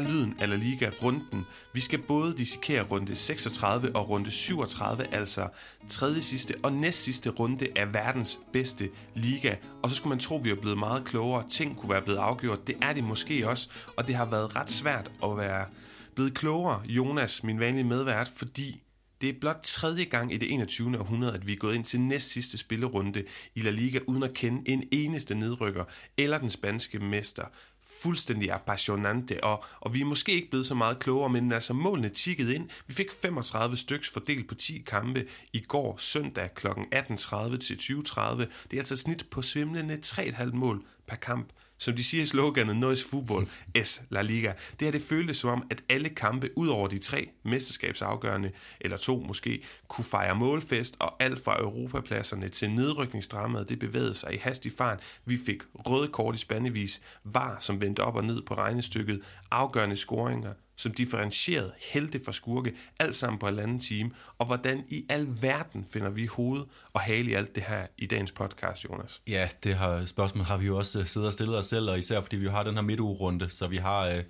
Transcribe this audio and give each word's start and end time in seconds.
er 0.00 0.08
lyden 0.08 0.36
af 0.40 0.48
La 0.48 0.56
Liga-runden. 0.56 1.46
Vi 1.72 1.80
skal 1.80 1.98
både 1.98 2.36
dissekere 2.36 2.82
runde 2.82 3.16
36 3.16 3.96
og 3.96 4.08
runde 4.08 4.30
37, 4.30 5.14
altså 5.14 5.48
tredje 5.88 6.22
sidste 6.22 6.54
og 6.62 6.72
næst 6.72 7.02
sidste 7.02 7.30
runde 7.30 7.68
af 7.76 7.94
verdens 7.94 8.40
bedste 8.52 8.88
liga. 9.14 9.54
Og 9.82 9.90
så 9.90 9.96
skulle 9.96 10.08
man 10.08 10.18
tro, 10.18 10.38
at 10.38 10.44
vi 10.44 10.50
er 10.50 10.54
blevet 10.54 10.78
meget 10.78 11.04
klogere. 11.04 11.44
Ting 11.50 11.76
kunne 11.76 11.90
være 11.90 12.02
blevet 12.02 12.18
afgjort. 12.18 12.66
Det 12.66 12.76
er 12.82 12.92
det 12.92 13.04
måske 13.04 13.48
også, 13.48 13.68
og 13.96 14.06
det 14.06 14.14
har 14.14 14.24
været 14.24 14.56
ret 14.56 14.70
svært 14.70 15.10
at 15.24 15.36
være 15.36 15.66
blevet 16.14 16.34
klogere, 16.34 16.82
Jonas, 16.84 17.42
min 17.42 17.60
vanlige 17.60 17.84
medvært, 17.84 18.30
fordi 18.36 18.82
det 19.20 19.28
er 19.28 19.40
blot 19.40 19.60
tredje 19.62 20.04
gang 20.04 20.32
i 20.32 20.36
det 20.36 20.54
21. 20.54 20.98
århundrede, 20.98 21.34
at 21.34 21.46
vi 21.46 21.52
er 21.52 21.56
gået 21.56 21.74
ind 21.74 21.84
til 21.84 22.00
næst 22.00 22.32
sidste 22.32 22.58
spillerunde 22.58 23.24
i 23.54 23.60
La 23.60 23.70
Liga, 23.70 23.98
uden 24.06 24.22
at 24.22 24.34
kende 24.34 24.70
en 24.70 24.84
eneste 24.92 25.34
nedrykker 25.34 25.84
eller 26.18 26.38
den 26.38 26.50
spanske 26.50 26.98
mester 26.98 27.44
fuldstændig 28.02 28.52
appassionante, 28.52 29.44
og, 29.44 29.64
og 29.80 29.94
vi 29.94 30.00
er 30.00 30.04
måske 30.04 30.32
ikke 30.32 30.50
blevet 30.50 30.66
så 30.66 30.74
meget 30.74 30.98
klogere, 30.98 31.30
men 31.30 31.52
altså 31.52 31.72
målene 31.72 32.08
tikkede 32.08 32.54
ind. 32.54 32.68
Vi 32.86 32.94
fik 32.94 33.12
35 33.22 33.76
styks 33.76 34.08
fordelt 34.08 34.48
på 34.48 34.54
10 34.54 34.82
kampe 34.86 35.26
i 35.52 35.60
går 35.60 35.96
søndag 35.98 36.54
kl. 36.54 36.66
18.30 36.66 37.56
til 37.58 37.74
20.30. 37.74 38.38
Det 38.38 38.48
er 38.72 38.78
altså 38.78 38.96
snit 38.96 39.26
på 39.30 39.42
svimlende 39.42 39.98
3,5 40.06 40.44
mål 40.44 40.82
per 41.06 41.16
kamp 41.16 41.48
som 41.80 41.96
de 41.96 42.04
siger 42.04 42.22
i 42.22 42.26
sloganet 42.26 42.76
Noise 42.76 43.06
fútbol, 43.08 43.48
es 43.74 44.02
La 44.10 44.22
Liga. 44.22 44.52
Det 44.80 44.86
her 44.86 44.92
det 44.92 45.02
føltes 45.02 45.36
som 45.36 45.50
om, 45.50 45.66
at 45.70 45.82
alle 45.88 46.08
kampe, 46.08 46.50
ud 46.56 46.68
over 46.68 46.88
de 46.88 46.98
tre 46.98 47.30
mesterskabsafgørende, 47.42 48.50
eller 48.80 48.96
to 48.96 49.24
måske, 49.28 49.62
kunne 49.88 50.04
fejre 50.04 50.34
målfest, 50.34 50.96
og 50.98 51.22
alt 51.22 51.44
fra 51.44 51.60
europapladserne 51.60 52.48
til 52.48 52.70
nedrykningsdramaet, 52.70 53.68
det 53.68 53.78
bevægede 53.78 54.14
sig 54.14 54.34
i 54.34 54.36
hastig 54.36 54.72
fart. 54.78 55.00
Vi 55.24 55.38
fik 55.46 55.62
røde 55.74 56.08
kort 56.08 56.34
i 56.34 56.38
spandevis, 56.38 57.00
var 57.24 57.56
som 57.60 57.80
vendte 57.80 58.00
op 58.00 58.16
og 58.16 58.24
ned 58.24 58.42
på 58.42 58.54
regnestykket, 58.54 59.22
afgørende 59.50 59.96
scoringer, 59.96 60.52
som 60.80 60.92
differentierede 60.92 61.72
helte 61.78 62.20
fra 62.24 62.32
skurke, 62.32 62.72
alt 62.98 63.14
sammen 63.14 63.38
på 63.38 63.46
halvanden 63.46 63.80
time, 63.80 64.10
og 64.38 64.46
hvordan 64.46 64.84
i 64.88 65.06
al 65.08 65.28
verden 65.40 65.86
finder 65.92 66.10
vi 66.10 66.26
hoved 66.26 66.60
og 66.92 67.00
hale 67.00 67.30
i 67.30 67.34
alt 67.34 67.54
det 67.54 67.62
her 67.62 67.86
i 67.98 68.06
dagens 68.06 68.32
podcast, 68.32 68.84
Jonas? 68.84 69.20
Ja, 69.28 69.48
det 69.64 69.74
har 69.74 70.06
spørgsmål 70.06 70.44
har 70.44 70.56
vi 70.56 70.66
jo 70.66 70.76
også 70.76 71.00
øh, 71.00 71.06
siddet 71.06 71.26
og 71.26 71.32
stillet 71.32 71.58
os 71.58 71.66
selv, 71.66 71.90
og 71.90 71.98
især 71.98 72.20
fordi 72.20 72.36
vi 72.36 72.48
har 72.48 72.62
den 72.62 72.74
her 72.74 72.82
midtugerunde, 72.82 73.50
så 73.50 73.66
vi 73.66 73.76
har 73.76 74.06
øh, 74.06 74.22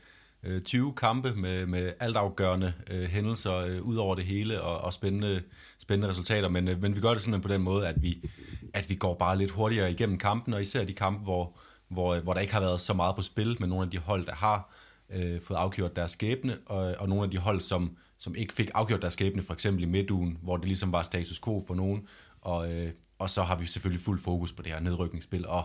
øh 0.43 0.63
20 0.63 0.93
kampe 0.95 1.35
med, 1.35 1.67
med 1.67 1.93
altafgørende 2.01 2.73
øh, 2.91 3.09
hændelser 3.09 3.57
øh, 3.57 3.83
ud 3.83 3.97
over 3.97 4.15
det 4.15 4.25
hele, 4.25 4.63
og, 4.63 4.79
og 4.79 4.93
spændende, 4.93 5.43
spændende 5.79 6.09
resultater, 6.09 6.49
men, 6.49 6.69
øh, 6.69 6.83
men 6.83 6.97
vi 6.97 7.01
gør 7.01 7.11
det 7.11 7.23
simpelthen 7.23 7.49
på 7.49 7.55
den 7.55 7.63
måde, 7.63 7.89
at 7.89 8.03
vi, 8.03 8.31
at 8.75 8.91
vi 8.91 8.95
går 8.95 9.15
bare 9.15 9.39
lidt 9.39 9.51
hurtigere 9.51 9.91
igennem 9.91 10.19
kampen, 10.19 10.55
og 10.55 10.63
især 10.63 10.85
de 10.85 10.93
kampe, 10.93 11.23
hvor, 11.23 11.57
hvor, 11.89 12.21
hvor 12.21 12.35
der 12.35 12.41
ikke 12.41 12.53
har 12.53 12.61
været 12.61 12.81
så 12.81 12.95
meget 12.95 13.17
på 13.17 13.23
spil 13.23 13.57
med 13.61 13.69
nogle 13.69 13.85
af 13.85 13.91
de 13.91 13.99
hold, 13.99 14.27
der 14.27 14.35
har 14.35 14.71
øh, 15.13 15.41
fået 15.41 15.57
afgjort 15.57 15.97
deres 15.97 16.11
skæbne, 16.11 16.59
og, 16.67 16.95
og 16.99 17.09
nogle 17.09 17.25
af 17.25 17.31
de 17.31 17.39
hold, 17.39 17.61
som, 17.61 17.97
som 18.19 18.35
ikke 18.35 18.55
fik 18.55 18.71
afgjort 18.75 19.03
deres 19.03 19.13
skæbne, 19.13 19.43
for 19.43 19.53
eksempel 19.53 19.83
i 19.83 19.87
midtugen, 19.87 20.39
hvor 20.43 20.57
det 20.57 20.67
ligesom 20.67 20.93
var 20.93 21.03
status 21.03 21.41
quo 21.45 21.63
for 21.67 21.75
nogen, 21.75 22.07
og, 22.41 22.73
øh, 22.73 22.91
og 23.19 23.31
så 23.31 23.43
har 23.43 23.57
vi 23.57 23.67
selvfølgelig 23.67 24.05
fuld 24.05 24.21
fokus 24.21 24.53
på 24.53 24.63
det 24.63 24.73
her 24.73 24.81
nedrykningsspil 24.81 25.47
og 25.47 25.65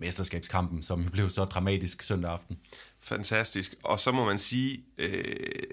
mesterskabskampen, 0.00 0.82
som 0.82 1.04
blev 1.12 1.30
så 1.30 1.44
dramatisk 1.44 2.02
søndag 2.02 2.30
aften. 2.30 2.58
Fantastisk. 3.02 3.74
Og 3.82 4.00
så 4.00 4.12
må 4.12 4.24
man 4.24 4.38
sige, 4.38 4.80
øh, 4.98 5.24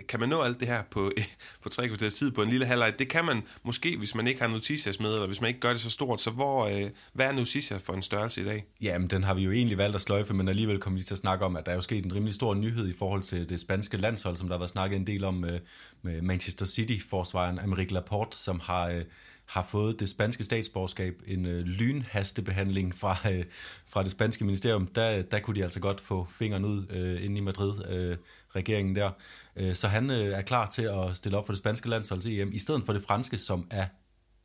kan 0.09 0.19
man 0.19 0.29
nå 0.29 0.41
alt 0.41 0.59
det 0.59 0.67
her 0.67 0.83
på, 0.91 1.11
på 1.63 1.69
tre 1.69 1.87
kvarters 1.87 2.13
tid 2.13 2.31
på 2.31 2.41
en 2.43 2.49
lille 2.49 2.65
halvleg? 2.65 2.99
Det 2.99 3.09
kan 3.09 3.25
man 3.25 3.43
måske, 3.63 3.97
hvis 3.97 4.15
man 4.15 4.27
ikke 4.27 4.41
har 4.41 4.47
Noticias 4.47 4.99
med, 4.99 5.13
eller 5.13 5.27
hvis 5.27 5.41
man 5.41 5.47
ikke 5.47 5.59
gør 5.59 5.71
det 5.71 5.81
så 5.81 5.89
stort. 5.89 6.21
Så 6.21 6.31
hvor, 6.31 6.65
øh, 6.65 6.89
hvad 7.13 7.25
er 7.25 7.31
Noticias 7.31 7.83
for 7.83 7.93
en 7.93 8.01
størrelse 8.01 8.41
i 8.41 8.45
dag? 8.45 8.65
Jamen, 8.81 9.09
den 9.09 9.23
har 9.23 9.33
vi 9.33 9.41
jo 9.41 9.51
egentlig 9.51 9.77
valgt 9.77 9.95
at 9.95 10.01
sløjfe, 10.01 10.33
men 10.33 10.47
alligevel 10.47 10.79
kommer 10.79 10.99
vi 10.99 11.03
til 11.03 11.13
at 11.13 11.17
snakke 11.17 11.45
om, 11.45 11.55
at 11.55 11.65
der 11.65 11.71
er 11.71 11.75
jo 11.75 11.81
sket 11.81 12.05
en 12.05 12.15
rimelig 12.15 12.33
stor 12.33 12.53
nyhed 12.53 12.87
i 12.87 12.93
forhold 12.93 13.21
til 13.21 13.49
det 13.49 13.59
spanske 13.59 13.97
landshold, 13.97 14.35
som 14.35 14.47
der 14.47 14.53
har 14.53 14.59
været 14.59 14.71
snakket 14.71 14.97
en 14.97 15.07
del 15.07 15.23
om 15.23 15.45
øh, 15.45 15.59
med 16.01 16.21
Manchester 16.21 16.65
City-forsvaren 16.65 17.59
Amerik 17.59 17.91
Laporte, 17.91 18.37
som 18.37 18.59
har... 18.59 18.87
Øh, 18.87 19.03
har 19.47 19.63
fået 19.63 19.99
det 19.99 20.09
spanske 20.09 20.43
statsborgerskab 20.43 21.21
en 21.27 21.45
øh, 21.45 21.65
lynhastebehandling 21.65 22.95
fra, 22.95 23.17
øh, 23.31 23.45
fra 23.85 24.03
det 24.03 24.11
spanske 24.11 24.45
ministerium. 24.45 24.87
Der, 24.87 25.21
der 25.21 25.39
kunne 25.39 25.55
de 25.55 25.63
altså 25.63 25.79
godt 25.79 26.01
få 26.01 26.27
fingeren 26.29 26.65
ud 26.65 26.85
øh, 26.89 27.25
inde 27.25 27.37
i 27.37 27.41
Madrid, 27.41 27.85
øh, 27.89 28.17
regeringen 28.55 28.95
der. 28.95 29.11
Øh, 29.55 29.75
så 29.75 29.87
han 29.87 30.09
øh, 30.09 30.25
er 30.25 30.41
klar 30.41 30.69
til 30.69 30.81
at 30.81 31.17
stille 31.17 31.37
op 31.37 31.45
for 31.45 31.53
det 31.53 31.59
spanske 31.59 31.89
landshold 31.89 32.21
til 32.21 32.39
EM, 32.39 32.51
i 32.53 32.59
stedet 32.59 32.85
for 32.85 32.93
det 32.93 33.03
franske, 33.03 33.37
som 33.37 33.67
er 33.71 33.85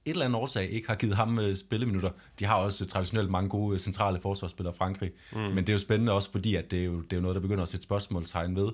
et 0.04 0.10
eller 0.10 0.24
andet 0.24 0.40
årsag 0.40 0.70
ikke 0.70 0.88
har 0.88 0.94
givet 0.94 1.16
ham 1.16 1.38
øh, 1.38 1.56
spilleminutter. 1.56 2.10
De 2.38 2.44
har 2.44 2.56
også 2.56 2.86
traditionelt 2.86 3.30
mange 3.30 3.48
gode 3.48 3.74
øh, 3.74 3.80
centrale 3.80 4.20
forsvarsspillere 4.20 4.74
i 4.74 4.78
Frankrig, 4.78 5.10
mm. 5.32 5.40
men 5.40 5.56
det 5.58 5.68
er 5.68 5.72
jo 5.72 5.78
spændende 5.78 6.12
også 6.12 6.30
fordi, 6.30 6.54
at 6.54 6.70
det 6.70 6.80
er 6.80 6.84
jo, 6.84 7.00
det 7.00 7.12
er 7.12 7.16
jo 7.16 7.22
noget, 7.22 7.34
der 7.34 7.40
begynder 7.40 7.62
at 7.62 7.68
sætte 7.68 7.84
spørgsmålstegn 7.84 8.56
ved. 8.56 8.68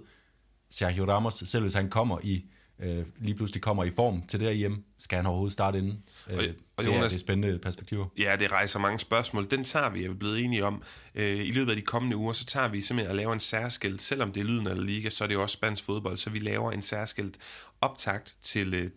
Sergio 0.71 1.05
Ramos, 1.05 1.35
selv 1.35 1.63
hvis 1.63 1.75
han 1.75 1.91
kommer 1.91 2.19
i 2.23 2.45
øh, 2.81 3.07
lige 3.19 3.35
pludselig 3.35 3.63
kommer 3.63 3.85
i 3.85 3.91
form 3.91 4.27
til 4.27 4.41
det 4.41 4.57
hjem, 4.57 4.85
skal 4.99 5.17
han 5.17 5.27
overhovedet 5.27 5.53
starte 5.53 5.79
inden? 5.79 6.05
Øh, 6.31 6.39
og, 6.39 6.45
og 6.77 6.85
det, 6.85 6.91
Jonas, 6.91 7.05
er, 7.05 7.09
det 7.09 7.15
er 7.15 7.19
spændende 7.19 7.59
perspektiver. 7.59 8.07
Ja, 8.19 8.37
det 8.39 8.53
rejser 8.53 8.79
mange 8.79 8.99
spørgsmål. 8.99 9.51
Den 9.51 9.65
tager 9.65 9.91
vi, 9.91 10.05
er 10.05 10.09
vi 10.09 10.15
blevet 10.15 10.45
enige 10.45 10.65
om. 10.65 10.83
Øh, 11.15 11.47
I 11.47 11.53
løbet 11.53 11.71
af 11.71 11.77
de 11.77 11.83
kommende 11.83 12.17
uger, 12.17 12.33
så 12.33 12.47
tager 12.47 12.69
vi 12.69 12.83
simpelthen 12.83 13.11
at 13.11 13.17
lave 13.17 13.33
en 13.33 13.41
særskilt, 13.41 14.03
selvom 14.03 14.33
det 14.33 14.41
er 14.41 14.45
lyden 14.45 14.67
af 14.67 14.87
liga, 14.87 15.11
så 15.11 15.25
er 15.25 15.29
det 15.29 15.35
jo 15.35 15.43
også 15.43 15.53
spansk 15.53 15.85
fodbold, 15.85 16.17
så 16.17 16.31
vi 16.31 16.39
laver 16.39 16.73
en 16.73 16.83
særskilt 16.83 17.39
optakt 17.81 18.37
til 18.43 18.75
øh, 18.75 18.91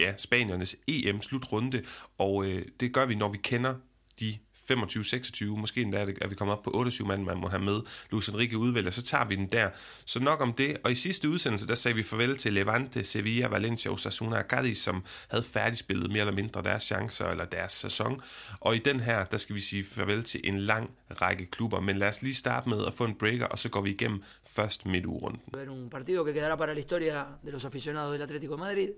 ja, 0.00 0.16
Spaniernes 0.16 0.76
EM-slutrunde, 0.88 1.82
og 2.18 2.44
øh, 2.44 2.62
det 2.80 2.92
gør 2.92 3.06
vi, 3.06 3.14
når 3.14 3.28
vi 3.28 3.38
kender 3.38 3.74
de 4.20 4.38
25-26, 4.70 5.44
måske 5.44 5.82
endda 5.82 6.06
er 6.20 6.28
vi 6.28 6.34
kommet 6.34 6.56
op 6.56 6.62
på 6.62 6.70
28 6.74 7.08
mand, 7.08 7.24
man 7.24 7.36
må 7.36 7.48
have 7.48 7.62
med. 7.62 7.80
Luis 8.10 8.28
Enrique 8.28 8.58
udvælger, 8.58 8.90
så 8.90 9.02
tager 9.02 9.24
vi 9.24 9.36
den 9.36 9.46
der. 9.46 9.70
Så 10.04 10.20
nok 10.20 10.40
om 10.40 10.52
det. 10.52 10.76
Og 10.84 10.92
i 10.92 10.94
sidste 10.94 11.28
udsendelse, 11.28 11.66
der 11.66 11.74
sagde 11.74 11.94
vi 11.94 12.02
farvel 12.02 12.36
til 12.36 12.52
Levante, 12.52 13.04
Sevilla, 13.04 13.46
Valencia, 13.46 13.90
Osasuna 13.90 14.38
og 14.38 14.44
Cadiz, 14.48 14.78
som 14.78 15.04
havde 15.28 15.44
færdigspillet 15.44 16.10
mere 16.10 16.20
eller 16.20 16.34
mindre 16.34 16.62
deres 16.62 16.82
chancer 16.82 17.26
eller 17.26 17.44
deres 17.44 17.72
sæson. 17.72 18.20
Og 18.60 18.76
i 18.76 18.78
den 18.78 19.00
her, 19.00 19.24
der 19.24 19.38
skal 19.38 19.54
vi 19.54 19.60
sige 19.60 19.84
farvel 19.84 20.24
til 20.24 20.40
en 20.44 20.58
lang 20.58 20.90
række 21.22 21.46
klubber. 21.46 21.80
Men 21.80 21.98
lad 21.98 22.08
os 22.08 22.22
lige 22.22 22.34
starte 22.34 22.68
med 22.68 22.86
at 22.86 22.94
få 22.94 23.04
en 23.04 23.14
breaker, 23.14 23.46
og 23.46 23.58
så 23.58 23.68
går 23.68 23.80
vi 23.80 23.90
igennem 23.90 24.22
først 24.46 24.86
midtugrunden. 24.86 25.40
Det 25.54 25.62
er 25.62 25.70
un 25.70 25.90
partido 25.90 26.24
que 26.24 26.32
quedará 26.32 26.56
para 26.56 26.72
la 26.74 26.80
historia 26.80 27.26
de 27.44 27.50
los 27.50 27.64
aficionados 27.64 28.12
del 28.12 28.22
Atlético 28.22 28.52
de 28.56 28.60
Madrid 28.68 28.90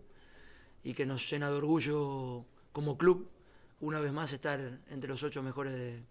y 0.84 0.93
que 0.93 1.06
nos 1.06 1.31
llena 1.31 1.50
de 1.50 1.56
orgullo 1.56 2.44
como 2.72 2.97
club 2.97 3.19
una 3.82 3.98
vez 4.00 4.12
más 4.12 4.32
estar 4.32 4.60
entre 4.91 5.09
los 5.09 5.22
ocho 5.22 5.43
mejores 5.43 5.75
de, 5.75 6.03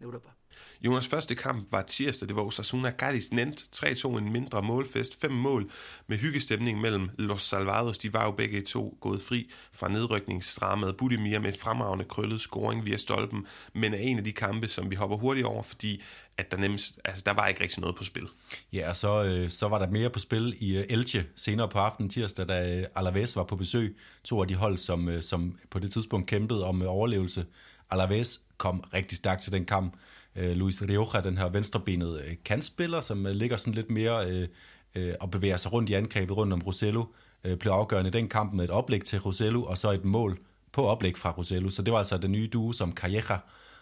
Europa. 0.00 0.34
Jonas 0.80 1.08
første 1.08 1.34
kamp 1.34 1.72
var 1.72 1.82
tirsdag, 1.82 2.28
det 2.28 2.36
var 2.36 2.42
Osasuna 2.42 2.90
Cadiz 2.90 3.30
Nent, 3.30 3.66
3-2 3.76 4.06
en 4.08 4.32
mindre 4.32 4.62
målfest, 4.62 5.20
fem 5.20 5.32
mål 5.32 5.70
med 6.06 6.18
hyggestemning 6.18 6.80
mellem 6.80 7.10
Los 7.18 7.42
Salvados, 7.42 7.98
de 7.98 8.12
var 8.12 8.24
jo 8.24 8.30
begge 8.30 8.62
to 8.62 8.98
gået 9.00 9.22
fri 9.22 9.50
fra 9.72 9.88
nedrykningsdramet, 9.88 10.96
Budimir 10.96 11.38
med 11.38 11.48
et 11.48 11.60
fremragende 11.60 12.04
krøllet 12.04 12.40
scoring 12.40 12.84
via 12.84 12.96
stolpen, 12.96 13.46
men 13.74 13.94
er 13.94 13.98
en 13.98 14.18
af 14.18 14.24
de 14.24 14.32
kampe, 14.32 14.68
som 14.68 14.90
vi 14.90 14.94
hopper 14.94 15.16
hurtigt 15.16 15.46
over, 15.46 15.62
fordi 15.62 16.02
at 16.36 16.52
der, 16.52 16.58
nemmest, 16.58 17.00
altså, 17.04 17.22
der 17.26 17.32
var 17.32 17.46
ikke 17.46 17.60
rigtig 17.60 17.80
noget 17.80 17.96
på 17.96 18.04
spil. 18.04 18.28
Ja, 18.72 18.88
og 18.88 18.96
så, 18.96 19.24
øh, 19.24 19.50
så 19.50 19.68
var 19.68 19.78
der 19.78 19.90
mere 19.90 20.10
på 20.10 20.18
spil 20.18 20.56
i 20.58 20.76
øh, 20.76 20.84
Elche 20.88 21.24
senere 21.36 21.68
på 21.68 21.78
aftenen 21.78 22.10
tirsdag, 22.10 22.48
da 22.48 22.76
øh, 22.76 22.86
Alaves 22.94 23.36
var 23.36 23.44
på 23.44 23.56
besøg. 23.56 23.96
To 24.24 24.40
af 24.40 24.48
de 24.48 24.54
hold, 24.54 24.78
som, 24.78 25.08
øh, 25.08 25.22
som 25.22 25.58
på 25.70 25.78
det 25.78 25.92
tidspunkt 25.92 26.26
kæmpede 26.26 26.64
om 26.64 26.82
øh, 26.82 26.88
overlevelse. 26.90 27.46
Alaves 27.90 28.40
kom 28.56 28.84
rigtig 28.94 29.18
stærkt 29.18 29.42
til 29.42 29.52
den 29.52 29.64
kamp. 29.64 29.96
Øh, 30.36 30.56
Luis 30.56 30.82
Rioja, 30.82 31.20
den 31.20 31.38
her 31.38 31.48
venstrebenede 31.48 32.22
øh, 32.26 32.36
kantspiller, 32.44 33.00
som 33.00 33.26
øh, 33.26 33.32
ligger 33.32 33.56
sådan 33.56 33.74
lidt 33.74 33.90
mere 33.90 34.30
øh, 34.30 34.48
øh, 34.94 35.14
og 35.20 35.30
bevæger 35.30 35.56
sig 35.56 35.72
rundt 35.72 35.90
i 35.90 35.94
angrebet 35.94 36.36
rundt 36.36 36.52
om 36.52 36.62
Rosello, 36.62 37.04
øh, 37.44 37.56
blev 37.56 37.72
afgørende 37.72 38.08
i 38.08 38.12
den 38.12 38.28
kamp 38.28 38.52
med 38.52 38.64
et 38.64 38.70
oplæg 38.70 39.04
til 39.04 39.20
Rosello, 39.20 39.62
og 39.64 39.78
så 39.78 39.90
et 39.90 40.04
mål 40.04 40.38
på 40.72 40.86
oplæg 40.86 41.18
fra 41.18 41.30
Rosello. 41.30 41.68
Så 41.68 41.82
det 41.82 41.92
var 41.92 41.98
altså 41.98 42.18
den 42.18 42.32
nye 42.32 42.48
duo, 42.52 42.72
som 42.72 42.92
Calleja 42.92 43.38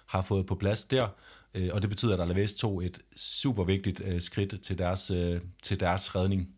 har 0.07 0.23
fået 0.23 0.47
på 0.47 0.55
plads 0.55 0.85
der. 0.85 1.09
Øh, 1.55 1.71
og 1.73 1.83
det 1.83 1.91
betyder, 1.91 2.15
at 2.15 2.21
Alaves 2.21 2.55
tog 2.55 2.85
et 2.85 2.99
super 3.17 3.65
vigtigt 3.65 4.03
øh, 4.05 4.21
skridt 4.21 4.61
til 4.63 4.79
deres, 4.79 5.11
øh, 5.11 5.41
til 5.63 5.81
deres 5.81 6.15
redning. 6.15 6.49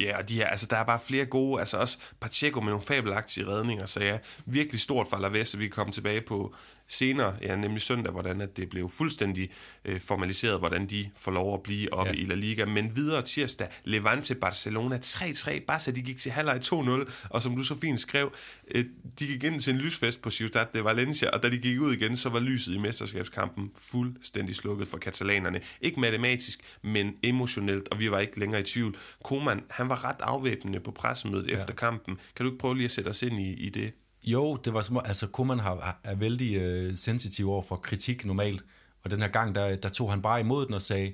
Ja, 0.00 0.18
og 0.18 0.28
de 0.28 0.34
her, 0.34 0.46
altså, 0.46 0.66
der 0.66 0.76
er 0.76 0.84
bare 0.84 1.00
flere 1.06 1.24
gode, 1.24 1.60
altså 1.60 1.76
også 1.76 1.98
Pacheco 2.20 2.60
med 2.60 2.68
nogle 2.68 2.86
fabelagtige 2.86 3.46
redninger, 3.46 3.86
så 3.86 4.00
ja, 4.00 4.18
virkelig 4.46 4.80
stort 4.80 5.08
for 5.08 5.16
Alaves, 5.16 5.58
vi 5.58 5.64
kan 5.64 5.70
komme 5.70 5.92
tilbage 5.92 6.20
på 6.20 6.54
senere, 6.88 7.34
ja, 7.42 7.56
nemlig 7.56 7.82
søndag, 7.82 8.12
hvordan 8.12 8.40
at 8.40 8.56
det 8.56 8.68
blev 8.68 8.90
fuldstændig 8.90 9.50
øh, 9.84 10.00
formaliseret, 10.00 10.58
hvordan 10.58 10.86
de 10.86 11.10
får 11.16 11.30
lov 11.30 11.54
at 11.54 11.62
blive 11.62 11.92
oppe 11.92 12.12
ja. 12.12 12.18
i 12.18 12.24
La 12.24 12.34
Liga. 12.34 12.64
Men 12.64 12.96
videre 12.96 13.22
tirsdag, 13.22 13.68
Levante 13.84 14.34
Barcelona 14.34 14.98
3-3. 15.04 15.64
Barca, 15.64 15.90
de 15.90 16.02
gik 16.02 16.18
til 16.18 16.32
halvleg 16.32 16.60
2-0, 16.64 17.10
og 17.30 17.42
som 17.42 17.56
du 17.56 17.62
så 17.62 17.78
fint 17.80 18.00
skrev, 18.00 18.32
øh, 18.74 18.84
de 19.18 19.26
gik 19.26 19.44
ind 19.44 19.60
til 19.60 19.74
en 19.74 19.80
lysfest 19.80 20.22
på 20.22 20.30
Ciutat 20.30 20.74
de 20.74 20.84
Valencia, 20.84 21.30
og 21.30 21.42
da 21.42 21.50
de 21.50 21.58
gik 21.58 21.80
ud 21.80 21.92
igen, 21.92 22.16
så 22.16 22.28
var 22.28 22.40
lyset 22.40 22.74
i 22.74 22.78
mesterskabskampen 22.78 23.70
fuldstændig 23.76 24.56
slukket 24.56 24.88
for 24.88 24.98
katalanerne. 24.98 25.60
Ikke 25.80 26.00
matematisk, 26.00 26.60
men 26.82 27.16
emotionelt, 27.22 27.88
og 27.88 27.98
vi 27.98 28.10
var 28.10 28.18
ikke 28.18 28.38
længere 28.38 28.60
i 28.60 28.64
tvivl. 28.64 28.96
Koman, 29.24 29.64
han 29.70 29.87
var 29.88 30.04
ret 30.04 30.20
afvæbnende 30.20 30.80
på 30.80 30.90
pressemødet 30.90 31.50
ja. 31.50 31.60
efter 31.60 31.74
kampen. 31.74 32.18
Kan 32.36 32.46
du 32.46 32.50
ikke 32.52 32.58
prøve 32.58 32.74
lige 32.74 32.84
at 32.84 32.90
sætte 32.90 33.08
os 33.08 33.22
ind 33.22 33.38
i, 33.38 33.52
i 33.52 33.68
det? 33.68 33.92
Jo, 34.24 34.56
det 34.56 34.74
var 34.74 34.80
som 34.80 35.00
altså 35.04 35.26
Kuman 35.26 35.58
har, 35.58 36.00
er 36.04 36.14
vældig 36.14 36.56
øh, 36.56 36.96
sensitiv 36.96 37.50
over 37.50 37.62
for 37.62 37.76
kritik 37.76 38.24
normalt, 38.24 38.64
og 39.04 39.10
den 39.10 39.20
her 39.20 39.28
gang, 39.28 39.54
der, 39.54 39.76
der 39.76 39.88
tog 39.88 40.10
han 40.10 40.22
bare 40.22 40.40
imod 40.40 40.66
den 40.66 40.74
og 40.74 40.82
sagde, 40.82 41.12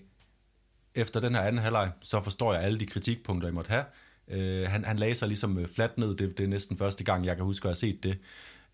efter 0.95 1.21
den 1.21 1.35
her 1.35 1.43
anden 1.43 1.63
halvleg, 1.63 1.91
så 2.03 2.23
forstår 2.23 2.55
jeg 2.55 2.63
alle 2.63 2.81
de 2.81 2.87
kritikpunkter, 2.87 3.49
I 3.49 3.53
måtte 3.53 3.71
have. 3.71 3.85
Øh, 4.29 4.69
han, 4.69 4.85
han 4.85 4.99
lagde 4.99 5.15
sig 5.15 5.29
ligesom 5.29 5.59
øh, 5.59 5.69
fladt 5.69 5.99
ned. 5.99 6.17
Det, 6.17 6.39
det 6.39 6.45
er 6.45 6.49
næsten 6.49 6.79
første 6.79 7.05
gang, 7.05 7.27
jeg 7.27 7.37
kan 7.37 7.45
huske 7.45 7.69
at 7.69 7.71
have 7.71 7.77
set 7.77 8.03
det. 8.03 8.19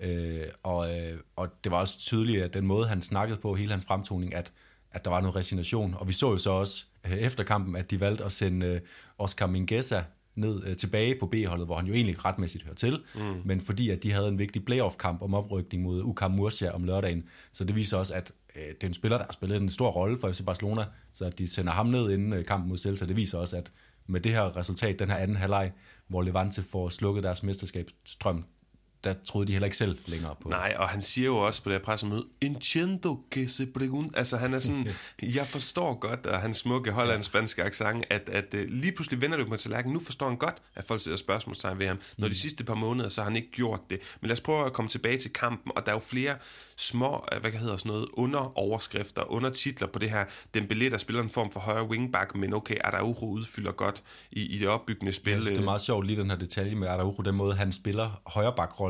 Øh, 0.00 0.46
og, 0.62 0.98
øh, 0.98 1.18
og 1.36 1.48
det 1.64 1.72
var 1.72 1.78
også 1.78 1.98
tydeligt, 1.98 2.42
at 2.42 2.54
den 2.54 2.66
måde, 2.66 2.88
han 2.88 3.02
snakkede 3.02 3.40
på, 3.40 3.54
hele 3.54 3.70
hans 3.70 3.84
fremtoning, 3.84 4.34
at, 4.34 4.52
at 4.90 5.04
der 5.04 5.10
var 5.10 5.20
noget 5.20 5.36
resignation. 5.36 5.94
Og 5.94 6.08
vi 6.08 6.12
så 6.12 6.30
jo 6.30 6.38
så 6.38 6.50
også 6.50 6.86
øh, 7.06 7.12
efter 7.12 7.44
kampen, 7.44 7.76
at 7.76 7.90
de 7.90 8.00
valgte 8.00 8.24
at 8.24 8.32
sende 8.32 8.66
øh, 8.66 8.80
Oscar 9.18 9.46
Mingueza 9.46 10.02
ned 10.34 10.66
øh, 10.66 10.76
tilbage 10.76 11.16
på 11.20 11.26
B-holdet, 11.26 11.66
hvor 11.66 11.76
han 11.76 11.86
jo 11.86 11.92
egentlig 11.92 12.24
retmæssigt 12.24 12.64
hører 12.64 12.74
til, 12.74 13.02
mm. 13.14 13.42
men 13.44 13.60
fordi 13.60 13.90
at 13.90 14.02
de 14.02 14.12
havde 14.12 14.28
en 14.28 14.38
vigtig 14.38 14.64
playoff-kamp 14.64 15.22
om 15.22 15.34
oprykning 15.34 15.82
mod 15.82 16.02
UCAM 16.02 16.30
Murcia 16.30 16.70
om 16.70 16.84
lørdagen, 16.84 17.24
så 17.52 17.64
det 17.64 17.76
viser 17.76 17.98
også, 17.98 18.14
at 18.14 18.32
øh, 18.56 18.62
det 18.62 18.82
er 18.82 18.86
en 18.86 18.94
spiller, 18.94 19.18
der 19.18 19.24
har 19.24 19.32
spillet 19.32 19.62
en 19.62 19.70
stor 19.70 19.90
rolle 19.90 20.18
for 20.18 20.32
FC 20.32 20.44
Barcelona, 20.44 20.84
så 21.12 21.24
at 21.24 21.38
de 21.38 21.48
sender 21.48 21.72
ham 21.72 21.86
ned 21.86 22.10
inden 22.10 22.32
øh, 22.32 22.44
kampen 22.44 22.68
mod 22.68 22.78
Celta, 22.78 23.06
det 23.06 23.16
viser 23.16 23.38
også, 23.38 23.56
at 23.56 23.72
med 24.06 24.20
det 24.20 24.32
her 24.32 24.56
resultat, 24.56 24.98
den 24.98 25.10
her 25.10 25.16
anden 25.16 25.36
halvleg, 25.36 25.72
hvor 26.08 26.22
Levante 26.22 26.62
får 26.62 26.88
slukket 26.88 27.24
deres 27.24 27.42
mesterskabsstrøm, 27.42 28.44
der 29.04 29.14
troede 29.24 29.46
de 29.46 29.52
heller 29.52 29.66
ikke 29.66 29.76
selv 29.76 29.98
længere 30.06 30.34
på. 30.42 30.48
Nej, 30.48 30.74
og 30.78 30.88
han 30.88 31.02
siger 31.02 31.26
jo 31.26 31.36
også 31.36 31.62
på 31.62 31.70
det 31.70 31.78
her 31.78 31.84
pressemøde, 31.84 32.24
Entiendo 32.40 33.24
que 33.34 33.48
se 33.48 33.66
pregunta. 33.66 34.18
Altså 34.18 34.36
han 34.36 34.54
er 34.54 34.58
sådan, 34.58 34.88
jeg 35.22 35.46
forstår 35.46 35.94
godt, 35.94 36.26
at 36.26 36.40
hans 36.40 36.56
smukke 36.56 36.92
hollandsk-spanske 36.92 37.62
accent, 37.62 38.04
at, 38.10 38.28
at 38.28 38.54
uh, 38.54 38.60
lige 38.68 38.92
pludselig 38.92 39.20
vender 39.20 39.36
det 39.36 39.48
på 39.48 39.56
tallerkenen. 39.56 39.92
Nu 39.92 40.00
forstår 40.00 40.28
han 40.28 40.36
godt, 40.36 40.56
at 40.74 40.84
folk 40.84 41.00
sætter 41.00 41.16
spørgsmålstegn 41.16 41.78
ved 41.78 41.86
ham. 41.86 41.98
Når 42.18 42.28
de 42.28 42.34
sidste 42.34 42.64
par 42.64 42.74
måneder, 42.74 43.08
så 43.08 43.20
har 43.20 43.28
han 43.28 43.36
ikke 43.36 43.50
gjort 43.50 43.80
det. 43.90 44.00
Men 44.20 44.28
lad 44.28 44.36
os 44.36 44.40
prøve 44.40 44.66
at 44.66 44.72
komme 44.72 44.88
tilbage 44.88 45.18
til 45.18 45.32
kampen, 45.32 45.72
og 45.76 45.86
der 45.86 45.92
er 45.92 45.96
jo 45.96 46.00
flere 46.00 46.34
små, 46.76 47.24
øh, 47.32 47.40
hvad 47.40 47.50
hedder 47.50 47.76
sådan 47.76 47.92
noget, 47.92 48.06
underoverskrifter, 48.12 49.32
undertitler 49.32 49.88
på 49.88 49.98
det 49.98 50.10
her. 50.10 50.24
Den 50.54 50.66
billet, 50.66 50.92
der 50.92 50.98
spiller 50.98 51.22
en 51.22 51.30
form 51.30 51.52
for 51.52 51.60
højre 51.60 51.84
wingback, 51.88 52.34
men 52.34 52.54
okay, 52.54 52.76
Araujo 52.84 53.26
udfylder 53.26 53.72
godt 53.72 54.02
i, 54.30 54.42
i 54.42 54.58
det 54.58 54.68
opbyggende 54.68 55.12
spil. 55.12 55.32
Synes, 55.32 55.46
det 55.46 55.58
er 55.58 55.64
meget 55.64 55.80
sjovt 55.80 56.06
lige 56.06 56.20
den 56.20 56.30
her 56.30 56.38
detalje 56.38 56.74
med 56.74 56.88
Araujo, 56.88 57.22
den 57.22 57.34
måde 57.34 57.54
han 57.54 57.72
spiller 57.72 58.20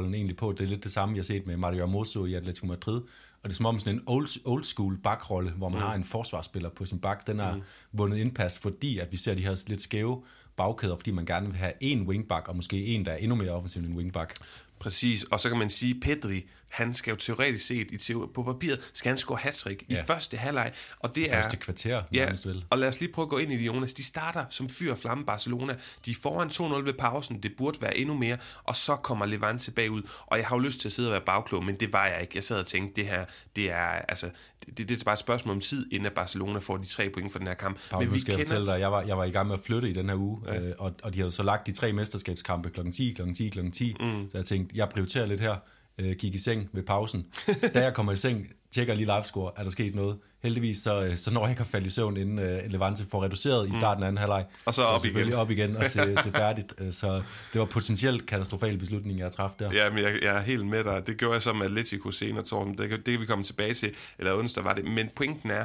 højrebakrollen 0.00 0.14
egentlig 0.14 0.36
på. 0.36 0.52
Det 0.52 0.60
er 0.60 0.68
lidt 0.68 0.84
det 0.84 0.92
samme, 0.92 1.14
jeg 1.14 1.18
har 1.18 1.24
set 1.24 1.46
med 1.46 1.56
Mario 1.56 1.78
Hermoso 1.78 2.24
i 2.24 2.34
Atletico 2.34 2.66
Madrid. 2.66 3.00
Og 3.42 3.44
det 3.44 3.50
er 3.50 3.54
som 3.54 3.66
om 3.66 3.78
sådan 3.78 3.94
en 3.94 4.02
old, 4.06 4.28
old 4.44 4.64
school 4.64 4.98
bakrolle, 4.98 5.50
hvor 5.50 5.68
man 5.68 5.78
mm. 5.78 5.86
har 5.86 5.94
en 5.94 6.04
forsvarsspiller 6.04 6.68
på 6.68 6.84
sin 6.84 6.98
bak. 6.98 7.26
Den 7.26 7.40
er 7.40 7.54
mm. 7.54 7.62
vundet 7.92 8.18
indpas, 8.18 8.58
fordi 8.58 8.98
at 8.98 9.12
vi 9.12 9.16
ser 9.16 9.34
de 9.34 9.44
her 9.44 9.64
lidt 9.68 9.82
skæve 9.82 10.22
bagkæder, 10.56 10.96
fordi 10.96 11.10
man 11.10 11.26
gerne 11.26 11.46
vil 11.46 11.56
have 11.56 11.72
en 11.80 12.02
wingback, 12.02 12.48
og 12.48 12.56
måske 12.56 12.86
en, 12.86 13.04
der 13.04 13.12
er 13.12 13.16
endnu 13.16 13.36
mere 13.36 13.50
offensiv 13.50 13.80
end 13.80 13.90
en 13.90 13.96
wingback. 13.96 14.34
Præcis, 14.78 15.24
og 15.24 15.40
så 15.40 15.48
kan 15.48 15.58
man 15.58 15.70
sige, 15.70 16.00
Pedri, 16.00 16.46
han 16.70 16.94
skal 16.94 17.10
jo 17.10 17.16
teoretisk 17.16 17.66
set 17.66 17.90
i 17.90 17.96
teori, 17.96 18.28
på 18.34 18.42
papiret, 18.42 18.90
skal 18.92 19.08
han 19.08 19.18
score 19.18 19.38
hat 19.38 19.66
ja. 19.66 19.72
i 19.88 19.96
første 20.06 20.36
halvleg. 20.36 20.72
Og 20.98 21.16
det 21.16 21.30
første 21.32 21.56
er, 21.56 21.60
kvarter, 21.60 22.02
ja, 22.12 22.32
vel. 22.44 22.64
og 22.70 22.78
lad 22.78 22.88
os 22.88 23.00
lige 23.00 23.12
prøve 23.12 23.24
at 23.24 23.28
gå 23.28 23.38
ind 23.38 23.52
i 23.52 23.56
det, 23.56 23.66
Jonas. 23.66 23.92
De 23.92 24.04
starter 24.04 24.44
som 24.50 24.68
fyr 24.68 24.92
og 24.92 24.98
flamme 24.98 25.24
Barcelona. 25.24 25.76
De 26.06 26.10
er 26.10 26.14
foran 26.22 26.48
2-0 26.48 26.84
ved 26.84 26.92
pausen. 26.92 27.42
Det 27.42 27.52
burde 27.58 27.78
være 27.80 27.96
endnu 27.96 28.14
mere. 28.14 28.36
Og 28.64 28.76
så 28.76 28.96
kommer 28.96 29.26
Levante 29.26 29.70
bagud. 29.70 30.02
Og 30.26 30.38
jeg 30.38 30.46
har 30.46 30.56
jo 30.56 30.60
lyst 30.60 30.80
til 30.80 30.88
at 30.88 30.92
sidde 30.92 31.08
og 31.08 31.12
være 31.12 31.20
bagklog, 31.20 31.64
men 31.64 31.74
det 31.74 31.92
var 31.92 32.06
jeg 32.06 32.20
ikke. 32.20 32.32
Jeg 32.34 32.44
sad 32.44 32.58
og 32.58 32.66
tænkte, 32.66 33.00
det 33.00 33.10
her, 33.10 33.24
det 33.56 33.70
er, 33.70 33.84
altså, 33.86 34.30
det, 34.66 34.88
det 34.88 35.00
er 35.00 35.04
bare 35.04 35.12
et 35.12 35.18
spørgsmål 35.18 35.54
om 35.54 35.60
tid, 35.60 35.92
inden 35.92 36.06
at 36.06 36.12
Barcelona 36.12 36.58
får 36.58 36.76
de 36.76 36.86
tre 36.86 37.10
point 37.10 37.32
for 37.32 37.38
den 37.38 37.48
her 37.48 37.54
kamp. 37.54 37.78
Paul, 37.90 38.04
men 38.04 38.14
vi 38.14 38.20
skal 38.20 38.36
kender... 38.36 38.64
dig, 38.64 38.80
jeg 38.80 38.92
var, 38.92 39.02
jeg 39.02 39.18
var 39.18 39.24
i 39.24 39.30
gang 39.30 39.46
med 39.46 39.54
at 39.54 39.60
flytte 39.60 39.90
i 39.90 39.92
den 39.92 40.08
her 40.08 40.16
uge, 40.16 40.40
ja. 40.46 40.60
øh, 40.60 40.74
og, 40.78 40.92
og 41.02 41.14
de 41.14 41.18
havde 41.18 41.32
så 41.32 41.42
lagt 41.42 41.66
de 41.66 41.72
tre 41.72 41.92
mesterskabskampe 41.92 42.70
kl. 42.70 42.90
10, 42.90 43.12
kl. 43.16 43.32
10, 43.32 43.48
kl. 43.48 43.70
10. 43.70 43.96
Mm. 44.00 44.30
Så 44.30 44.38
jeg 44.38 44.44
tænkte, 44.44 44.76
jeg 44.76 44.88
prioriterer 44.88 45.26
lidt 45.26 45.40
her 45.40 45.56
øh, 46.00 46.14
gik 46.14 46.34
i 46.34 46.38
seng 46.38 46.68
ved 46.72 46.82
pausen. 46.82 47.26
da 47.74 47.82
jeg 47.82 47.94
kommer 47.94 48.12
i 48.12 48.16
seng, 48.16 48.46
tjekker 48.70 48.94
lige 48.94 49.06
livescore, 49.06 49.52
er 49.56 49.62
der 49.62 49.70
sket 49.70 49.94
noget. 49.94 50.18
Heldigvis 50.42 50.78
så, 50.78 51.02
øh, 51.02 51.16
så 51.16 51.30
når 51.30 51.40
jeg 51.40 51.50
ikke 51.50 51.60
at 51.60 51.66
falde 51.66 51.86
i 51.86 51.90
søvn, 51.90 52.16
inden 52.16 52.38
uh, 52.38 52.72
Levante 52.72 53.04
får 53.10 53.24
reduceret 53.24 53.68
i 53.68 53.76
starten 53.76 54.02
af 54.02 54.08
anden 54.08 54.18
halvleg. 54.18 54.44
Og 54.64 54.74
så, 54.74 54.80
så 54.80 54.86
op 54.86 55.04
igen. 55.04 55.32
op 55.32 55.50
igen 55.50 55.76
og 55.76 55.86
se, 55.86 56.16
se 56.24 56.32
færdigt. 56.32 56.74
Øh, 56.78 56.92
så 56.92 57.22
det 57.52 57.60
var 57.60 57.64
potentielt 57.64 58.26
katastrofal 58.26 58.78
beslutning, 58.78 59.18
jeg 59.18 59.32
træffede 59.32 59.64
der. 59.64 59.84
Ja, 59.84 59.90
men 59.90 60.04
jeg, 60.04 60.18
jeg 60.22 60.36
er 60.36 60.40
helt 60.40 60.66
med 60.66 60.84
dig. 60.84 61.06
Det 61.06 61.16
gjorde 61.16 61.34
jeg 61.34 61.42
så 61.42 61.52
med 61.52 61.64
Atletico 61.64 62.10
senere, 62.10 62.44
Torben. 62.44 62.78
Det, 62.78 62.90
det 62.90 63.04
kan 63.04 63.20
vi 63.20 63.26
komme 63.26 63.44
tilbage 63.44 63.74
til. 63.74 63.94
Eller 64.18 64.34
onsdag 64.34 64.64
var 64.64 64.72
det. 64.72 64.84
Men 64.84 65.08
pointen 65.16 65.50
er, 65.50 65.64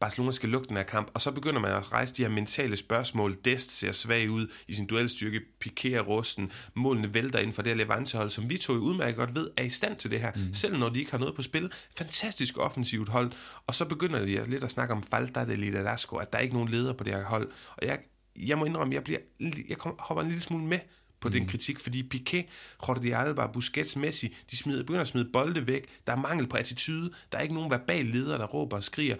Barcelona 0.00 0.32
skal 0.32 0.48
lukke 0.48 0.68
den 0.68 0.76
her 0.76 0.84
kamp, 0.84 1.10
og 1.14 1.20
så 1.20 1.30
begynder 1.30 1.60
man 1.60 1.70
at 1.70 1.92
rejse 1.92 2.14
de 2.14 2.22
her 2.22 2.28
mentale 2.28 2.76
spørgsmål. 2.76 3.36
Dest 3.44 3.70
ser 3.70 3.92
svag 3.92 4.30
ud 4.30 4.46
i 4.68 4.74
sin 4.74 4.86
duelstyrke, 4.86 5.40
pikerer 5.60 6.02
rusten, 6.02 6.52
målene 6.74 7.14
vælter 7.14 7.38
ind 7.38 7.52
for 7.52 7.62
det 7.62 7.72
her 7.72 7.76
Levante-hold, 7.76 8.30
som 8.30 8.50
vi 8.50 8.58
to 8.58 8.74
i 8.74 8.78
udmærket 8.78 9.16
godt 9.16 9.34
ved, 9.34 9.48
er 9.56 9.62
i 9.62 9.70
stand 9.70 9.96
til 9.96 10.10
det 10.10 10.20
her, 10.20 10.32
mm. 10.34 10.54
selv 10.54 10.78
når 10.78 10.88
de 10.88 10.98
ikke 10.98 11.10
har 11.10 11.18
noget 11.18 11.34
på 11.34 11.42
spil. 11.42 11.72
Fantastisk 11.96 12.58
offensivt 12.58 13.08
hold, 13.08 13.32
og 13.66 13.74
så 13.74 13.84
begynder 13.84 14.18
de 14.18 14.50
lidt 14.50 14.64
at 14.64 14.70
snakke 14.70 14.94
om 14.94 15.02
falta 15.02 15.44
de 15.44 15.56
liderazgo, 15.56 16.16
at 16.16 16.32
der 16.32 16.38
er 16.38 16.42
ikke 16.42 16.54
nogen 16.54 16.68
leder 16.68 16.92
på 16.92 17.04
det 17.04 17.12
her 17.12 17.24
hold. 17.24 17.50
Og 17.76 17.86
jeg, 17.86 17.98
jeg 18.36 18.58
må 18.58 18.64
indrømme, 18.64 18.94
jeg, 18.94 19.04
bliver, 19.04 19.20
jeg 19.68 19.76
hopper 19.98 20.22
en 20.22 20.28
lille 20.28 20.42
smule 20.42 20.64
med 20.64 20.78
på 21.20 21.28
mm. 21.28 21.32
den 21.32 21.46
kritik, 21.46 21.78
fordi 21.78 22.08
Piqué, 22.14 22.42
Jordi 22.88 23.10
Alba, 23.10 23.46
Busquets, 23.46 23.96
Messi, 23.96 24.36
de 24.50 24.56
smider, 24.56 24.82
begynder 24.82 25.00
at 25.00 25.08
smide 25.08 25.28
bolde 25.32 25.66
væk. 25.66 25.86
Der 26.06 26.12
er 26.12 26.16
mangel 26.16 26.46
på 26.46 26.56
attitude. 26.56 27.10
Der 27.32 27.38
er 27.38 27.42
ikke 27.42 27.54
nogen 27.54 27.70
verbal 27.70 28.04
leder, 28.04 28.38
der 28.38 28.46
råber 28.46 28.76
og 28.76 28.84
skriger. 28.84 29.16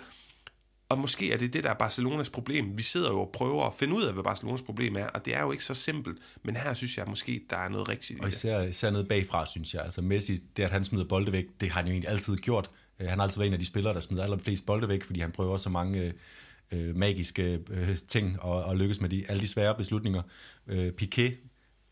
Og 0.94 1.00
måske 1.00 1.32
er 1.32 1.36
det 1.36 1.52
det, 1.52 1.64
der 1.64 1.70
er 1.70 1.74
Barcelonas 1.74 2.30
problem. 2.30 2.78
Vi 2.78 2.82
sidder 2.82 3.10
jo 3.10 3.20
og 3.20 3.30
prøver 3.32 3.66
at 3.66 3.72
finde 3.78 3.94
ud 3.94 4.02
af, 4.02 4.12
hvad 4.12 4.24
Barcelonas 4.24 4.62
problem 4.62 4.96
er, 4.96 5.06
og 5.06 5.24
det 5.24 5.36
er 5.36 5.40
jo 5.42 5.52
ikke 5.52 5.64
så 5.64 5.74
simpelt. 5.74 6.18
Men 6.42 6.56
her 6.56 6.74
synes 6.74 6.98
jeg 6.98 7.04
måske, 7.08 7.44
der 7.50 7.56
er 7.56 7.68
noget 7.68 7.88
rigtigt 7.88 8.20
Og 8.20 8.28
især, 8.28 8.60
især 8.60 8.90
noget 8.90 9.08
bagfra, 9.08 9.46
synes 9.46 9.74
jeg. 9.74 9.82
Altså 9.82 10.02
Messi, 10.02 10.42
det 10.56 10.62
at 10.62 10.70
han 10.70 10.84
smider 10.84 11.04
bolde 11.04 11.32
væk, 11.32 11.44
det 11.60 11.70
har 11.70 11.80
han 11.80 11.86
jo 11.86 11.92
egentlig 11.92 12.10
altid 12.10 12.36
gjort. 12.36 12.70
Øh, 13.00 13.08
han 13.08 13.18
har 13.18 13.24
altid 13.24 13.38
været 13.38 13.46
en 13.46 13.52
af 13.52 13.58
de 13.58 13.66
spillere, 13.66 13.94
der 13.94 14.00
smider 14.00 14.24
allerflest 14.24 14.66
bolde 14.66 14.88
væk, 14.88 15.02
fordi 15.02 15.20
han 15.20 15.32
prøver 15.32 15.56
så 15.56 15.70
mange 15.70 16.12
øh, 16.72 16.96
magiske 16.96 17.60
øh, 17.70 17.96
ting 18.08 18.40
og, 18.40 18.64
og 18.64 18.76
lykkes 18.76 19.00
med 19.00 19.08
de, 19.08 19.24
alle 19.28 19.40
de 19.40 19.48
svære 19.48 19.74
beslutninger. 19.74 20.22
Øh, 20.66 20.92
Piqué, 21.02 21.32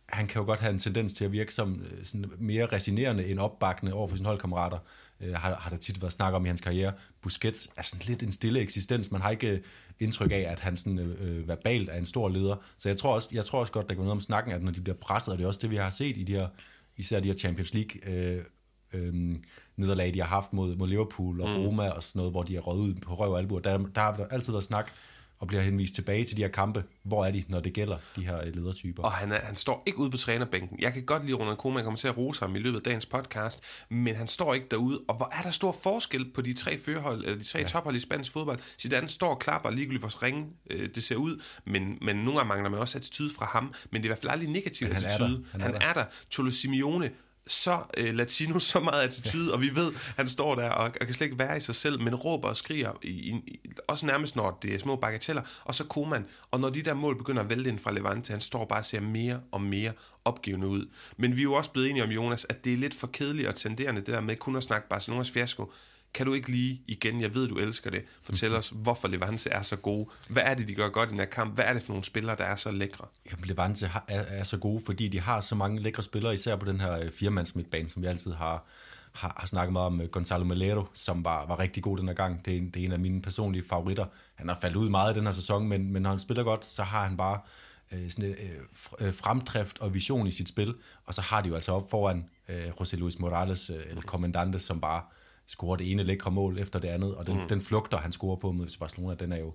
han 0.08 0.26
kan 0.26 0.40
jo 0.40 0.46
godt 0.46 0.60
have 0.60 0.72
en 0.72 0.78
tendens 0.78 1.14
til 1.14 1.24
at 1.24 1.32
virke 1.32 1.54
som 1.54 1.80
øh, 1.80 2.04
sådan 2.04 2.30
mere 2.38 2.66
resinerende 2.66 3.26
end 3.26 3.38
opbakkende 3.38 3.92
over 3.92 4.08
for 4.08 4.16
sine 4.16 4.28
holdkammerater 4.28 4.78
øh, 5.22 5.34
har, 5.34 5.54
har 5.54 5.70
der 5.70 5.76
tit 5.76 6.02
været 6.02 6.12
snak 6.12 6.34
om 6.34 6.44
i 6.44 6.48
hans 6.48 6.60
karriere. 6.60 6.92
Busquets 7.22 7.70
er 7.76 7.82
sådan 7.82 8.06
lidt 8.06 8.22
en 8.22 8.32
stille 8.32 8.60
eksistens. 8.60 9.10
Man 9.10 9.20
har 9.20 9.30
ikke 9.30 9.48
øh, 9.48 9.60
indtryk 10.00 10.32
af, 10.32 10.44
at 10.48 10.60
han 10.60 10.76
sådan, 10.76 10.98
øh, 10.98 11.48
verbalt 11.48 11.88
er 11.88 11.98
en 11.98 12.06
stor 12.06 12.28
leder. 12.28 12.56
Så 12.78 12.88
jeg 12.88 12.96
tror 12.96 13.14
også, 13.14 13.28
jeg 13.32 13.44
tror 13.44 13.60
også 13.60 13.72
godt, 13.72 13.88
der 13.88 13.94
kan 13.94 14.00
noget 14.04 14.12
om 14.12 14.20
snakken, 14.20 14.52
at 14.52 14.62
når 14.62 14.72
de 14.72 14.80
bliver 14.80 14.96
presset, 14.96 15.32
og 15.32 15.38
det 15.38 15.44
er 15.44 15.48
også 15.48 15.60
det, 15.62 15.70
vi 15.70 15.76
har 15.76 15.90
set 15.90 16.16
i 16.16 16.24
de 16.24 16.32
her, 16.32 16.48
især 16.96 17.20
de 17.20 17.28
her 17.28 17.36
Champions 17.36 17.74
League 17.74 18.14
øh, 18.14 18.44
øh, 18.92 19.36
nederlag, 19.76 20.14
de 20.14 20.20
har 20.20 20.28
haft 20.28 20.52
mod, 20.52 20.76
mod 20.76 20.88
Liverpool 20.88 21.40
og 21.40 21.48
mm. 21.48 21.56
Roma 21.56 21.88
og 21.88 22.02
sådan 22.02 22.18
noget, 22.18 22.32
hvor 22.32 22.42
de 22.42 22.56
er 22.56 22.60
røget 22.60 22.80
ud 22.80 22.94
på 22.94 23.14
røv 23.14 23.32
og 23.32 23.38
albuer. 23.38 23.60
Der, 23.60 23.78
der 23.78 24.00
har 24.00 24.16
der 24.16 24.26
altid 24.26 24.52
været 24.52 24.64
snak 24.64 24.92
og 25.42 25.48
bliver 25.48 25.62
henvist 25.62 25.94
tilbage 25.94 26.24
til 26.24 26.36
de 26.36 26.42
her 26.42 26.48
kampe. 26.48 26.84
Hvor 27.02 27.24
er 27.24 27.30
de, 27.30 27.44
når 27.48 27.60
det 27.60 27.72
gælder 27.72 27.96
de 28.16 28.26
her 28.26 28.44
ledertyper? 28.44 29.02
Og 29.02 29.12
han, 29.12 29.32
er, 29.32 29.40
han 29.40 29.54
står 29.54 29.82
ikke 29.86 29.98
ude 29.98 30.10
på 30.10 30.16
trænerbænken. 30.16 30.78
Jeg 30.80 30.92
kan 30.92 31.04
godt 31.04 31.24
lide 31.24 31.36
Ronald 31.36 31.56
Koeman, 31.56 31.84
kommer 31.84 31.98
til 31.98 32.08
at 32.08 32.16
rose 32.16 32.40
ham 32.40 32.56
i 32.56 32.58
løbet 32.58 32.76
af 32.76 32.82
dagens 32.82 33.06
podcast, 33.06 33.60
men 33.88 34.14
han 34.14 34.28
står 34.28 34.54
ikke 34.54 34.66
derude. 34.70 35.00
Og 35.08 35.16
hvor 35.16 35.30
er 35.38 35.42
der 35.42 35.50
stor 35.50 35.76
forskel 35.82 36.30
på 36.32 36.42
de 36.42 36.52
tre 36.52 36.78
førhold, 36.78 37.24
eller 37.24 37.38
de 37.38 37.44
tre 37.44 37.58
ja. 37.58 37.66
tophold 37.66 37.96
i 37.96 38.00
spansk 38.00 38.32
fodbold. 38.32 38.58
Zidane 38.78 39.08
står 39.08 39.30
og 39.30 39.38
klapper 39.38 39.70
ligegyldigt, 39.70 40.02
hvor 40.02 40.22
ringe 40.22 40.46
øh, 40.70 40.88
det 40.94 41.02
ser 41.02 41.16
ud, 41.16 41.42
men, 41.64 41.98
men 42.02 42.16
nogle 42.16 42.32
gange 42.32 42.48
mangler 42.48 42.70
man 42.70 42.80
også 42.80 42.98
attitude 42.98 43.30
fra 43.34 43.46
ham, 43.46 43.64
men 43.64 43.72
det 43.92 43.98
er 43.98 44.04
i 44.04 44.08
hvert 44.08 44.18
fald 44.18 44.32
aldrig 44.32 44.50
negativ 44.50 44.88
han 44.88 45.04
attitude. 45.04 45.34
Er 45.34 45.38
der. 45.38 45.44
Han, 45.52 45.60
han 45.60 45.74
er 45.74 45.92
der. 45.92 46.04
Er 46.04 46.42
der. 46.42 46.50
Simeone 46.50 47.10
så 47.46 47.78
øh, 47.96 48.14
latino, 48.14 48.58
så 48.58 48.80
meget 48.80 49.02
attitude, 49.02 49.46
ja. 49.46 49.52
og 49.52 49.60
vi 49.60 49.74
ved, 49.74 49.92
han 50.16 50.28
står 50.28 50.54
der 50.54 50.70
og, 50.70 50.84
og 50.84 51.06
kan 51.06 51.14
slet 51.14 51.26
ikke 51.26 51.38
være 51.38 51.56
i 51.56 51.60
sig 51.60 51.74
selv, 51.74 52.00
men 52.00 52.14
råber 52.14 52.48
og 52.48 52.56
skriger, 52.56 52.92
i, 53.02 53.08
i, 53.08 53.60
også 53.88 54.06
nærmest 54.06 54.36
når 54.36 54.58
det 54.62 54.74
er 54.74 54.78
små 54.78 54.96
bagateller, 54.96 55.42
og 55.64 55.74
så 55.74 55.84
Koman, 55.84 56.26
og 56.50 56.60
når 56.60 56.70
de 56.70 56.82
der 56.82 56.94
mål 56.94 57.18
begynder 57.18 57.42
at 57.42 57.50
vælte 57.50 57.70
ind 57.70 57.78
fra 57.78 57.92
Levante, 57.92 58.30
han 58.30 58.40
står 58.40 58.64
bare 58.64 58.78
og 58.78 58.84
ser 58.84 59.00
mere 59.00 59.40
og 59.52 59.60
mere 59.60 59.92
opgivende 60.24 60.66
ud. 60.66 60.86
Men 61.16 61.36
vi 61.36 61.40
er 61.40 61.42
jo 61.42 61.52
også 61.52 61.70
blevet 61.70 61.90
enige 61.90 62.04
om, 62.04 62.10
Jonas, 62.10 62.46
at 62.48 62.64
det 62.64 62.72
er 62.72 62.76
lidt 62.76 62.94
for 62.94 63.06
kedeligt 63.06 63.48
og 63.48 63.54
tenderende, 63.54 64.00
det 64.00 64.14
der 64.14 64.20
med 64.20 64.36
kun 64.36 64.56
at 64.56 64.62
snakke 64.62 64.88
Barcelonas 64.88 65.30
fiasko. 65.30 65.72
Kan 66.14 66.26
du 66.26 66.34
ikke 66.34 66.50
lige 66.50 66.82
igen, 66.86 67.20
jeg 67.20 67.34
ved, 67.34 67.48
du 67.48 67.58
elsker 67.58 67.90
det, 67.90 68.04
fortælle 68.22 68.56
os, 68.56 68.72
hvorfor 68.74 69.08
Levante 69.08 69.50
er 69.50 69.62
så 69.62 69.76
gode? 69.76 70.08
Hvad 70.28 70.42
er 70.46 70.54
det, 70.54 70.68
de 70.68 70.74
gør 70.74 70.88
godt 70.88 71.08
i 71.08 71.10
den 71.10 71.18
her 71.18 71.26
kamp? 71.26 71.54
Hvad 71.54 71.64
er 71.64 71.72
det 71.72 71.82
for 71.82 71.92
nogle 71.92 72.04
spillere, 72.04 72.36
der 72.36 72.44
er 72.44 72.56
så 72.56 72.70
lækre? 72.70 73.06
Jamen, 73.30 73.44
Levante 73.44 73.90
er, 74.08 74.18
er 74.18 74.44
så 74.44 74.56
gode, 74.56 74.82
fordi 74.86 75.08
de 75.08 75.20
har 75.20 75.40
så 75.40 75.54
mange 75.54 75.80
lækre 75.80 76.02
spillere, 76.02 76.34
især 76.34 76.56
på 76.56 76.66
den 76.66 76.80
her 76.80 76.98
øh, 76.98 77.10
firemands 77.10 77.54
midtbane, 77.54 77.88
som 77.88 78.02
vi 78.02 78.06
altid 78.06 78.32
har, 78.32 78.64
har, 79.12 79.34
har 79.36 79.46
snakket 79.46 79.72
meget 79.72 79.86
om. 79.86 80.00
Øh, 80.00 80.08
Gonzalo 80.08 80.44
Melero, 80.44 80.84
som 80.94 81.24
var, 81.24 81.46
var 81.46 81.58
rigtig 81.58 81.82
god 81.82 81.98
den 81.98 82.08
her 82.08 82.14
gang. 82.14 82.44
Det 82.44 82.52
er, 82.52 82.58
en, 82.58 82.70
det 82.70 82.82
er 82.82 82.84
en 82.84 82.92
af 82.92 82.98
mine 82.98 83.22
personlige 83.22 83.64
favoritter. 83.68 84.06
Han 84.34 84.48
har 84.48 84.58
faldet 84.60 84.76
ud 84.76 84.88
meget 84.88 85.14
i 85.14 85.18
den 85.18 85.26
her 85.26 85.32
sæson, 85.32 85.68
men, 85.68 85.92
men 85.92 86.02
når 86.02 86.10
han 86.10 86.20
spiller 86.20 86.44
godt, 86.44 86.64
så 86.64 86.82
har 86.82 87.04
han 87.04 87.16
bare 87.16 87.40
øh, 87.92 88.10
sådan 88.10 88.24
et, 88.24 88.36
øh, 89.00 89.14
fremdrift 89.14 89.78
og 89.78 89.94
vision 89.94 90.26
i 90.26 90.32
sit 90.32 90.48
spil. 90.48 90.74
Og 91.06 91.14
så 91.14 91.20
har 91.20 91.40
de 91.40 91.48
jo 91.48 91.54
altså 91.54 91.72
op 91.72 91.90
foran 91.90 92.24
øh, 92.48 92.68
José 92.68 92.96
Luis 92.96 93.18
Morales, 93.18 93.70
øh, 93.70 93.82
eller 93.88 94.02
kommandante, 94.02 94.60
som 94.60 94.80
bare 94.80 95.02
scorer 95.46 95.76
det 95.76 95.90
ene 95.90 96.02
lækre 96.02 96.30
mål 96.30 96.58
efter 96.58 96.78
det 96.78 96.88
andet, 96.88 97.14
og 97.14 97.26
den, 97.26 97.40
mm. 97.40 97.48
den 97.48 97.62
flugter, 97.62 97.98
han 97.98 98.12
scorer 98.12 98.36
på 98.36 98.52
mod 98.52 98.78
Barcelona, 98.80 99.14
den 99.14 99.32
er 99.32 99.38
jo, 99.38 99.54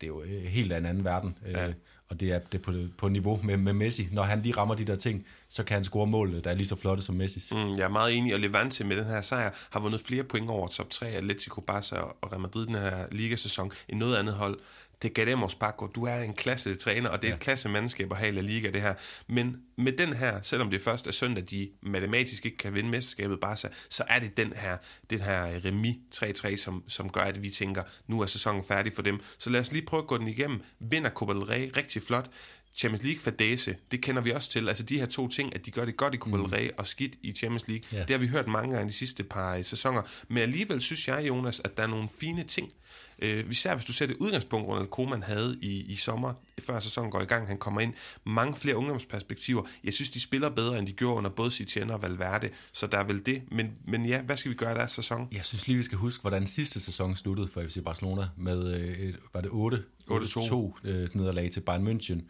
det 0.00 0.06
er 0.06 0.08
jo 0.08 0.22
øh, 0.22 0.42
helt 0.42 0.72
af 0.72 0.78
en 0.78 0.86
anden 0.86 1.04
verden. 1.04 1.38
Ja. 1.46 1.68
Øh, 1.68 1.74
og 2.08 2.20
det 2.20 2.32
er, 2.32 2.38
det 2.38 2.58
er 2.58 2.62
på, 2.62 2.72
på 2.98 3.08
niveau 3.08 3.40
med, 3.42 3.56
med 3.56 3.72
Messi. 3.72 4.08
Når 4.12 4.22
han 4.22 4.42
lige 4.42 4.56
rammer 4.56 4.74
de 4.74 4.84
der 4.84 4.96
ting, 4.96 5.26
så 5.48 5.64
kan 5.64 5.74
han 5.74 5.84
score 5.84 6.06
mål, 6.06 6.44
der 6.44 6.50
er 6.50 6.54
lige 6.54 6.66
så 6.66 6.76
flotte 6.76 7.02
som 7.02 7.14
Messi. 7.14 7.54
Mm, 7.54 7.70
jeg 7.70 7.84
er 7.84 7.88
meget 7.88 8.16
enig, 8.16 8.34
og 8.34 8.40
Levante 8.40 8.84
med 8.84 8.96
den 8.96 9.04
her 9.04 9.20
sejr 9.20 9.50
har 9.70 9.80
vundet 9.80 10.00
flere 10.00 10.24
point 10.24 10.50
over 10.50 10.68
top 10.68 10.90
3 10.90 11.06
Atletico 11.06 11.60
Barca 11.60 11.96
og 11.96 12.32
Real 12.32 12.40
Madrid 12.40 12.66
den 12.66 12.74
her 12.74 13.06
ligasæson 13.12 13.72
end 13.88 13.98
noget 13.98 14.16
andet 14.16 14.34
hold. 14.34 14.58
Det 15.02 15.14
queremos 15.14 15.54
Paco, 15.54 15.86
du 15.86 16.04
er 16.04 16.16
en 16.16 16.34
klasse 16.34 16.74
træner, 16.74 17.10
og 17.10 17.22
det 17.22 17.28
er 17.28 17.30
ja. 17.30 17.34
et 17.34 17.40
klasse 17.40 17.68
mandskab 17.68 18.12
at 18.12 18.18
have 18.18 18.28
i 18.28 18.34
La 18.34 18.40
Liga, 18.40 18.70
det 18.70 18.82
her. 18.82 18.94
Men 19.28 19.56
med 19.76 19.92
den 19.92 20.12
her, 20.12 20.42
selvom 20.42 20.70
det 20.70 20.82
først 20.82 21.06
er 21.06 21.12
søndag, 21.12 21.44
de 21.50 21.70
matematisk 21.82 22.46
ikke 22.46 22.58
kan 22.58 22.74
vinde 22.74 22.90
mesterskabet 22.90 23.40
Barca, 23.40 23.68
så 23.90 24.04
er 24.08 24.18
det 24.18 24.36
den 24.36 24.52
her, 24.52 24.76
den 25.10 25.20
her 25.20 25.64
remi 25.64 26.00
3-3, 26.14 26.56
som, 26.56 26.84
som 26.88 27.10
gør, 27.10 27.20
at 27.20 27.42
vi 27.42 27.50
tænker, 27.50 27.82
nu 28.06 28.20
er 28.20 28.26
sæsonen 28.26 28.64
færdig 28.64 28.92
for 28.92 29.02
dem. 29.02 29.20
Så 29.38 29.50
lad 29.50 29.60
os 29.60 29.72
lige 29.72 29.86
prøve 29.86 30.02
at 30.02 30.06
gå 30.06 30.18
den 30.18 30.28
igennem. 30.28 30.62
Vinder 30.80 31.10
Copa 31.10 31.32
del 31.32 31.42
Rey 31.42 31.70
rigtig 31.76 32.02
flot. 32.02 32.30
Champions 32.76 33.04
League 33.04 33.20
fadese, 33.20 33.76
det 33.90 34.00
kender 34.00 34.22
vi 34.22 34.30
også 34.32 34.50
til. 34.50 34.68
Altså 34.68 34.82
de 34.82 34.98
her 34.98 35.06
to 35.06 35.28
ting, 35.28 35.54
at 35.54 35.66
de 35.66 35.70
gør 35.70 35.84
det 35.84 35.96
godt 35.96 36.14
i 36.14 36.16
Copa 36.16 36.36
del 36.36 36.46
Rey 36.46 36.70
og 36.78 36.86
skidt 36.86 37.14
i 37.22 37.32
Champions 37.32 37.68
League, 37.68 37.84
ja. 37.92 37.98
det 37.98 38.10
har 38.10 38.18
vi 38.18 38.26
hørt 38.26 38.46
mange 38.46 38.74
gange 38.74 38.88
de 38.88 38.92
sidste 38.92 39.24
par 39.24 39.62
sæsoner. 39.62 40.02
Men 40.28 40.38
alligevel 40.38 40.80
synes 40.80 41.08
jeg, 41.08 41.28
Jonas, 41.28 41.60
at 41.64 41.76
der 41.76 41.82
er 41.82 41.86
nogle 41.86 42.08
fine 42.20 42.44
ting. 42.44 42.72
Øh, 43.18 43.44
især 43.50 43.74
hvis 43.74 43.84
du 43.84 43.92
ser 43.92 44.06
det 44.06 44.16
udgangspunkt, 44.16 44.68
Ronald 44.68 44.88
Koeman 44.88 45.22
havde 45.22 45.58
i, 45.62 45.82
i 45.82 45.96
sommer, 45.96 46.34
før 46.58 46.80
sæsonen 46.80 47.10
går 47.10 47.20
i 47.20 47.24
gang, 47.24 47.46
han 47.46 47.58
kommer 47.58 47.80
ind. 47.80 47.92
Mange 48.24 48.56
flere 48.56 48.76
ungdomsperspektiver. 48.76 49.62
Jeg 49.84 49.92
synes, 49.92 50.10
de 50.10 50.20
spiller 50.20 50.48
bedre, 50.48 50.78
end 50.78 50.86
de 50.86 50.92
gjorde 50.92 51.16
under 51.16 51.30
både 51.30 51.50
Citien 51.50 51.90
og 51.90 52.02
Valverde, 52.02 52.50
så 52.72 52.86
der 52.86 52.98
er 52.98 53.04
vel 53.04 53.26
det. 53.26 53.42
Men, 53.50 53.72
men 53.84 54.06
ja, 54.06 54.22
hvad 54.22 54.36
skal 54.36 54.50
vi 54.50 54.56
gøre 54.56 54.74
der 54.74 54.86
sæson? 54.86 55.28
Jeg 55.32 55.44
synes 55.44 55.66
lige, 55.66 55.76
vi 55.76 55.82
skal 55.82 55.98
huske, 55.98 56.20
hvordan 56.20 56.46
sidste 56.46 56.80
sæson 56.80 57.16
sluttede 57.16 57.48
for 57.48 57.62
FC 57.62 57.84
Barcelona 57.84 58.28
med, 58.36 58.80
øh, 58.80 59.14
var 59.34 59.40
det 59.40 59.50
8? 59.52 59.82
8-2 60.10 60.72
øh, 60.84 61.08
nederlag 61.14 61.50
til 61.50 61.60
Bayern 61.60 61.88
München 61.88 62.20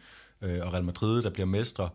øh, 0.41 0.65
og 0.65 0.73
Real 0.73 0.83
Madrid, 0.83 1.23
der 1.23 1.29
bliver 1.29 1.45
mestre. 1.45 1.89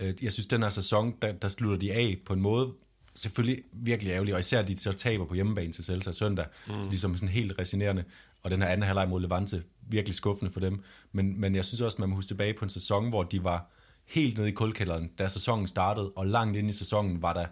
Øh, 0.00 0.14
jeg 0.22 0.32
synes, 0.32 0.46
den 0.46 0.62
her 0.62 0.68
sæson, 0.68 1.14
der, 1.22 1.32
der 1.32 1.48
slutter 1.48 1.78
de 1.78 1.92
af 1.92 2.18
på 2.26 2.32
en 2.32 2.40
måde, 2.40 2.72
selvfølgelig 3.14 3.62
virkelig 3.72 4.10
ærgerlig, 4.10 4.34
og 4.34 4.40
især 4.40 4.62
de 4.62 4.78
så 4.78 4.92
taber 4.92 5.24
på 5.24 5.34
hjemmebane 5.34 5.72
til 5.72 5.84
Celta 5.84 6.12
søndag, 6.12 6.46
mm. 6.66 6.82
så 6.82 6.88
ligesom 6.88 7.16
sådan 7.16 7.28
helt 7.28 7.58
resinerende, 7.58 8.04
og 8.44 8.50
den 8.50 8.62
her 8.62 8.68
anden 8.68 8.86
halvleg 8.86 9.08
mod 9.08 9.20
Levante, 9.20 9.62
virkelig 9.80 10.14
skuffende 10.14 10.52
for 10.52 10.60
dem. 10.60 10.82
Men, 11.12 11.40
men 11.40 11.54
jeg 11.54 11.64
synes 11.64 11.80
også, 11.80 11.96
man 12.00 12.08
må 12.08 12.14
huske 12.14 12.28
tilbage 12.28 12.54
på 12.54 12.64
en 12.64 12.68
sæson, 12.68 13.08
hvor 13.08 13.22
de 13.22 13.44
var 13.44 13.70
helt 14.04 14.36
nede 14.36 14.48
i 14.48 14.52
kulkælderen, 14.52 15.06
da 15.18 15.28
sæsonen 15.28 15.66
startede, 15.66 16.10
og 16.16 16.26
langt 16.26 16.56
ind 16.56 16.70
i 16.70 16.72
sæsonen 16.72 17.22
var 17.22 17.32
der 17.32 17.46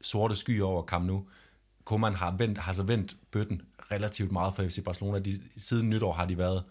sorte 0.00 0.34
skyer 0.34 0.64
over 0.64 0.82
Camp 0.82 1.06
Nou. 1.06 1.26
Koeman 1.84 2.14
har, 2.14 2.36
vendt, 2.38 2.58
har 2.58 2.72
så 2.72 2.82
vendt 2.82 3.16
bøtten 3.30 3.62
relativt 3.92 4.32
meget 4.32 4.54
for 4.54 4.62
FC 4.62 4.84
Barcelona. 4.84 5.18
De, 5.18 5.40
siden 5.56 5.90
nytår 5.90 6.12
har 6.12 6.26
de 6.26 6.38
været 6.38 6.62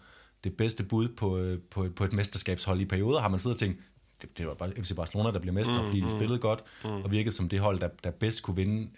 det 0.44 0.56
bedste 0.56 0.84
bud 0.84 1.08
på, 1.08 1.38
øh, 1.38 1.58
på, 1.70 1.88
på 1.96 2.04
et 2.04 2.12
mesterskabshold 2.12 2.80
i 2.80 2.84
perioder, 2.84 3.20
har 3.20 3.28
man 3.28 3.40
siddet 3.40 3.56
og 3.56 3.60
tænkt, 3.60 3.80
det, 4.22 4.38
det 4.38 4.46
var 4.46 4.54
bare 4.54 4.70
FC 4.70 4.96
Barcelona, 4.96 5.30
der 5.30 5.38
blev 5.38 5.54
mestre, 5.54 5.80
mm, 5.80 5.86
fordi 5.86 6.00
de 6.00 6.04
mm, 6.04 6.18
spillede 6.18 6.38
godt, 6.38 6.64
mm. 6.84 6.90
og 6.90 7.10
virkede 7.10 7.34
som 7.34 7.48
det 7.48 7.60
hold, 7.60 7.80
der, 7.80 7.88
der 8.04 8.10
bedst 8.10 8.42
kunne 8.42 8.56
vinde 8.56 8.90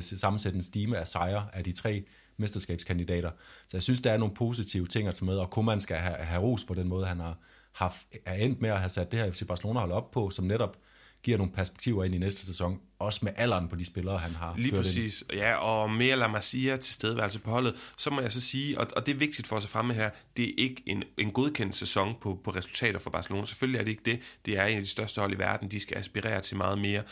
sammensættende 0.00 0.66
stime 0.66 0.98
af 0.98 1.06
sejre 1.06 1.46
af 1.52 1.64
de 1.64 1.72
tre 1.72 2.04
mesterskabskandidater. 2.42 3.30
Så 3.68 3.76
jeg 3.76 3.82
synes, 3.82 4.00
der 4.00 4.12
er 4.12 4.16
nogle 4.16 4.34
positive 4.34 4.86
ting 4.86 5.08
at 5.08 5.14
tage 5.14 5.24
med, 5.24 5.36
og 5.36 5.50
Koeman 5.50 5.80
skal 5.80 5.96
have, 5.96 6.16
have 6.16 6.42
ros 6.42 6.64
på 6.64 6.74
den 6.74 6.88
måde, 6.88 7.06
han 7.06 7.20
har, 7.20 7.38
har 7.72 7.96
er 8.24 8.34
endt 8.34 8.60
med 8.60 8.70
at 8.70 8.78
have 8.78 8.88
sat 8.88 9.12
det 9.12 9.20
her 9.20 9.32
FC 9.32 9.46
Barcelona 9.46 9.80
hold 9.80 9.92
op 9.92 10.10
på, 10.10 10.30
som 10.30 10.44
netop 10.44 10.76
giver 11.22 11.38
nogle 11.38 11.52
perspektiver 11.52 12.04
ind 12.04 12.14
i 12.14 12.18
næste 12.18 12.46
sæson, 12.46 12.80
også 12.98 13.20
med 13.22 13.32
alderen 13.36 13.68
på 13.68 13.76
de 13.76 13.84
spillere, 13.84 14.18
han 14.18 14.34
har 14.34 14.54
Lige 14.56 14.76
præcis, 14.76 15.20
ind. 15.20 15.40
ja, 15.40 15.54
og 15.54 15.90
mere 15.90 16.16
La 16.16 16.28
Masia 16.28 16.76
til 16.76 16.94
stedværelse 16.94 17.38
på 17.38 17.50
holdet, 17.50 17.74
så 17.98 18.10
må 18.10 18.20
jeg 18.20 18.32
så 18.32 18.40
sige, 18.40 18.80
og, 18.80 18.86
og 18.96 19.06
det 19.06 19.14
er 19.14 19.18
vigtigt 19.18 19.46
for 19.46 19.56
os 19.56 19.64
at 19.64 19.70
fremme 19.70 19.94
her, 19.94 20.10
det 20.36 20.44
er 20.48 20.52
ikke 20.58 20.82
en, 20.86 21.02
en 21.18 21.30
godkendt 21.30 21.76
sæson 21.76 22.14
på, 22.20 22.40
på 22.44 22.50
resultater 22.50 22.98
for 22.98 23.10
Barcelona. 23.10 23.46
Selvfølgelig 23.46 23.78
er 23.78 23.84
det 23.84 23.90
ikke 23.90 24.02
det. 24.04 24.20
Det 24.46 24.58
er 24.58 24.66
en 24.66 24.76
af 24.76 24.82
de 24.82 24.88
største 24.88 25.20
hold 25.20 25.32
i 25.32 25.38
verden, 25.38 25.70
de 25.70 25.80
skal 25.80 25.98
aspirere 25.98 26.40
til 26.40 26.56
meget 26.56 26.78
mere. 26.78 27.02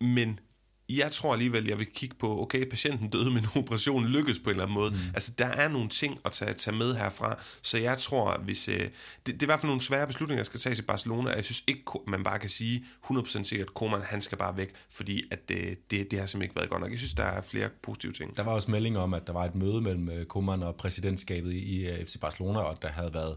Men 0.00 0.40
jeg 0.88 1.12
tror 1.12 1.32
alligevel, 1.32 1.66
jeg 1.66 1.78
vil 1.78 1.86
kigge 1.86 2.16
på, 2.16 2.42
okay, 2.42 2.68
patienten 2.68 3.08
døde, 3.08 3.30
men 3.30 3.46
operationen 3.62 4.08
lykkes 4.08 4.38
på 4.38 4.44
en 4.44 4.50
eller 4.50 4.64
anden 4.64 4.74
måde. 4.74 4.90
Mm. 4.90 4.96
Altså, 5.14 5.32
der 5.38 5.46
er 5.46 5.68
nogle 5.68 5.88
ting 5.88 6.18
at 6.24 6.32
tage, 6.32 6.54
tage 6.54 6.76
med 6.76 6.94
herfra, 6.94 7.38
så 7.62 7.78
jeg 7.78 7.98
tror, 7.98 8.38
hvis... 8.38 8.68
Øh, 8.68 8.74
det, 8.74 8.90
det 9.26 9.32
er 9.32 9.42
i 9.42 9.46
hvert 9.46 9.60
fald 9.60 9.68
nogle 9.70 9.82
svære 9.82 10.06
beslutninger, 10.06 10.42
der 10.42 10.46
skal 10.46 10.60
tages 10.60 10.78
i 10.78 10.82
Barcelona, 10.82 11.30
og 11.30 11.36
jeg 11.36 11.44
synes 11.44 11.64
ikke, 11.66 11.82
man 12.06 12.24
bare 12.24 12.38
kan 12.38 12.50
sige 12.50 12.84
100% 13.04 13.42
sikkert, 13.42 13.68
at 13.68 13.74
Koeman, 13.74 14.02
han 14.02 14.22
skal 14.22 14.38
bare 14.38 14.56
væk, 14.56 14.70
fordi 14.90 15.22
at 15.30 15.48
det, 15.48 15.58
øh, 15.58 15.76
det, 15.90 16.10
det 16.10 16.18
har 16.18 16.26
simpelthen 16.26 16.42
ikke 16.42 16.56
været 16.56 16.70
godt 16.70 16.82
nok. 16.82 16.90
Jeg 16.90 16.98
synes, 16.98 17.14
der 17.14 17.24
er 17.24 17.42
flere 17.42 17.68
positive 17.82 18.12
ting. 18.12 18.36
Der 18.36 18.42
var 18.42 18.52
også 18.52 18.70
melding 18.70 18.98
om, 18.98 19.14
at 19.14 19.26
der 19.26 19.32
var 19.32 19.44
et 19.44 19.54
møde 19.54 19.80
mellem 19.80 20.10
øh, 20.10 20.26
Koeman 20.26 20.62
og 20.62 20.76
præsidentskabet 20.76 21.52
i, 21.52 21.58
i 21.58 21.88
øh, 21.88 22.06
FC 22.06 22.18
Barcelona, 22.20 22.58
og 22.58 22.82
der 22.82 22.88
havde 22.88 23.14
været... 23.14 23.36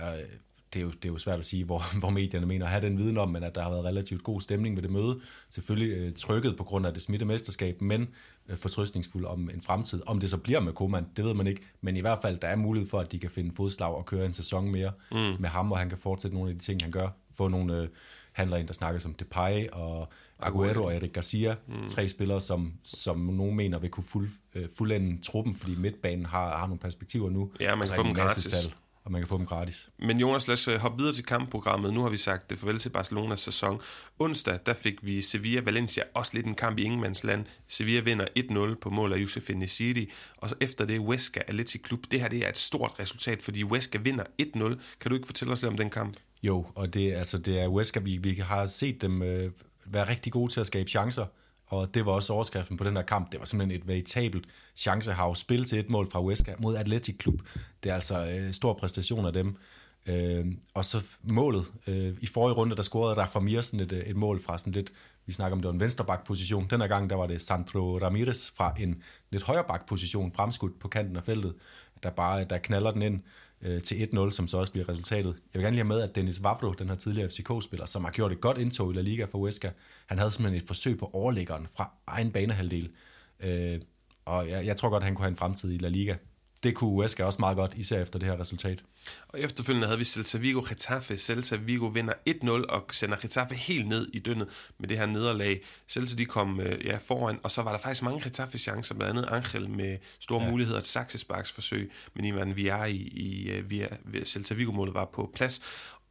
Øh, 0.00 0.28
det 0.72 0.80
er, 0.80 0.84
jo, 0.84 0.90
det 0.90 1.04
er 1.04 1.08
jo 1.08 1.18
svært 1.18 1.38
at 1.38 1.44
sige, 1.44 1.64
hvor, 1.64 1.82
hvor 2.00 2.10
medierne 2.10 2.46
mener 2.46 2.66
at 2.66 2.70
have 2.70 2.86
den 2.86 2.98
viden 2.98 3.18
om, 3.18 3.28
men 3.28 3.42
at 3.42 3.54
der 3.54 3.62
har 3.62 3.70
været 3.70 3.84
relativt 3.84 4.22
god 4.22 4.40
stemning 4.40 4.76
ved 4.76 4.82
det 4.82 4.90
møde. 4.90 5.20
Selvfølgelig 5.50 5.96
øh, 5.96 6.12
trykket 6.14 6.56
på 6.56 6.64
grund 6.64 6.86
af 6.86 6.92
det 6.92 7.02
smitte 7.02 7.26
mesterskab, 7.26 7.82
men 7.82 8.08
øh, 8.48 8.56
fortrøstningsfuld 8.56 9.24
om 9.24 9.50
en 9.54 9.60
fremtid. 9.60 10.02
Om 10.06 10.20
det 10.20 10.30
så 10.30 10.36
bliver 10.36 10.60
med 10.60 10.72
Koeman, 10.72 11.06
det 11.16 11.24
ved 11.24 11.34
man 11.34 11.46
ikke, 11.46 11.62
men 11.80 11.96
i 11.96 12.00
hvert 12.00 12.18
fald, 12.22 12.38
der 12.38 12.48
er 12.48 12.56
mulighed 12.56 12.90
for, 12.90 13.00
at 13.00 13.12
de 13.12 13.18
kan 13.18 13.30
finde 13.30 13.52
fodslag 13.56 13.94
og 13.94 14.06
køre 14.06 14.26
en 14.26 14.32
sæson 14.32 14.72
mere 14.72 14.92
mm. 15.12 15.18
med 15.18 15.48
ham, 15.48 15.72
og 15.72 15.78
han 15.78 15.88
kan 15.88 15.98
fortsætte 15.98 16.36
nogle 16.36 16.50
af 16.50 16.58
de 16.58 16.64
ting, 16.64 16.82
han 16.82 16.90
gør. 16.90 17.08
Få 17.34 17.48
nogle 17.48 17.76
øh, 17.76 17.88
handler 18.32 18.56
ind, 18.56 18.66
der 18.66 18.74
snakker 18.74 19.00
som 19.00 19.14
Depay 19.14 19.68
og 19.72 20.08
Aguero 20.38 20.84
og 20.84 20.94
Eric 20.94 21.12
Garcia, 21.12 21.56
mm. 21.68 21.88
tre 21.88 22.08
spillere, 22.08 22.40
som, 22.40 22.72
som 22.84 23.18
nogen 23.18 23.56
mener 23.56 23.78
vil 23.78 23.90
kunne 23.90 24.04
fuld, 24.04 24.30
øh, 24.54 24.68
fuldende 24.78 25.22
truppen, 25.22 25.54
fordi 25.54 25.74
midtbanen 25.74 26.26
har, 26.26 26.56
har 26.56 26.66
nogle 26.66 26.78
perspektiver 26.78 27.30
nu. 27.30 27.52
Ja, 27.60 27.74
man 27.74 27.86
kan 27.86 27.96
få 27.96 28.02
dem 28.02 28.14
gratis. 28.14 28.44
Salg 28.44 28.74
og 29.10 29.12
man 29.12 29.20
kan 29.20 29.28
få 29.28 29.38
dem 29.38 29.46
gratis. 29.46 29.88
Men 29.98 30.20
Jonas, 30.20 30.48
lad 30.48 30.52
os 30.52 30.68
øh, 30.68 30.76
hoppe 30.76 30.98
videre 30.98 31.14
til 31.14 31.24
kampprogrammet. 31.24 31.94
Nu 31.94 32.02
har 32.02 32.10
vi 32.10 32.16
sagt 32.16 32.50
det 32.50 32.58
farvel 32.58 32.78
til 32.78 32.88
Barcelonas 32.88 33.40
sæson. 33.40 33.80
Onsdag, 34.18 34.58
der 34.66 34.74
fik 34.74 35.04
vi 35.06 35.20
Sevilla-Valencia, 35.20 36.02
også 36.14 36.30
lidt 36.34 36.46
en 36.46 36.54
kamp 36.54 36.78
i 36.78 36.82
Ingemandsland. 36.82 37.46
Sevilla 37.68 38.00
vinder 38.00 38.26
1-0 38.74 38.74
på 38.80 38.90
mål 38.90 39.12
af 39.12 39.18
Youssef 39.18 39.50
Nesiri, 39.54 40.10
og 40.36 40.48
så 40.48 40.54
efter 40.60 40.84
det 40.84 40.98
Huesca 40.98 41.40
Athletic 41.48 41.82
Klub. 41.82 42.00
Det 42.10 42.20
her 42.20 42.28
det 42.28 42.44
er 42.44 42.48
et 42.48 42.58
stort 42.58 42.92
resultat, 42.98 43.42
fordi 43.42 43.62
Huesca 43.62 43.98
vinder 43.98 44.24
1-0. 44.42 44.46
Kan 45.00 45.10
du 45.10 45.14
ikke 45.14 45.26
fortælle 45.26 45.52
os 45.52 45.62
lidt 45.62 45.70
om 45.70 45.76
den 45.76 45.90
kamp? 45.90 46.16
Jo, 46.42 46.66
og 46.74 46.94
det, 46.94 47.12
altså, 47.12 47.38
det 47.38 47.60
er 47.60 47.68
Huesca, 47.68 48.00
vi, 48.00 48.16
vi 48.16 48.34
har 48.34 48.66
set 48.66 49.02
dem 49.02 49.22
øh, 49.22 49.50
være 49.86 50.08
rigtig 50.08 50.32
gode 50.32 50.52
til 50.52 50.60
at 50.60 50.66
skabe 50.66 50.90
chancer 50.90 51.26
og 51.70 51.94
det 51.94 52.06
var 52.06 52.12
også 52.12 52.32
overskriften 52.32 52.76
på 52.76 52.84
den 52.84 52.96
der 52.96 53.02
kamp. 53.02 53.32
Det 53.32 53.40
var 53.40 53.46
simpelthen 53.46 53.80
et 53.80 53.88
veritabelt 53.88 54.46
chancehav. 54.76 55.34
Spil 55.34 55.64
til 55.64 55.78
et 55.78 55.90
mål 55.90 56.10
fra 56.10 56.20
Huesca 56.20 56.54
mod 56.58 56.76
Atletic 56.76 57.18
Klub. 57.18 57.40
Det 57.82 57.90
er 57.90 57.94
altså 57.94 58.26
øh, 58.26 58.52
stor 58.52 58.72
præstation 58.72 59.26
af 59.26 59.32
dem. 59.32 59.56
Øh, 60.06 60.46
og 60.74 60.84
så 60.84 61.02
målet. 61.22 61.72
Øh, 61.86 62.14
I 62.20 62.26
forrige 62.26 62.54
runde, 62.54 62.76
der 62.76 62.82
scorede 62.82 63.14
der 63.14 63.26
for 63.26 63.40
mere 63.40 63.62
sådan 63.62 63.80
et, 63.80 63.92
øh, 63.92 64.00
et 64.00 64.16
mål 64.16 64.42
fra 64.42 64.58
sådan 64.58 64.72
lidt, 64.72 64.92
vi 65.26 65.32
snakker 65.32 65.56
om, 65.56 65.62
det 65.62 65.66
var 65.66 65.74
en 65.74 65.80
venstreback-position. 65.80 66.66
Den 66.70 66.80
her 66.80 66.88
gang, 66.88 67.10
der 67.10 67.16
var 67.16 67.26
det 67.26 67.40
Sandro 67.40 67.98
Ramirez 67.98 68.50
fra 68.50 68.74
en 68.78 69.02
lidt 69.30 69.42
højreback 69.42 69.88
position, 69.88 70.32
fremskudt 70.32 70.78
på 70.78 70.88
kanten 70.88 71.16
af 71.16 71.24
feltet, 71.24 71.54
der 72.02 72.10
bare 72.10 72.44
der 72.44 72.58
knaller 72.58 72.90
den 72.90 73.02
ind 73.02 73.22
øh, 73.62 73.82
til 73.82 73.94
1-0, 73.94 74.30
som 74.30 74.48
så 74.48 74.58
også 74.58 74.72
bliver 74.72 74.88
resultatet. 74.88 75.34
Jeg 75.54 75.58
vil 75.58 75.62
gerne 75.62 75.76
lige 75.76 75.84
have 75.84 75.88
med, 75.88 76.00
at 76.00 76.14
Dennis 76.14 76.42
Vavro, 76.42 76.72
den 76.72 76.88
her 76.88 76.96
tidligere 76.96 77.28
FCK-spiller, 77.28 77.86
som 77.86 78.04
har 78.04 78.12
gjort 78.12 78.32
et 78.32 78.40
godt 78.40 78.58
indtog 78.58 78.92
i 78.92 78.96
La 78.96 79.00
Liga 79.00 79.24
for 79.24 79.38
Huesca, 79.38 79.70
han 80.06 80.18
havde 80.18 80.30
simpelthen 80.30 80.62
et 80.62 80.66
forsøg 80.66 80.98
på 80.98 81.10
overlæggeren 81.12 81.66
fra 81.76 81.90
egen 82.06 82.32
banehalvdel. 82.32 82.90
Øh, 83.40 83.80
og 84.24 84.48
jeg, 84.48 84.66
jeg 84.66 84.76
tror 84.76 84.88
godt, 84.88 85.00
at 85.00 85.04
han 85.04 85.14
kunne 85.14 85.24
have 85.24 85.30
en 85.30 85.36
fremtid 85.36 85.72
i 85.72 85.78
La 85.78 85.88
Liga 85.88 86.16
det 86.62 86.74
kunne 86.74 86.90
Huesca 86.90 87.24
også 87.24 87.36
meget 87.38 87.56
godt, 87.56 87.74
især 87.74 88.02
efter 88.02 88.18
det 88.18 88.28
her 88.28 88.40
resultat. 88.40 88.84
Og 89.28 89.40
efterfølgende 89.40 89.86
havde 89.86 89.98
vi 89.98 90.04
Celta 90.04 90.38
Vigo 90.38 90.60
Getafe. 90.68 91.16
Celta 91.16 91.56
Vigo 91.56 91.86
vinder 91.86 92.12
1-0 92.28 92.50
og 92.50 92.84
sender 92.92 93.16
Getafe 93.16 93.54
helt 93.54 93.88
ned 93.88 94.08
i 94.12 94.18
dønnet 94.18 94.48
med 94.78 94.88
det 94.88 94.98
her 94.98 95.06
nederlag. 95.06 95.60
Celta 95.88 96.16
de 96.16 96.26
kom 96.26 96.60
øh, 96.60 96.86
ja, 96.86 96.98
foran, 97.04 97.38
og 97.42 97.50
så 97.50 97.62
var 97.62 97.72
der 97.72 97.78
faktisk 97.78 98.02
mange 98.02 98.20
Getafe-chancer, 98.20 98.94
blandt 98.94 99.18
andet 99.18 99.28
Angel 99.28 99.70
med 99.70 99.98
store 100.20 100.42
ja. 100.42 100.50
muligheder 100.50 100.80
til 100.80 100.90
saksesparks 100.92 101.52
forsøg, 101.52 101.92
men 102.14 102.24
Ivan 102.24 102.56
Villar 102.56 102.84
i, 102.84 102.96
i 102.96 103.50
øh, 103.50 103.70
via, 103.70 103.88
via 104.04 104.24
Celta 104.24 104.54
Vigo-målet 104.54 104.94
var 104.94 105.04
på 105.04 105.30
plads. 105.34 105.60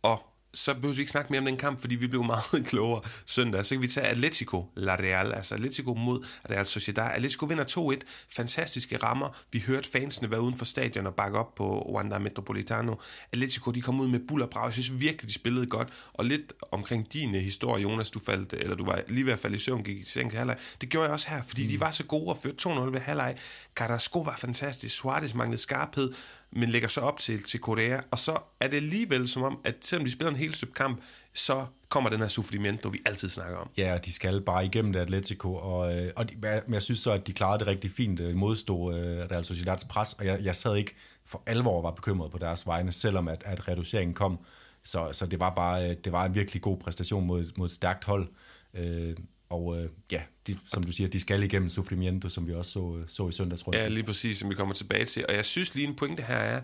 Og 0.01 0.25
så 0.53 0.73
behøver 0.73 0.95
vi 0.95 1.01
ikke 1.01 1.11
snakke 1.11 1.31
mere 1.33 1.39
om 1.39 1.45
den 1.45 1.57
kamp, 1.57 1.81
fordi 1.81 1.95
vi 1.95 2.07
blev 2.07 2.23
meget 2.23 2.65
klogere 2.69 3.01
søndag. 3.25 3.65
Så 3.65 3.75
kan 3.75 3.81
vi 3.81 3.87
tage 3.87 4.07
Atletico 4.07 4.65
La 4.75 4.95
Real, 4.95 5.33
altså 5.33 5.55
Atletico 5.55 5.93
mod 5.93 6.25
Real 6.51 6.65
Sociedad. 6.65 7.11
Atletico 7.13 7.45
vinder 7.45 7.95
2-1, 7.95 8.07
fantastiske 8.29 8.97
rammer. 8.97 9.29
Vi 9.51 9.59
hørte 9.59 9.89
fansene 9.89 10.31
være 10.31 10.41
uden 10.41 10.57
for 10.57 10.65
stadion 10.65 11.07
og 11.07 11.15
bakke 11.15 11.39
op 11.39 11.55
på 11.55 11.91
Wanda 11.95 12.19
Metropolitano. 12.19 12.95
Atletico, 13.31 13.71
de 13.71 13.81
kom 13.81 13.99
ud 13.99 14.07
med 14.07 14.19
buller 14.19 14.47
brag. 14.47 14.65
Jeg 14.65 14.73
synes 14.73 14.99
virkelig, 14.99 15.29
de 15.29 15.33
spillede 15.33 15.65
godt. 15.65 15.87
Og 16.13 16.25
lidt 16.25 16.53
omkring 16.71 17.13
din 17.13 17.35
historie, 17.35 17.83
Jonas, 17.83 18.11
du 18.11 18.19
faldt, 18.19 18.53
eller 18.53 18.75
du 18.75 18.85
var 18.85 19.01
lige 19.07 19.25
ved 19.25 19.33
at 19.33 19.39
falde 19.39 19.55
i 19.55 19.59
søvn, 19.59 19.83
gik 19.83 19.97
i 19.97 20.05
seng 20.05 20.31
halvleg. 20.31 20.57
Det 20.81 20.89
gjorde 20.89 21.05
jeg 21.05 21.13
også 21.13 21.29
her, 21.29 21.41
fordi 21.47 21.63
mm. 21.63 21.69
de 21.69 21.79
var 21.79 21.91
så 21.91 22.03
gode 22.03 22.27
og 22.27 22.37
førte 22.43 22.69
2-0 22.69 22.79
ved 22.79 22.99
halvleg. 22.99 23.37
Carrasco 23.75 24.19
var 24.19 24.35
fantastisk. 24.37 24.95
Suarez 24.95 25.33
manglede 25.33 25.61
skarphed 25.61 26.13
men 26.51 26.69
lægger 26.69 26.87
så 26.87 27.01
op 27.01 27.19
til, 27.19 27.43
til 27.43 27.59
Korea, 27.59 27.99
og 28.11 28.19
så 28.19 28.37
er 28.59 28.67
det 28.67 28.77
alligevel 28.77 29.29
som 29.29 29.43
om, 29.43 29.59
at 29.63 29.75
selvom 29.81 30.05
de 30.05 30.11
spiller 30.11 30.31
en 30.31 30.37
hel 30.37 30.53
stykke 30.53 30.73
kamp, 30.73 31.01
så 31.33 31.65
kommer 31.89 32.09
den 32.09 32.19
her 32.19 32.27
sufrimiento, 32.27 32.89
vi 32.89 32.99
altid 33.05 33.29
snakker 33.29 33.57
om. 33.57 33.69
Ja, 33.77 33.97
de 34.05 34.13
skal 34.13 34.41
bare 34.41 34.65
igennem 34.65 34.93
det 34.93 34.99
Atletico, 34.99 35.55
og, 35.55 35.97
øh, 35.97 36.11
og 36.15 36.29
de, 36.29 36.35
men 36.41 36.73
jeg 36.73 36.81
synes 36.81 36.99
så, 36.99 37.11
at 37.11 37.27
de 37.27 37.33
klarede 37.33 37.59
det 37.59 37.67
rigtig 37.67 37.91
fint, 37.91 38.19
øh, 38.19 38.35
modstod 38.35 38.93
modstå 38.93 39.09
øh, 39.21 39.31
Real 39.31 39.43
Sociedads 39.45 39.83
pres, 39.83 40.13
og 40.13 40.25
jeg, 40.25 40.39
jeg 40.43 40.55
sad 40.55 40.75
ikke 40.75 40.95
for 41.25 41.43
alvor 41.45 41.81
var 41.81 41.91
bekymret 41.91 42.31
på 42.31 42.37
deres 42.37 42.67
vegne, 42.67 42.91
selvom 42.91 43.27
at, 43.27 43.43
at 43.45 43.67
reduceringen 43.67 44.13
kom. 44.13 44.39
Så, 44.83 45.09
så 45.11 45.25
det 45.25 45.39
var 45.39 45.49
bare 45.49 45.89
øh, 45.89 45.95
det 46.03 46.11
var 46.11 46.25
en 46.25 46.35
virkelig 46.35 46.61
god 46.61 46.77
præstation 46.77 47.25
mod, 47.25 47.51
mod 47.57 47.67
et 47.67 47.73
stærkt 47.73 48.05
hold. 48.05 48.27
Øh, 48.73 49.15
og 49.49 49.77
øh, 49.77 49.89
ja, 50.11 50.21
de, 50.47 50.57
som 50.65 50.83
du 50.83 50.91
siger, 50.91 51.09
de 51.09 51.19
skal 51.19 51.43
igennem 51.43 51.69
Sufrimiento, 51.69 52.29
som 52.29 52.47
vi 52.47 52.53
også 52.53 52.71
så, 52.71 53.03
så 53.07 53.27
i 53.27 53.31
søndagsrunden. 53.31 53.81
Ja, 53.81 53.87
lige 53.87 54.03
præcis, 54.03 54.37
som 54.37 54.49
vi 54.49 54.55
kommer 54.55 54.73
tilbage 54.73 55.05
til. 55.05 55.25
Og 55.29 55.35
jeg 55.35 55.45
synes 55.45 55.75
lige 55.75 55.87
en 55.87 55.95
pointe 55.95 56.23
her 56.23 56.35
er, 56.35 56.61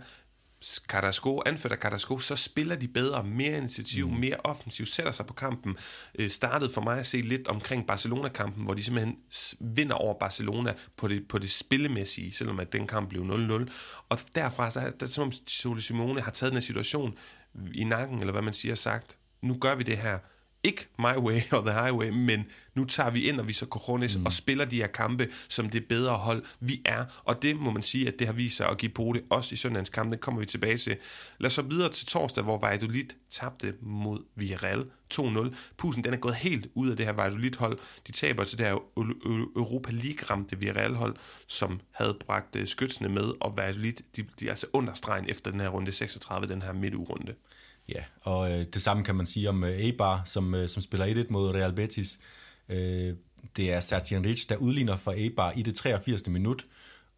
Carrasco, 0.87 1.41
anført 1.45 1.71
af 1.71 1.77
Carrasco, 1.77 2.19
så 2.19 2.35
spiller 2.35 2.75
de 2.75 2.87
bedre, 2.87 3.23
mere 3.23 3.57
initiativ, 3.57 4.09
mm. 4.09 4.17
mere 4.17 4.37
offensivt, 4.43 4.89
sætter 4.89 5.11
sig 5.11 5.25
på 5.25 5.33
kampen. 5.33 5.77
Øh, 6.19 6.29
startede 6.29 6.73
for 6.73 6.81
mig 6.81 6.99
at 6.99 7.05
se 7.05 7.21
lidt 7.21 7.47
omkring 7.47 7.87
Barcelona-kampen, 7.87 8.63
hvor 8.63 8.73
de 8.73 8.83
simpelthen 8.83 9.17
vinder 9.59 9.95
over 9.95 10.19
Barcelona 10.19 10.73
på 10.97 11.07
det, 11.07 11.27
på 11.27 11.37
det 11.37 11.51
spillemæssige, 11.51 12.33
selvom 12.33 12.59
at 12.59 12.73
den 12.73 12.87
kamp 12.87 13.09
blev 13.09 13.23
0-0. 13.23 13.71
Og 14.09 14.19
derfra, 14.35 14.69
der, 14.69 14.89
der, 14.89 15.05
som 15.05 15.31
Sole 15.47 15.81
Simone 15.81 16.21
har 16.21 16.31
taget 16.31 16.51
den 16.51 16.57
her 16.57 16.61
situation 16.61 17.17
i 17.73 17.83
nakken, 17.83 18.19
eller 18.19 18.31
hvad 18.31 18.41
man 18.41 18.53
siger, 18.53 18.75
sagt, 18.75 19.17
nu 19.41 19.57
gør 19.57 19.75
vi 19.75 19.83
det 19.83 19.97
her, 19.97 20.19
ikke 20.65 20.87
my 20.99 21.17
way 21.17 21.41
or 21.51 21.61
the 21.61 21.73
highway, 21.73 22.09
men 22.09 22.45
nu 22.75 22.85
tager 22.85 23.09
vi 23.09 23.23
ind, 23.23 23.39
og 23.39 23.47
vi 23.47 23.53
så 23.53 23.65
Coronis 23.65 24.17
mm. 24.17 24.25
og 24.25 24.33
spiller 24.33 24.65
de 24.65 24.75
her 24.75 24.87
kampe 24.87 25.27
som 25.47 25.69
det 25.69 25.85
bedre 25.85 26.13
hold, 26.13 26.43
vi 26.59 26.81
er. 26.85 27.05
Og 27.23 27.41
det 27.41 27.55
må 27.55 27.71
man 27.71 27.83
sige, 27.83 28.07
at 28.07 28.19
det 28.19 28.27
har 28.27 28.33
vist 28.33 28.57
sig 28.57 28.69
at 28.69 28.77
give 28.77 28.91
det, 29.13 29.23
også 29.29 29.53
i 29.53 29.55
søndagens 29.55 29.89
kamp. 29.89 30.11
Det 30.11 30.19
kommer 30.19 30.39
vi 30.39 30.45
tilbage 30.45 30.77
til. 30.77 30.97
Lad 31.37 31.47
os 31.47 31.53
så 31.53 31.61
videre 31.61 31.91
til 31.91 32.07
torsdag, 32.07 32.43
hvor 32.43 32.59
Valladolid 32.59 33.05
tabte 33.29 33.73
mod 33.81 34.19
Villarreal 34.35 34.85
2-0. 35.13 35.55
Pusen 35.77 36.03
den 36.03 36.13
er 36.13 36.17
gået 36.17 36.35
helt 36.35 36.67
ud 36.73 36.89
af 36.89 36.97
det 36.97 37.05
her 37.05 37.13
Valladolid-hold. 37.13 37.79
De 38.07 38.11
taber 38.11 38.43
til 38.43 38.57
det 38.57 38.65
her 38.65 38.73
Europa 39.55 39.91
League-ramte 39.91 40.59
Villarreal-hold, 40.59 41.15
som 41.47 41.79
havde 41.91 42.17
bragt 42.25 42.55
øh, 42.55 42.67
skytsene 42.67 43.09
med, 43.09 43.33
og 43.39 43.57
Valladolid, 43.57 43.93
de, 44.15 44.25
de 44.39 44.45
er 44.45 44.49
altså 44.49 44.67
understregen 44.73 45.29
efter 45.29 45.51
den 45.51 45.59
her 45.59 45.69
runde 45.69 45.91
36, 45.91 46.47
den 46.47 46.61
her 46.61 46.73
midtugrunde. 46.73 47.35
Ja, 47.89 48.03
og 48.21 48.51
øh, 48.51 48.65
det 48.73 48.81
samme 48.81 49.03
kan 49.03 49.15
man 49.15 49.25
sige 49.25 49.49
om 49.49 49.63
øh, 49.63 49.79
Eibar, 49.79 50.21
som, 50.25 50.55
øh, 50.55 50.69
som 50.69 50.81
spiller 50.81 51.23
1-1 51.23 51.25
mod 51.29 51.49
Real 51.49 51.73
Betis. 51.73 52.19
Øh, 52.69 53.15
det 53.57 53.73
er 53.73 53.79
Sergio 53.79 54.21
Rich, 54.25 54.49
der 54.49 54.55
udligner 54.55 54.95
for 54.95 55.11
Eibar 55.11 55.51
i 55.51 55.61
det 55.61 55.75
83. 55.75 56.27
minut, 56.27 56.65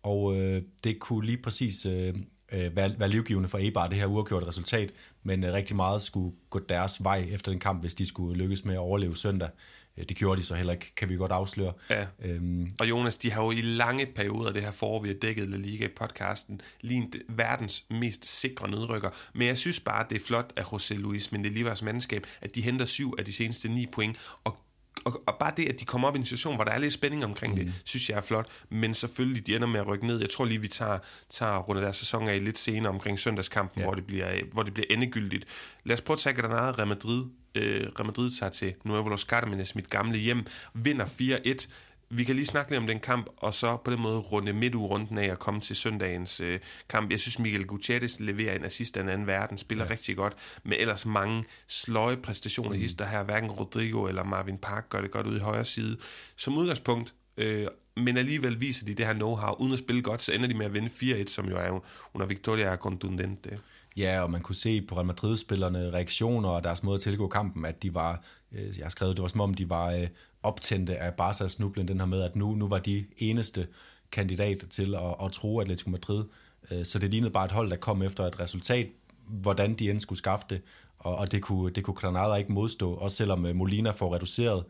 og 0.04 0.38
øh, 0.38 0.62
det 0.84 1.00
kunne 1.00 1.26
lige 1.26 1.42
præcis 1.42 1.86
øh, 1.86 2.16
øh, 2.52 2.76
være, 2.76 3.00
være 3.00 3.10
livgivende 3.10 3.50
for 3.50 3.58
Eibar, 3.58 3.88
det 3.88 3.98
her 3.98 4.06
uafgjorte 4.06 4.48
resultat, 4.48 4.94
men 5.24 5.44
øh, 5.44 5.54
rigtig 5.54 5.76
meget 5.76 6.02
skulle 6.02 6.36
gå 6.50 6.60
deres 6.60 7.04
vej 7.04 7.28
efter 7.32 7.52
den 7.52 7.60
kamp, 7.60 7.82
hvis 7.82 7.96
de 7.96 8.06
skulle 8.06 8.38
lykkes 8.38 8.66
med 8.66 8.74
at 8.74 8.80
overleve 8.80 9.16
søndag. 9.16 9.50
Øh, 9.50 9.77
det 9.98 10.18
gjorde 10.18 10.42
de 10.42 10.46
så 10.46 10.56
heller 10.56 10.74
ikke, 10.74 10.96
kan 10.96 11.10
vi 11.10 11.16
godt 11.16 11.32
afsløre. 11.32 11.74
Ja. 11.90 12.06
Øhm. 12.22 12.72
Og 12.80 12.90
Jonas, 12.90 13.18
de 13.18 13.32
har 13.32 13.44
jo 13.44 13.52
i 13.52 13.62
lange 13.62 14.06
perioder, 14.06 14.52
det 14.52 14.62
her 14.62 14.72
forår, 14.72 15.02
vi 15.02 15.08
har 15.08 15.16
dækket 15.16 15.50
La 15.50 15.58
Liga 15.58 15.86
i 15.86 15.90
podcasten, 15.96 16.62
lignet 16.82 17.22
verdens 17.30 17.86
mest 17.90 18.26
sikre 18.26 18.70
nedrykker. 18.70 19.10
Men 19.34 19.48
jeg 19.48 19.58
synes 19.58 19.80
bare, 19.80 20.06
det 20.10 20.16
er 20.16 20.26
flot 20.26 20.54
af 20.56 20.64
José 20.64 20.94
Luis 20.94 21.32
Mendelivas 21.32 21.82
mandskab, 21.82 22.28
at 22.42 22.56
de 22.56 22.62
henter 22.62 22.86
syv 22.86 23.14
af 23.18 23.26
de 23.26 23.34
seneste 23.34 23.70
ni 23.70 23.86
point, 23.86 24.18
og 24.44 24.58
og, 25.08 25.24
og 25.26 25.36
bare 25.40 25.54
det, 25.58 25.66
at 25.66 25.80
de 25.80 25.86
kommer 25.86 26.08
op 26.08 26.16
i 26.16 26.20
en 26.20 26.26
situation, 26.26 26.56
hvor 26.56 26.64
der 26.64 26.72
er 26.72 26.78
lidt 26.78 26.94
spænding 26.94 27.26
omkring 27.26 27.54
mm. 27.54 27.60
det, 27.60 27.74
synes 27.84 28.10
jeg 28.10 28.18
er 28.18 28.22
flot. 28.22 28.48
Men 28.70 28.94
selvfølgelig, 28.94 29.48
de 29.48 29.56
ender 29.56 29.68
med 29.68 29.80
at 29.80 29.88
rykke 29.88 30.08
ned. 30.08 30.20
Jeg 30.20 30.30
tror 30.30 30.46
lige, 30.46 30.62
vi 30.62 30.68
tager, 30.68 31.00
tager 31.30 31.58
rundt 31.58 31.82
deres 31.82 31.98
sæson 31.98 32.28
af 32.28 32.44
lidt 32.44 32.58
senere 32.58 32.90
omkring 32.90 33.20
søndagskampen, 33.20 33.80
ja. 33.80 33.86
hvor, 33.86 33.96
det 33.96 34.06
bliver, 34.06 34.32
hvor 34.52 34.64
det 34.64 34.74
bliver 34.74 34.88
endegyldigt. 34.90 35.46
Lad 35.84 35.94
os 35.94 36.02
prøve 36.02 36.16
at 36.16 36.20
tage 36.20 36.36
Granada 36.36 36.72
Real 36.72 36.88
Madrid. 36.88 37.26
Øh, 37.56 37.82
Real 37.82 38.06
Madrid 38.06 38.32
tager 38.40 38.50
til 38.50 38.74
Nuevo 38.84 39.10
Los 39.10 39.22
Carmenes, 39.22 39.76
mit 39.76 39.90
gamle 39.90 40.18
hjem, 40.18 40.46
vinder 40.74 41.06
4-1 41.06 41.68
vi 42.10 42.24
kan 42.24 42.36
lige 42.36 42.46
snakke 42.46 42.72
lidt 42.72 42.82
om 42.82 42.88
den 42.88 43.00
kamp, 43.00 43.28
og 43.38 43.54
så 43.54 43.78
på 43.78 43.92
den 43.92 44.02
måde 44.02 44.20
runde 44.20 44.54
midt 44.54 44.76
runden 44.76 45.18
af 45.18 45.26
at 45.26 45.40
komme 45.40 45.62
til 45.62 45.76
søndagens 45.76 46.40
øh, 46.40 46.60
kamp. 46.90 47.12
Jeg 47.12 47.20
synes, 47.20 47.40
Miguel 47.40 47.66
Gutierrez 47.66 48.20
leverer 48.20 48.56
en 48.56 48.66
assist 48.66 48.98
af 48.98 49.02
en 49.02 49.10
anden 49.10 49.28
verden, 49.28 49.58
spiller 49.58 49.86
ja. 49.86 49.92
rigtig 49.92 50.16
godt, 50.16 50.34
med 50.64 50.78
ellers 50.80 51.06
mange 51.06 51.46
sløje 51.68 52.18
præstationer 52.18 52.74
mm. 52.74 52.80
hister 52.80 53.06
her. 53.06 53.24
Hverken 53.24 53.52
Rodrigo 53.52 54.06
eller 54.06 54.24
Marvin 54.24 54.58
Park 54.58 54.90
gør 54.90 55.02
det 55.02 55.12
godt 55.12 55.28
ud 55.28 55.36
i 55.36 55.40
højre 55.40 55.66
side. 55.66 55.98
Som 56.36 56.58
udgangspunkt, 56.58 57.14
øh, 57.38 57.68
men 57.96 58.18
alligevel 58.18 58.62
viser 58.62 58.86
de 58.86 58.94
det 58.94 59.06
her 59.06 59.14
know-how. 59.14 59.62
Uden 59.62 59.74
at 59.74 59.80
spille 59.80 60.02
godt, 60.02 60.22
så 60.22 60.32
ender 60.32 60.48
de 60.48 60.54
med 60.54 60.66
at 60.66 60.74
vinde 60.74 60.90
4-1, 60.90 61.34
som 61.34 61.50
jo 61.50 61.58
er 61.58 61.84
under 62.14 62.28
Victoria 62.28 62.76
Contundente. 62.76 63.60
Ja, 63.98 64.22
og 64.22 64.32
man 64.32 64.42
kunne 64.42 64.56
se 64.56 64.82
på 64.82 64.96
Real 64.96 65.06
Madrid-spillerne 65.06 65.92
reaktioner 65.94 66.50
og 66.50 66.64
deres 66.64 66.84
måde 66.84 66.96
at 66.96 67.02
tilgå 67.02 67.28
kampen, 67.28 67.66
at 67.66 67.84
de 67.84 67.94
var, 67.94 68.24
øh, 68.52 68.78
jeg 68.78 68.86
har 68.86 68.90
skrevet, 68.90 69.18
det 69.18 69.22
var 69.22 69.28
som 69.28 69.42
om, 69.42 69.54
de 69.54 69.70
var 69.70 69.92
øh, 69.92 70.08
optændte 70.44 70.98
af 70.98 71.12
Barca's 71.22 71.48
snublen, 71.48 71.88
den 71.88 72.00
her 72.00 72.08
med, 72.08 72.22
at 72.22 72.36
nu, 72.36 72.56
nu 72.56 72.68
var 72.68 72.80
de 72.80 73.06
eneste 73.18 73.68
kandidat 74.12 74.66
til 74.70 74.96
at, 74.96 75.26
at 75.26 75.32
tro 75.32 75.60
Atletico 75.60 75.90
Madrid. 75.90 76.26
Øh, 76.72 76.86
så 76.86 77.00
det 77.00 77.10
lignede 77.10 77.32
bare 77.32 77.46
et 77.46 77.52
hold, 77.52 77.70
der 77.70 77.76
kom 77.76 78.02
efter 78.02 78.24
et 78.24 78.40
resultat, 78.40 78.88
hvordan 79.28 79.74
de 79.74 79.92
end 79.92 80.00
skulle 80.00 80.20
skaffe 80.20 80.46
det, 80.50 80.62
og, 81.00 81.16
og 81.16 81.32
det, 81.32 81.42
kunne, 81.42 81.72
det 81.72 81.84
kunne 81.84 81.94
Granada 81.94 82.36
ikke 82.36 82.52
modstå. 82.52 82.94
Også 82.94 83.18
selvom 83.18 83.46
øh, 83.46 83.56
Molina 83.56 83.92
får 83.92 84.16
reduceret 84.16 84.64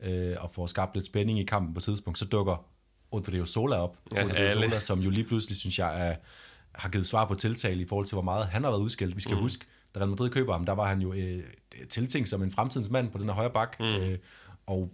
øh, 0.00 0.36
og 0.40 0.50
får 0.50 0.66
skabt 0.66 0.94
lidt 0.94 1.06
spænding 1.06 1.38
i 1.38 1.44
kampen 1.44 1.74
på 1.74 1.78
et 1.78 1.84
tidspunkt, 1.84 2.18
så 2.18 2.24
dukker 2.24 2.64
Odrio 3.10 3.44
Sola 3.44 3.76
op. 3.76 3.96
Ja, 4.14 4.24
Odrio 4.24 4.50
Sola, 4.50 4.80
som 4.90 5.00
jo 5.00 5.10
lige 5.10 5.24
pludselig, 5.24 5.56
synes 5.56 5.78
jeg, 5.78 6.08
er, 6.08 6.16
har 6.72 6.88
givet 6.88 7.06
svar 7.06 7.24
på 7.24 7.34
tiltale 7.34 7.82
i 7.82 7.86
forhold 7.86 8.06
til, 8.06 8.14
hvor 8.14 8.22
meget 8.22 8.46
han 8.46 8.64
har 8.64 8.70
været 8.70 8.80
udskilt. 8.80 9.16
Vi 9.16 9.20
skal 9.20 9.34
mm. 9.34 9.42
huske, 9.42 9.66
da 9.94 10.00
Real 10.00 10.08
Madrid 10.08 10.30
køber 10.30 10.52
ham, 10.52 10.66
der 10.66 10.72
var 10.72 10.88
han 10.88 11.00
jo 11.00 11.12
øh, 11.12 11.42
tiltænkt 11.88 12.28
som 12.28 12.42
en 12.42 12.50
fremtidens 12.50 12.90
mand 12.90 13.10
på 13.10 13.18
den 13.18 13.26
her 13.26 13.34
højre 13.34 13.50
bak. 13.50 13.80
Mm. 13.80 13.86
Øh, 13.86 14.18
og 14.66 14.90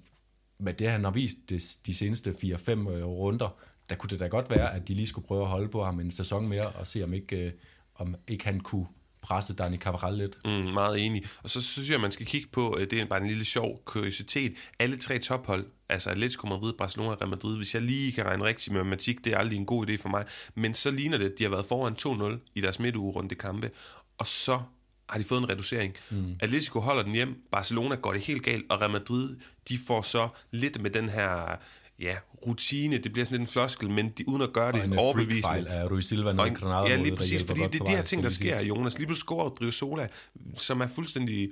med 0.58 0.74
det, 0.74 0.90
han 0.90 1.04
har 1.04 1.10
vist 1.10 1.36
de, 1.50 1.60
de 1.86 1.94
seneste 1.94 2.30
4-5 2.30 2.70
øh, 2.70 3.04
runder, 3.04 3.58
der 3.88 3.96
kunne 3.96 4.10
det 4.10 4.20
da 4.20 4.26
godt 4.26 4.50
være, 4.50 4.74
at 4.74 4.88
de 4.88 4.94
lige 4.94 5.06
skulle 5.06 5.26
prøve 5.26 5.42
at 5.42 5.48
holde 5.48 5.68
på 5.68 5.84
ham 5.84 6.00
en 6.00 6.10
sæson 6.10 6.48
mere, 6.48 6.66
og 6.68 6.86
se 6.86 7.02
om 7.02 7.14
ikke, 7.14 7.36
øh, 7.36 7.52
om 7.94 8.16
ikke 8.28 8.44
han 8.44 8.60
kunne 8.60 8.86
presse 9.22 9.54
Dani 9.54 9.76
Cavaral 9.76 10.14
lidt. 10.14 10.38
Mm, 10.44 10.50
meget 10.50 11.06
enig. 11.06 11.24
Og 11.42 11.50
så 11.50 11.62
synes 11.62 11.88
jeg, 11.88 11.94
at 11.94 12.00
man 12.00 12.12
skal 12.12 12.26
kigge 12.26 12.48
på, 12.52 12.76
øh, 12.78 12.90
det 12.90 13.00
er 13.00 13.06
bare 13.06 13.20
en 13.20 13.26
lille 13.26 13.44
sjov 13.44 13.82
kuriositet, 13.84 14.54
alle 14.78 14.98
tre 14.98 15.18
tophold, 15.18 15.66
altså 15.88 16.10
Atletico 16.10 16.46
Madrid, 16.46 16.72
Barcelona 16.72 17.10
og 17.10 17.20
Real 17.20 17.30
Madrid, 17.30 17.56
hvis 17.56 17.74
jeg 17.74 17.82
lige 17.82 18.12
kan 18.12 18.24
regne 18.24 18.44
rigtigt 18.44 18.72
med 18.72 18.82
matematik, 18.82 19.24
det 19.24 19.32
er 19.32 19.38
aldrig 19.38 19.56
en 19.56 19.66
god 19.66 19.88
idé 19.88 19.96
for 19.96 20.08
mig, 20.08 20.24
men 20.54 20.74
så 20.74 20.90
ligner 20.90 21.18
det, 21.18 21.24
at 21.24 21.38
de 21.38 21.44
har 21.44 21.50
været 21.50 21.66
foran 21.66 22.32
2-0 22.32 22.50
i 22.54 22.60
deres 22.60 22.78
midtugerunde 22.78 23.34
kampe, 23.34 23.70
og 24.18 24.26
så 24.26 24.60
har 25.08 25.18
de 25.18 25.24
fået 25.24 25.38
en 25.38 25.48
reducering. 25.48 25.94
Mm. 26.10 26.36
Atletico 26.40 26.80
holder 26.80 27.02
den 27.02 27.12
hjem, 27.12 27.42
Barcelona 27.50 27.94
går 27.94 28.12
det 28.12 28.22
helt 28.22 28.42
galt, 28.42 28.64
og 28.70 28.80
Real 28.80 28.90
Madrid, 28.90 29.36
de 29.68 29.78
får 29.86 30.02
så 30.02 30.28
lidt 30.50 30.82
med 30.82 30.90
den 30.90 31.08
her 31.08 31.56
ja, 31.98 32.16
rutine, 32.46 32.98
det 32.98 33.12
bliver 33.12 33.24
sådan 33.24 33.38
lidt 33.38 33.48
en 33.48 33.52
floskel, 33.52 33.90
men 33.90 34.08
de, 34.08 34.28
uden 34.28 34.42
at 34.42 34.52
gøre 34.52 34.72
det 34.72 34.84
en 34.84 34.98
overbevisende. 34.98 35.68
af 35.68 35.90
Rui 35.90 36.02
Silva, 36.02 36.32
når 36.32 36.54
Granada 36.54 36.94
Ja, 36.94 37.02
lige 37.02 37.16
præcis, 37.16 37.44
fordi 37.44 37.60
det 37.60 37.80
er 37.80 37.84
de 37.84 37.90
her 37.90 38.02
ting, 38.02 38.22
der 38.22 38.30
sker, 38.30 38.60
Jonas. 38.60 38.98
Lige 38.98 39.06
pludselig 39.06 39.22
scorer 39.22 39.70
Sola, 39.70 40.08
som 40.56 40.80
er 40.80 40.88
fuldstændig... 40.88 41.50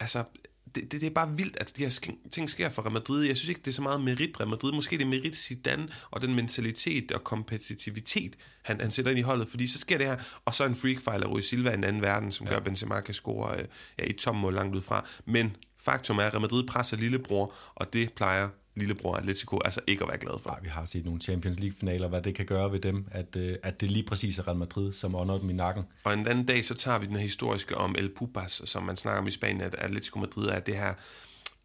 Altså, 0.00 0.24
det, 0.74 0.92
det, 0.92 1.00
det 1.00 1.06
er 1.06 1.10
bare 1.10 1.36
vildt, 1.36 1.56
at 1.56 1.72
de 1.76 1.82
her 1.82 2.10
ting 2.30 2.50
sker 2.50 2.68
for 2.68 2.82
Real 2.82 2.92
Madrid. 2.92 3.24
Jeg 3.26 3.36
synes 3.36 3.48
ikke, 3.48 3.58
det 3.58 3.68
er 3.68 3.72
så 3.72 3.82
meget 3.82 4.00
merit 4.00 4.40
Real 4.40 4.48
Madrid. 4.48 4.72
Måske 4.72 4.98
det 4.98 5.04
er 5.04 5.08
merit 5.08 5.36
Zidane 5.36 5.88
og 6.10 6.20
den 6.20 6.34
mentalitet 6.34 7.12
og 7.12 7.24
kompetitivitet, 7.24 8.36
han, 8.62 8.80
han 8.80 8.90
sætter 8.90 9.10
ind 9.10 9.18
i 9.18 9.22
holdet. 9.22 9.48
Fordi 9.48 9.66
så 9.66 9.78
sker 9.78 9.98
det 9.98 10.06
her, 10.06 10.16
og 10.44 10.54
så 10.54 10.64
en 10.64 10.76
freak-fejl 10.76 11.22
af 11.22 11.26
Rui 11.26 11.42
Silva 11.42 11.70
i 11.70 11.74
en 11.74 11.84
anden 11.84 12.02
verden, 12.02 12.32
som 12.32 12.46
ja. 12.46 12.50
gør, 12.52 12.56
at 12.58 12.64
Benzema 12.64 13.00
kan 13.00 13.14
score 13.14 13.58
øh, 13.58 13.64
ja, 13.98 14.04
i 14.04 14.12
tom 14.12 14.36
mål 14.36 14.54
langt 14.54 14.76
ud 14.76 14.82
fra. 14.82 15.06
Men 15.24 15.56
faktum 15.78 16.18
er, 16.18 16.22
at 16.22 16.32
Real 16.32 16.40
Madrid 16.40 16.66
presser 16.66 16.96
lillebror, 16.96 17.54
og 17.74 17.92
det 17.92 18.12
plejer 18.12 18.48
lillebror 18.78 19.16
Atletico 19.16 19.58
altså 19.64 19.80
ikke 19.86 20.04
at 20.04 20.08
være 20.08 20.18
glad 20.18 20.38
for. 20.42 20.50
Nej, 20.50 20.60
vi 20.62 20.68
har 20.68 20.84
set 20.84 21.04
nogle 21.04 21.20
Champions 21.20 21.60
League-finaler, 21.60 22.08
hvad 22.08 22.22
det 22.22 22.34
kan 22.34 22.46
gøre 22.46 22.72
ved 22.72 22.80
dem, 22.80 23.06
at, 23.10 23.36
øh, 23.36 23.56
at 23.62 23.80
det 23.80 23.90
lige 23.90 24.06
præcis 24.06 24.38
er 24.38 24.48
Real 24.48 24.56
Madrid, 24.56 24.92
som 24.92 25.14
ånder 25.14 25.38
dem 25.38 25.50
i 25.50 25.52
nakken. 25.52 25.84
Og 26.04 26.12
en 26.12 26.26
anden 26.26 26.46
dag, 26.46 26.64
så 26.64 26.74
tager 26.74 26.98
vi 26.98 27.06
den 27.06 27.16
her 27.16 27.22
historiske 27.22 27.76
om 27.76 27.94
El 27.98 28.08
Pupas, 28.08 28.62
som 28.64 28.82
man 28.82 28.96
snakker 28.96 29.20
om 29.20 29.26
i 29.26 29.30
Spanien, 29.30 29.60
at 29.60 29.74
Atletico 29.74 30.18
Madrid 30.18 30.46
er 30.48 30.60
det 30.60 30.76
her 30.76 30.94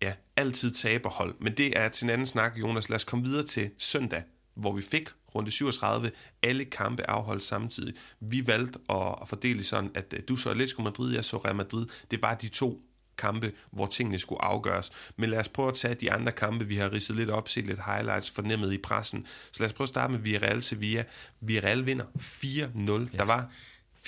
ja, 0.02 0.14
altid 0.38 0.72
taberhold. 0.72 1.36
Men 1.40 1.54
det 1.54 1.80
er 1.80 1.90
til 1.90 2.06
en 2.06 2.10
anden 2.10 2.28
snak, 2.28 2.58
Jonas. 2.58 2.90
Lad 2.90 2.96
os 2.96 3.04
komme 3.04 3.26
videre 3.26 3.44
til 3.46 3.70
søndag, 3.78 4.24
hvor 4.56 4.72
vi 4.72 4.82
fik 4.82 5.10
runde 5.36 5.52
37, 5.52 6.12
alle 6.44 6.66
kampe 6.66 7.10
afholdt 7.10 7.44
samtidig. 7.44 7.94
Vi 8.20 8.48
valgte 8.48 8.80
at, 8.90 9.28
fordele 9.28 9.64
sådan, 9.64 9.92
at 9.96 10.16
du 10.28 10.36
så 10.36 10.50
Atletico 10.50 10.82
Madrid, 10.82 11.14
jeg 11.16 11.26
så 11.26 11.38
Real 11.38 11.56
Madrid. 11.56 11.88
Det 12.12 12.22
var 12.22 12.34
de 12.34 12.48
to 12.48 12.82
kampe, 13.18 13.52
hvor 13.72 13.86
tingene 13.86 14.20
skulle 14.20 14.42
afgøres. 14.42 14.92
Men 15.18 15.30
lad 15.30 15.40
os 15.40 15.50
prøve 15.50 15.68
at 15.68 15.76
tage 15.76 15.96
de 15.96 16.12
andre 16.12 16.32
kampe, 16.32 16.66
vi 16.68 16.76
har 16.76 16.92
ridset 16.94 17.16
lidt 17.16 17.30
op, 17.30 17.50
set 17.50 17.68
lidt 17.68 17.80
highlights 17.86 18.32
fornemmet 18.32 18.74
i 18.74 18.78
pressen. 18.78 19.28
Så 19.52 19.64
lad 19.64 19.70
os 19.70 19.74
prøve 19.74 19.86
at 19.86 19.90
starte 19.90 20.12
med 20.14 20.20
Villarreal 20.20 20.64
Sevilla. 20.64 21.04
Villarreal 21.42 21.86
vinder 21.86 22.06
4-0. 22.06 22.48
Ja. 22.48 23.18
Der 23.18 23.24
var 23.24 23.50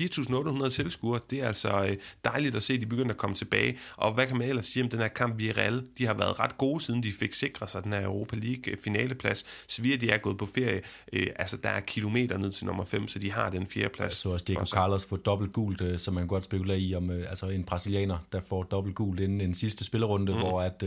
4.800 0.02 0.70
tilskuere, 0.70 1.20
det 1.30 1.42
er 1.42 1.48
altså 1.48 1.86
øh, 1.90 1.98
dejligt 2.26 2.56
at 2.56 2.64
se, 2.64 2.74
at 2.74 2.82
de 2.82 2.86
begynder 2.86 3.12
at 3.12 3.18
komme 3.18 3.36
tilbage. 3.36 3.78
Og 3.96 4.14
hvad 4.14 4.28
kan 4.28 4.38
man 4.38 4.50
ellers 4.50 4.66
sige 4.66 4.84
om 4.84 4.90
den 4.90 5.00
her 5.00 5.08
kamp 5.08 5.38
Villarreal? 5.38 5.84
De 5.98 6.06
har 6.06 6.14
været 6.14 6.40
ret 6.40 6.58
gode, 6.58 6.84
siden 6.84 7.04
de 7.04 7.12
fik 7.12 7.34
sikret 7.34 7.70
sig 7.70 7.84
den 7.84 7.94
her 7.94 8.04
Europa 8.04 8.36
League 8.36 8.72
øh, 8.72 8.78
finaleplads. 8.84 9.46
Sevilla, 9.68 9.98
de 9.98 10.10
er 10.10 10.18
gået 10.18 10.38
på 10.38 10.46
ferie. 10.56 10.82
Øh, 11.14 11.28
altså, 11.36 11.58
der 11.58 11.70
er 11.70 11.80
kilometer 11.80 12.38
ned 12.38 12.52
til 12.52 12.66
nummer 12.66 12.86
5, 12.86 13.08
så 13.08 13.20
de 13.20 13.32
har 13.32 13.50
den 13.50 13.68
fjerde 13.68 13.90
plads. 13.90 14.14
Så 14.14 14.30
også 14.30 14.46
Diego 14.48 14.66
Carlos 14.66 15.06
får 15.06 15.16
dobbelt 15.16 15.54
gult, 15.54 16.02
som 16.02 16.14
man 16.14 16.28
godt 16.28 16.44
spekulerer 16.44 16.78
i, 16.78 16.96
om 16.96 17.10
altså 17.10 17.50
en 17.50 17.64
brasilianer, 17.64 18.18
der 18.32 18.42
får 18.42 18.64
dobbelt 18.64 18.96
gult 18.96 19.20
inden 19.20 19.42
en 19.42 19.56
sidste 19.56 19.84
spillerunde, 19.84 20.34
mm. 20.34 20.40
hvor 20.40 20.62
at, 20.62 20.84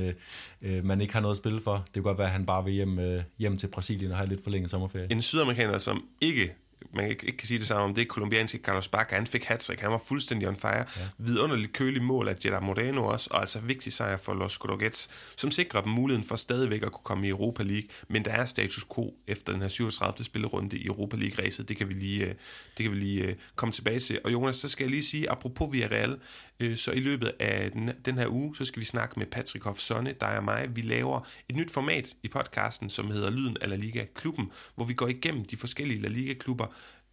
øh, 0.62 0.84
man 0.84 1.00
ikke 1.00 1.12
har 1.12 1.20
noget 1.20 1.34
at 1.34 1.38
spille 1.38 1.60
for. 1.60 1.76
Det 1.76 1.92
kan 1.92 2.02
godt 2.02 2.18
være, 2.18 2.26
at 2.26 2.32
han 2.32 2.46
bare 2.46 2.64
vil 2.64 2.72
hjem, 2.72 2.98
øh, 2.98 3.22
hjem 3.38 3.58
til 3.58 3.66
Brasilien 3.66 4.10
og 4.10 4.16
have 4.16 4.28
lidt 4.28 4.42
forlænget 4.42 4.70
sommerferie. 4.70 5.06
En 5.10 5.22
sydamerikaner, 5.22 5.78
som 5.78 6.04
ikke 6.20 6.54
man 6.94 7.10
ikke, 7.10 7.26
ikke 7.26 7.36
kan 7.36 7.46
sige 7.46 7.58
det 7.58 7.66
samme 7.66 7.82
om 7.82 7.94
det 7.94 8.08
kolumbianske 8.08 8.58
Carlos 8.58 8.88
Baca, 8.88 9.14
han 9.14 9.26
fik 9.26 9.44
hat 9.44 9.70
han 9.80 9.90
var 9.90 10.02
fuldstændig 10.06 10.48
on 10.48 10.56
fire. 10.56 10.76
Ja. 10.76 10.84
Vidunderligt 11.18 11.72
kølig 11.72 12.02
mål 12.02 12.28
af 12.28 12.36
Gerard 12.36 12.62
Moreno 12.62 13.06
også, 13.06 13.28
og 13.30 13.40
altså 13.40 13.60
vigtig 13.60 13.92
sejr 13.92 14.16
for 14.16 14.34
Los 14.34 14.52
Codogets, 14.52 15.10
som 15.36 15.50
sikrer 15.50 15.80
dem 15.80 15.92
muligheden 15.92 16.28
for 16.28 16.36
stadigvæk 16.36 16.82
at 16.82 16.92
kunne 16.92 17.04
komme 17.04 17.26
i 17.26 17.30
Europa 17.30 17.62
League, 17.62 17.88
men 18.08 18.24
der 18.24 18.30
er 18.30 18.44
status 18.44 18.86
quo 18.94 19.14
efter 19.26 19.52
den 19.52 19.62
her 19.62 19.68
37. 19.68 20.24
spillerunde 20.24 20.78
i 20.78 20.86
Europa 20.86 21.16
League-ræset. 21.16 21.68
Det 21.68 21.76
kan 21.76 21.88
vi 21.88 21.94
lige, 21.94 22.24
øh, 22.24 22.34
det 22.76 22.84
kan 22.84 22.90
vi 22.90 22.96
lige 22.96 23.22
øh, 23.22 23.34
komme 23.56 23.72
tilbage 23.72 24.00
til. 24.00 24.18
Og 24.24 24.32
Jonas, 24.32 24.56
så 24.56 24.68
skal 24.68 24.84
jeg 24.84 24.90
lige 24.90 25.04
sige, 25.04 25.30
apropos 25.30 25.72
Villarreal, 25.72 26.18
så 26.76 26.92
i 26.92 27.00
løbet 27.00 27.32
af 27.40 27.70
den, 28.04 28.18
her 28.18 28.28
uge, 28.28 28.56
så 28.56 28.64
skal 28.64 28.80
vi 28.80 28.84
snakke 28.84 29.18
med 29.18 29.26
Patrick 29.26 29.64
Hoff 29.64 29.78
Sonne, 29.78 30.14
dig 30.20 30.36
og 30.36 30.44
mig. 30.44 30.68
Vi 30.76 30.80
laver 30.80 31.20
et 31.48 31.56
nyt 31.56 31.70
format 31.70 32.14
i 32.22 32.28
podcasten, 32.28 32.90
som 32.90 33.10
hedder 33.10 33.30
Lyden 33.30 33.56
af 33.60 33.68
La 33.68 33.76
Liga-klubben, 33.76 34.50
hvor 34.74 34.84
vi 34.84 34.94
går 34.94 35.08
igennem 35.08 35.44
de 35.44 35.56
forskellige 35.56 36.02
La 36.02 36.08
Liga-klubber, 36.08 36.66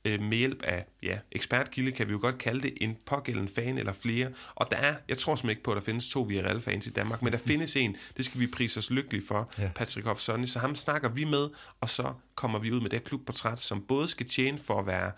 øh, 0.06 0.22
med 0.22 0.38
hjælp 0.38 0.64
af 0.64 0.86
ja, 1.04 1.20
ekspertkilde, 1.32 1.92
kan 1.92 2.08
vi 2.08 2.12
jo 2.12 2.20
godt 2.22 2.38
kalde 2.38 2.62
det, 2.62 2.74
en 2.82 2.98
pågældende 3.06 3.52
fan 3.56 3.78
eller 3.78 3.94
flere. 3.94 4.32
Og 4.56 4.68
der 4.72 4.78
er, 4.78 4.96
jeg 5.10 5.18
tror 5.18 5.36
simpelthen 5.36 5.50
ikke 5.50 5.64
på, 5.64 5.72
at 5.72 5.76
der 5.76 5.82
findes 5.82 6.08
to 6.08 6.22
Villarreal-fans 6.22 6.88
i 6.88 6.90
Danmark, 6.90 7.22
men 7.22 7.34
der 7.34 7.40
findes 7.52 7.76
en, 7.76 7.96
det 8.18 8.26
skal 8.26 8.40
vi 8.40 8.48
prise 8.48 8.78
os 8.78 8.90
lykkelige 8.90 9.28
for, 9.28 9.54
ja. 9.60 9.70
Patrick 9.76 10.08
Hoff 10.08 10.20
Sonny, 10.20 10.46
så 10.46 10.60
ham 10.60 10.76
snakker 10.76 11.10
vi 11.10 11.24
med, 11.24 11.50
og 11.82 11.90
så 11.90 12.14
kommer 12.36 12.60
vi 12.60 12.72
ud 12.72 12.82
med 12.82 12.90
det 12.90 13.04
klubportræt, 13.04 13.60
som 13.60 13.82
både 13.82 14.08
skal 14.08 14.30
tjene 14.30 14.60
for 14.64 14.80
at 14.80 14.88
være 14.88 15.12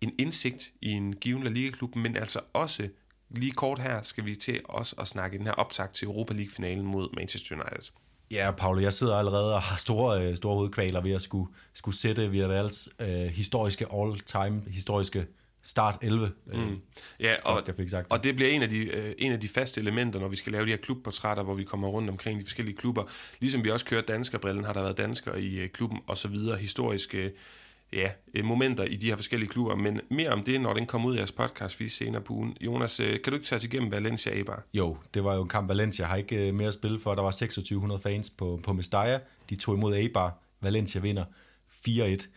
en 0.00 0.12
indsigt 0.18 0.72
i 0.82 0.90
en 0.90 1.12
given 1.16 1.42
La 1.42 1.50
Liga-klub, 1.50 1.96
men 1.96 2.16
altså 2.16 2.40
også 2.52 2.88
lige 3.30 3.52
kort 3.52 3.78
her 3.78 4.02
skal 4.02 4.24
vi 4.24 4.34
til 4.34 4.60
os 4.64 4.94
at 4.98 5.08
snakke 5.08 5.38
den 5.38 5.46
her 5.46 5.52
optakt 5.52 5.94
til 5.94 6.06
Europa 6.06 6.34
League-finalen 6.34 6.86
mod 6.86 7.08
Manchester 7.16 7.54
United. 7.54 7.92
Ja, 8.30 8.50
Paolo, 8.50 8.80
jeg 8.80 8.92
sidder 8.92 9.16
allerede 9.16 9.54
og 9.54 9.62
har 9.62 9.76
store, 9.76 10.22
øh, 10.22 10.36
store 10.36 10.54
hovedkvaler 10.54 11.00
ved 11.00 11.12
at 11.12 11.22
skulle, 11.22 11.52
skulle 11.72 11.96
sætte 11.96 12.30
Villarreals 12.30 12.88
øh, 13.00 13.08
historiske 13.08 13.86
all-time, 13.92 14.62
historiske 14.66 15.26
start 15.62 15.98
11. 16.02 16.32
Øh, 16.52 16.68
mm. 16.68 16.80
Ja, 17.20 17.34
og, 17.44 17.62
jeg 17.66 17.76
fik 17.76 17.88
sagt. 17.88 18.06
og 18.10 18.24
det 18.24 18.36
bliver 18.36 18.50
en 18.50 18.62
af, 18.62 18.68
de, 18.68 18.78
øh, 18.78 19.14
en 19.18 19.32
af 19.32 19.40
de 19.40 19.48
faste 19.48 19.80
elementer, 19.80 20.20
når 20.20 20.28
vi 20.28 20.36
skal 20.36 20.52
lave 20.52 20.64
de 20.64 20.70
her 20.70 20.76
klubportrætter, 20.76 21.42
hvor 21.42 21.54
vi 21.54 21.64
kommer 21.64 21.88
rundt 21.88 22.10
omkring 22.10 22.40
de 22.40 22.44
forskellige 22.44 22.76
klubber. 22.76 23.04
Ligesom 23.40 23.64
vi 23.64 23.70
også 23.70 23.86
kører 23.86 24.02
danskerbrillen, 24.02 24.64
har 24.64 24.72
der 24.72 24.82
været 24.82 24.98
danskere 24.98 25.42
i 25.42 25.58
øh, 25.58 25.68
klubben, 25.68 25.98
og 26.06 26.16
så 26.16 26.28
videre. 26.28 26.58
Ja, 27.96 28.10
øh, 28.34 28.44
momenter 28.44 28.84
i 28.84 28.96
de 28.96 29.06
her 29.06 29.16
forskellige 29.16 29.48
klubber, 29.50 29.74
men 29.74 30.00
mere 30.10 30.30
om 30.30 30.42
det, 30.42 30.60
når 30.60 30.72
den 30.72 30.86
kommer 30.86 31.08
ud 31.08 31.14
af 31.14 31.18
jeres 31.18 31.32
podcast 31.32 31.80
vi 31.80 31.88
senere 31.88 32.22
på 32.22 32.34
ugen. 32.34 32.56
Jonas, 32.60 33.00
øh, 33.00 33.06
kan 33.06 33.30
du 33.30 33.34
ikke 33.34 33.46
tage 33.46 33.56
os 33.56 33.64
igennem 33.64 33.92
Valencia 33.92 34.32
Eibar? 34.32 34.62
Jo, 34.74 34.96
det 35.14 35.24
var 35.24 35.34
jo 35.34 35.42
en 35.42 35.48
kamp 35.48 35.68
Valencia 35.68 36.04
har 36.04 36.16
ikke 36.16 36.48
øh, 36.48 36.54
mere 36.54 36.68
at 36.68 36.74
spille 36.74 37.00
for. 37.00 37.14
Der 37.14 37.22
var 37.22 37.30
2600 37.30 38.00
fans 38.00 38.30
på, 38.30 38.60
på 38.64 38.72
Mestalla. 38.72 39.20
De 39.50 39.56
tog 39.56 39.74
imod 39.74 39.96
Eibar. 39.96 40.38
Valencia 40.60 41.00
vinder 41.00 41.24
4-1. 41.88 42.28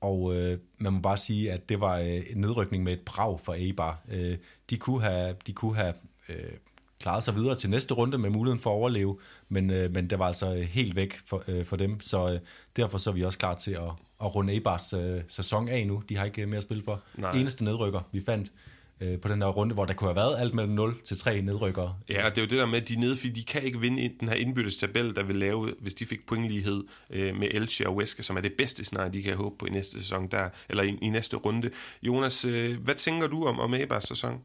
Og 0.00 0.36
øh, 0.36 0.58
man 0.78 0.92
må 0.92 1.00
bare 1.00 1.18
sige, 1.18 1.52
at 1.52 1.68
det 1.68 1.80
var 1.80 1.98
øh, 1.98 2.06
en 2.06 2.40
nedrykning 2.40 2.84
med 2.84 2.92
et 2.92 3.00
brag 3.00 3.40
for 3.40 3.54
Eibar. 3.54 4.00
Øh, 4.10 4.36
de 4.70 4.76
kunne 4.76 5.02
have, 5.02 5.36
de 5.46 5.52
kunne 5.52 5.76
have 5.76 5.94
øh, 6.28 6.52
klaret 7.00 7.22
sig 7.22 7.34
videre 7.34 7.54
til 7.54 7.70
næste 7.70 7.94
runde 7.94 8.18
med 8.18 8.30
muligheden 8.30 8.60
for 8.60 8.70
at 8.70 8.74
overleve, 8.74 9.18
men, 9.48 9.70
øh, 9.70 9.92
men 9.92 10.10
det 10.10 10.18
var 10.18 10.26
altså 10.26 10.54
helt 10.54 10.96
væk 10.96 11.18
for, 11.26 11.44
øh, 11.48 11.64
for 11.64 11.76
dem, 11.76 12.00
så 12.00 12.32
øh, 12.32 12.40
derfor 12.76 12.98
så 12.98 13.10
er 13.10 13.14
vi 13.14 13.24
også 13.24 13.38
klar 13.38 13.54
til 13.54 13.72
at, 13.72 13.90
at 14.20 14.34
runde 14.34 14.56
Ebars 14.56 14.92
øh, 14.92 15.20
sæson 15.28 15.68
af 15.68 15.86
nu. 15.86 16.02
De 16.08 16.16
har 16.16 16.24
ikke 16.24 16.46
mere 16.46 16.56
at 16.56 16.62
spille 16.62 16.82
for. 16.84 17.02
Nej. 17.16 17.30
Eneste 17.30 17.64
nedrykker, 17.64 18.00
vi 18.12 18.22
fandt 18.26 18.52
øh, 19.00 19.20
på 19.20 19.28
den 19.28 19.42
her 19.42 19.48
runde, 19.48 19.74
hvor 19.74 19.84
der 19.84 19.94
kunne 19.94 20.08
have 20.08 20.16
været 20.16 20.40
alt 20.40 20.54
mellem 20.54 20.72
0 20.72 21.00
til 21.04 21.16
3 21.16 21.40
nedrykkere. 21.40 21.96
Ja, 22.08 22.26
og 22.26 22.36
det 22.36 22.38
er 22.38 22.46
jo 22.46 22.50
det 22.50 22.58
der 22.58 22.66
med, 22.66 22.80
at 22.82 22.88
de 22.88 22.96
nede, 22.96 23.16
fordi 23.16 23.32
de 23.32 23.44
kan 23.44 23.62
ikke 23.62 23.80
vinde 23.80 24.10
den 24.20 24.28
her 24.28 24.36
indbyttes 24.36 24.76
tabel, 24.76 25.16
der 25.16 25.22
vil 25.22 25.36
lave, 25.36 25.74
hvis 25.80 25.94
de 25.94 26.06
fik 26.06 26.26
pointlighed 26.26 26.84
øh, 27.10 27.36
med 27.36 27.48
Elche 27.50 27.88
og 27.88 27.96
Wesker, 27.96 28.22
som 28.22 28.36
er 28.36 28.40
det 28.40 28.52
bedste 28.58 28.84
scenarie, 28.84 29.12
de 29.12 29.22
kan 29.22 29.36
håbe 29.36 29.56
på 29.58 29.66
i 29.66 29.70
næste 29.70 29.98
sæson, 29.98 30.28
der, 30.30 30.48
eller 30.68 30.82
i, 30.82 30.98
i 31.02 31.08
næste 31.08 31.36
runde. 31.36 31.70
Jonas, 32.02 32.44
øh, 32.44 32.82
hvad 32.82 32.94
tænker 32.94 33.26
du 33.26 33.44
om, 33.44 33.60
om 33.60 33.74
Ebars 33.74 34.04
sæson? 34.04 34.40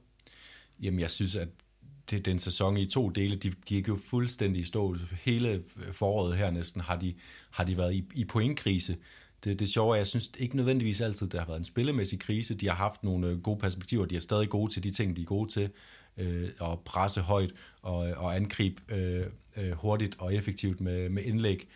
Jamen, 0.82 1.00
jeg 1.00 1.12
synes, 1.12 1.36
at 1.36 1.48
det, 2.10 2.26
den 2.26 2.40
sæson 2.40 2.78
i 2.78 2.86
to 2.86 3.10
dele, 3.10 3.36
de 3.36 3.52
gik 3.66 3.88
jo 3.88 4.00
fuldstændig 4.10 4.62
i 4.62 4.66
stå. 4.66 4.96
Hele 5.22 5.64
foråret 5.92 6.38
her 6.38 6.52
næsten 6.52 6.82
har 6.82 6.96
de, 6.96 7.14
har 7.52 7.64
de 7.64 7.78
været 7.78 7.94
i, 7.94 8.04
i 8.16 8.26
pointkrise 8.26 8.98
det, 9.44 9.60
det 9.60 9.70
sjove 9.70 9.94
er, 9.94 9.98
jeg 9.98 10.08
synes 10.08 10.32
ikke 10.38 10.56
nødvendigvis 10.56 11.02
altid, 11.02 11.30
det 11.30 11.40
har 11.40 11.48
været 11.48 11.60
en 11.60 11.66
spillemæssig 11.66 12.20
krise. 12.20 12.54
De 12.54 12.68
har 12.68 12.76
haft 12.76 13.04
nogle 13.04 13.28
øh, 13.28 13.42
gode 13.42 13.60
perspektiver, 13.60 14.06
de 14.06 14.16
er 14.16 14.20
stadig 14.20 14.50
gode 14.50 14.74
til 14.74 14.84
de 14.84 14.92
ting, 14.92 15.16
de 15.16 15.22
er 15.22 15.26
gode 15.26 15.50
til, 15.50 15.70
øh, 16.18 16.50
at 16.62 16.80
presse 16.86 17.22
højt 17.22 17.52
og, 17.82 17.96
og 17.96 18.36
angribe 18.36 18.96
øh, 18.96 19.26
øh, 19.58 19.72
hurtigt 19.72 20.16
og 20.20 20.36
effektivt 20.36 20.82
med, 20.82 21.10
med 21.10 21.24
indlæg. 21.24 21.68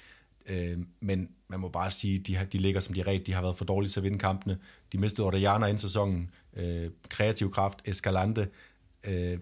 Øh, 0.47 0.77
men 0.99 1.29
man 1.47 1.59
må 1.59 1.69
bare 1.69 1.91
sige, 1.91 2.19
de, 2.19 2.35
har, 2.35 2.45
de 2.45 2.57
ligger 2.57 2.79
som 2.79 2.93
de 2.93 3.01
er 3.01 3.19
De 3.19 3.33
har 3.33 3.41
været 3.41 3.57
for 3.57 3.65
dårlige 3.65 3.89
til 3.89 3.99
at 3.99 4.03
vinde 4.03 4.19
kampene. 4.19 4.57
De 4.91 4.97
mistede 4.97 5.27
Orellana 5.27 5.65
ind 5.65 5.77
sæsonen. 5.77 6.31
Øh, 6.55 6.89
kreativ 7.09 7.51
kraft, 7.51 7.81
Escalante, 7.85 8.47
øh, 9.03 9.37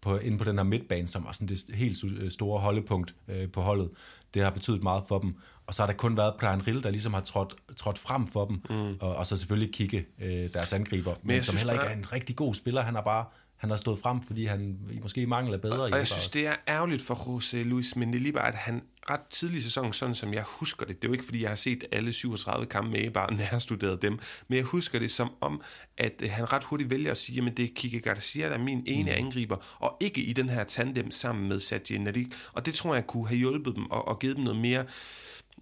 på, 0.00 0.18
inde 0.18 0.38
på 0.38 0.44
den 0.44 0.56
her 0.56 0.64
midtbane, 0.64 1.08
som 1.08 1.24
var 1.24 1.32
sådan 1.32 1.48
det 1.48 1.64
helt 1.74 2.04
øh, 2.04 2.30
store 2.30 2.60
holdepunkt 2.60 3.14
øh, 3.28 3.50
på 3.50 3.60
holdet. 3.60 3.90
Det 4.34 4.42
har 4.42 4.50
betydet 4.50 4.82
meget 4.82 5.02
for 5.08 5.18
dem. 5.18 5.36
Og 5.66 5.74
så 5.74 5.82
har 5.82 5.86
der 5.86 5.94
kun 5.94 6.16
været 6.16 6.34
Brian 6.40 6.66
Rill, 6.66 6.82
der 6.82 6.90
ligesom 6.90 7.14
har 7.14 7.20
trådt, 7.20 7.56
trådt 7.76 7.98
frem 7.98 8.26
for 8.26 8.44
dem, 8.44 8.62
mm. 8.70 8.96
og, 9.00 9.16
og 9.16 9.26
så 9.26 9.36
selvfølgelig 9.36 9.74
kigge 9.74 10.06
øh, 10.20 10.52
deres 10.54 10.72
angriber, 10.72 11.14
men, 11.22 11.34
men 11.34 11.42
som 11.42 11.56
heller 11.56 11.72
ikke 11.72 11.84
er 11.84 11.96
en 11.96 12.12
rigtig 12.12 12.36
god 12.36 12.54
spiller. 12.54 12.82
Han 12.82 12.94
har 12.94 13.02
bare 13.02 13.24
han 13.60 13.70
har 13.70 13.76
stået 13.76 13.98
frem, 13.98 14.22
fordi 14.22 14.44
han 14.44 14.78
måske 15.02 15.26
mangler 15.26 15.58
bedre. 15.58 15.76
Og, 15.76 15.90
og 15.92 15.98
jeg 15.98 16.06
synes, 16.06 16.28
det 16.28 16.46
er 16.46 16.54
ærgerligt 16.68 17.02
for 17.02 17.14
José 17.14 17.56
Luis 17.56 17.96
Mendilibar, 17.96 18.40
at 18.40 18.54
han 18.54 18.82
ret 19.10 19.20
tidlig 19.30 19.58
i 19.58 19.62
sæsonen, 19.62 19.92
sådan 19.92 20.14
som 20.14 20.34
jeg 20.34 20.44
husker 20.46 20.86
det, 20.86 21.02
det 21.02 21.04
er 21.04 21.08
jo 21.08 21.12
ikke, 21.12 21.24
fordi 21.24 21.42
jeg 21.42 21.48
har 21.48 21.56
set 21.56 21.84
alle 21.92 22.12
37 22.12 22.66
kampe 22.66 22.90
med, 22.90 23.10
bare 23.10 23.34
nærstuderet 23.34 24.02
dem, 24.02 24.18
men 24.48 24.56
jeg 24.56 24.64
husker 24.64 24.98
det 24.98 25.10
som 25.10 25.32
om, 25.40 25.62
at 25.98 26.22
øh, 26.22 26.30
han 26.30 26.52
ret 26.52 26.64
hurtigt 26.64 26.90
vælger 26.90 27.10
at 27.10 27.18
sige, 27.18 27.46
at 27.46 27.56
det 27.56 27.64
er 27.64 27.68
Kike 27.74 28.00
Garcia, 28.00 28.48
der 28.48 28.54
er 28.54 28.58
min 28.58 28.82
ene 28.86 29.10
mm. 29.10 29.26
angriber, 29.26 29.56
og 29.78 29.96
ikke 30.00 30.20
i 30.20 30.32
den 30.32 30.48
her 30.48 30.64
tandem 30.64 31.10
sammen 31.10 31.48
med 31.48 31.60
Sergio 31.60 32.02
Nadik. 32.02 32.26
Og 32.52 32.66
det 32.66 32.74
tror 32.74 32.94
jeg 32.94 33.06
kunne 33.06 33.28
have 33.28 33.38
hjulpet 33.38 33.76
dem 33.76 33.90
og, 33.90 34.08
og 34.08 34.18
givet 34.18 34.36
dem 34.36 34.44
noget 34.44 34.60
mere 34.60 34.84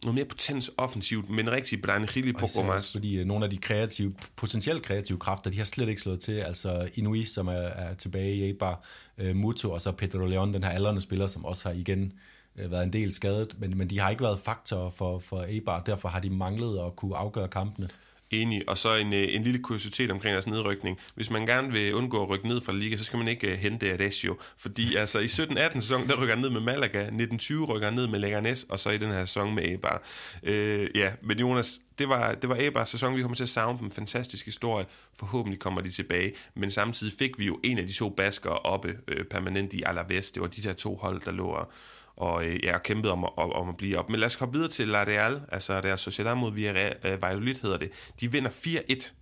noget 0.04 0.14
mere 0.14 0.24
potens 0.24 0.70
offensivt, 0.76 1.30
men 1.30 1.50
rigtig 1.50 1.82
Brian 1.82 2.08
Chili 2.08 2.32
på 2.32 2.46
Gomas. 2.56 2.92
Fordi 2.92 3.20
uh, 3.20 3.26
nogle 3.26 3.44
af 3.44 3.50
de 3.50 3.58
kreative, 3.58 4.14
potentielt 4.36 4.82
kreative 4.82 5.18
kræfter, 5.18 5.50
de 5.50 5.56
har 5.56 5.64
slet 5.64 5.88
ikke 5.88 6.00
slået 6.00 6.20
til. 6.20 6.32
Altså 6.32 6.88
Inui, 6.94 7.24
som 7.24 7.48
er, 7.48 7.52
er 7.52 7.94
tilbage 7.94 8.34
i 8.34 8.42
Eibar, 8.42 8.84
uh, 9.22 9.36
Muto, 9.36 9.70
og 9.70 9.80
så 9.80 9.92
Pedro 9.92 10.26
Leon, 10.26 10.54
den 10.54 10.62
her 10.62 10.70
aldrende 10.70 11.00
spiller, 11.00 11.26
som 11.26 11.44
også 11.44 11.68
har 11.68 11.76
igen 11.76 12.12
Øh, 12.58 12.70
været 12.70 12.82
en 12.82 12.92
del 12.92 13.12
skadet. 13.12 13.56
Men, 13.58 13.78
men 13.78 13.90
de 13.90 14.00
har 14.00 14.10
ikke 14.10 14.22
været 14.22 14.38
faktorer 14.38 14.90
for, 14.90 15.18
for 15.18 15.42
Eibar, 15.42 15.80
derfor 15.80 16.08
har 16.08 16.20
de 16.20 16.30
manglet 16.30 16.78
at 16.86 16.96
kunne 16.96 17.16
afgøre 17.16 17.48
kampene. 17.48 17.88
Enig. 18.30 18.68
Og 18.68 18.78
så 18.78 18.94
en, 18.94 19.12
øh, 19.12 19.34
en 19.34 19.42
lille 19.42 19.58
kuriositet 19.58 20.10
omkring 20.10 20.32
deres 20.32 20.46
nedrykning. 20.46 20.98
Hvis 21.14 21.30
man 21.30 21.46
gerne 21.46 21.72
vil 21.72 21.94
undgå 21.94 22.22
at 22.22 22.30
rykke 22.30 22.48
ned 22.48 22.60
fra 22.60 22.72
liga, 22.72 22.96
så 22.96 23.04
skal 23.04 23.18
man 23.18 23.28
ikke 23.28 23.52
uh, 23.52 23.58
hente 23.58 23.92
Adesio. 23.92 24.36
Fordi 24.56 24.96
altså, 24.96 25.18
i 25.18 25.26
17-18 25.26 25.74
sæson, 25.74 26.08
der 26.08 26.22
rykker 26.22 26.34
han 26.34 26.42
ned 26.42 26.50
med 26.50 26.60
Malaga. 26.60 27.08
19-20 27.08 27.64
rykker 27.64 27.86
han 27.86 27.94
ned 27.94 28.06
med 28.06 28.18
Leganes, 28.18 28.64
og 28.64 28.80
så 28.80 28.90
i 28.90 28.98
den 28.98 29.10
her 29.10 29.24
sæson 29.24 29.54
med 29.54 29.64
Eibar. 29.64 30.02
Uh, 30.42 30.50
ja, 30.96 31.12
men 31.22 31.38
Jonas, 31.38 31.80
det 31.98 32.08
var, 32.08 32.34
det 32.34 32.48
var 32.48 32.56
Eibars 32.56 32.88
sæson. 32.88 33.16
Vi 33.16 33.20
kommer 33.20 33.36
til 33.36 33.42
at 33.42 33.48
savne 33.48 33.78
dem. 33.78 33.90
Fantastisk 33.90 34.44
historie. 34.44 34.86
Forhåbentlig 35.14 35.58
kommer 35.58 35.80
de 35.80 35.90
tilbage. 35.90 36.32
Men 36.54 36.70
samtidig 36.70 37.12
fik 37.18 37.38
vi 37.38 37.46
jo 37.46 37.60
en 37.64 37.78
af 37.78 37.86
de 37.86 37.92
to 37.92 38.08
baskere 38.08 38.58
oppe 38.58 38.88
uh, 38.88 39.24
permanent 39.30 39.72
i 39.72 39.82
Alaves. 39.86 40.30
Det 40.30 40.42
var 40.42 40.48
de 40.48 40.62
der 40.62 40.72
to 40.72 40.96
hold, 40.96 41.20
der 41.24 41.30
lå 41.30 41.46
og 41.46 41.72
og 42.18 42.44
øh, 42.44 42.64
ja, 42.64 42.78
kæmpet 42.78 43.10
om, 43.10 43.24
om, 43.24 43.52
om 43.52 43.68
at 43.68 43.76
blive 43.76 43.98
op. 43.98 44.10
Men 44.10 44.20
lad 44.20 44.26
os 44.26 44.36
komme 44.36 44.54
videre 44.54 44.70
til 44.70 44.88
La 44.88 45.04
Real, 45.04 45.40
altså 45.52 45.80
deres 45.80 46.00
Sociedad 46.00 46.34
mod 46.34 46.52
Villarreal, 46.52 46.96
øh, 47.04 47.22
Valladolid 47.22 47.54
hedder 47.62 47.76
det. 47.76 47.90
De 48.20 48.32
vinder 48.32 48.50
4-1 48.50 49.12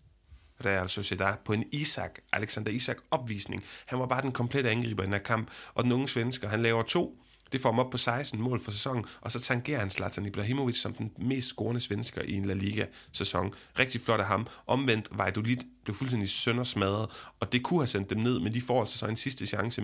Real 0.65 0.89
Sociedad 0.89 1.35
på 1.45 1.53
en 1.53 1.65
Isak, 1.73 2.19
Alexander 2.33 2.71
Isak 2.71 2.97
opvisning. 3.11 3.65
Han 3.87 3.99
var 3.99 4.07
bare 4.07 4.23
den 4.23 4.33
komplette 4.33 4.71
angriber 4.71 5.03
i 5.03 5.07
den 5.07 5.13
her 5.13 5.21
kamp, 5.21 5.51
og 5.75 5.85
den 5.85 5.93
unge 5.93 6.09
svensker, 6.09 6.49
han 6.49 6.63
laver 6.63 6.83
to 6.83 7.23
det 7.53 7.61
får 7.61 7.73
ham 7.73 7.79
op 7.79 7.91
på 7.91 7.99
16 7.99 8.41
mål 8.41 8.61
for 8.61 8.71
sæsonen, 8.71 9.05
og 9.21 9.33
så 9.33 9.41
tangerer 9.41 9.81
han 9.81 9.91
Zlatan 9.91 10.27
Ibrahimovic 10.27 10.77
som 10.77 10.93
den 10.93 11.13
mest 11.19 11.49
scorende 11.49 11.81
svensker 11.81 12.23
i 12.23 12.33
en 12.33 12.47
La 12.47 12.55
Liga-sæson. 12.55 13.53
Rigtig 13.79 14.01
flot 14.01 14.21
af 14.21 14.27
ham. 14.27 14.47
Omvendt, 14.67 15.09
Valladolid 15.13 15.57
blev 15.85 15.97
fuldstændig 15.97 16.31
søndersmadret, 16.31 17.09
og 17.41 17.53
det 17.53 17.63
kunne 17.63 17.81
have 17.81 17.87
sendt 17.87 18.11
dem 18.11 18.19
ned, 18.19 18.41
men 18.41 18.55
de 18.55 18.61
får 18.61 18.81
altså 18.81 18.99
så 18.99 19.07
en 19.07 19.17
sidste 19.17 19.47
chance 19.47 19.83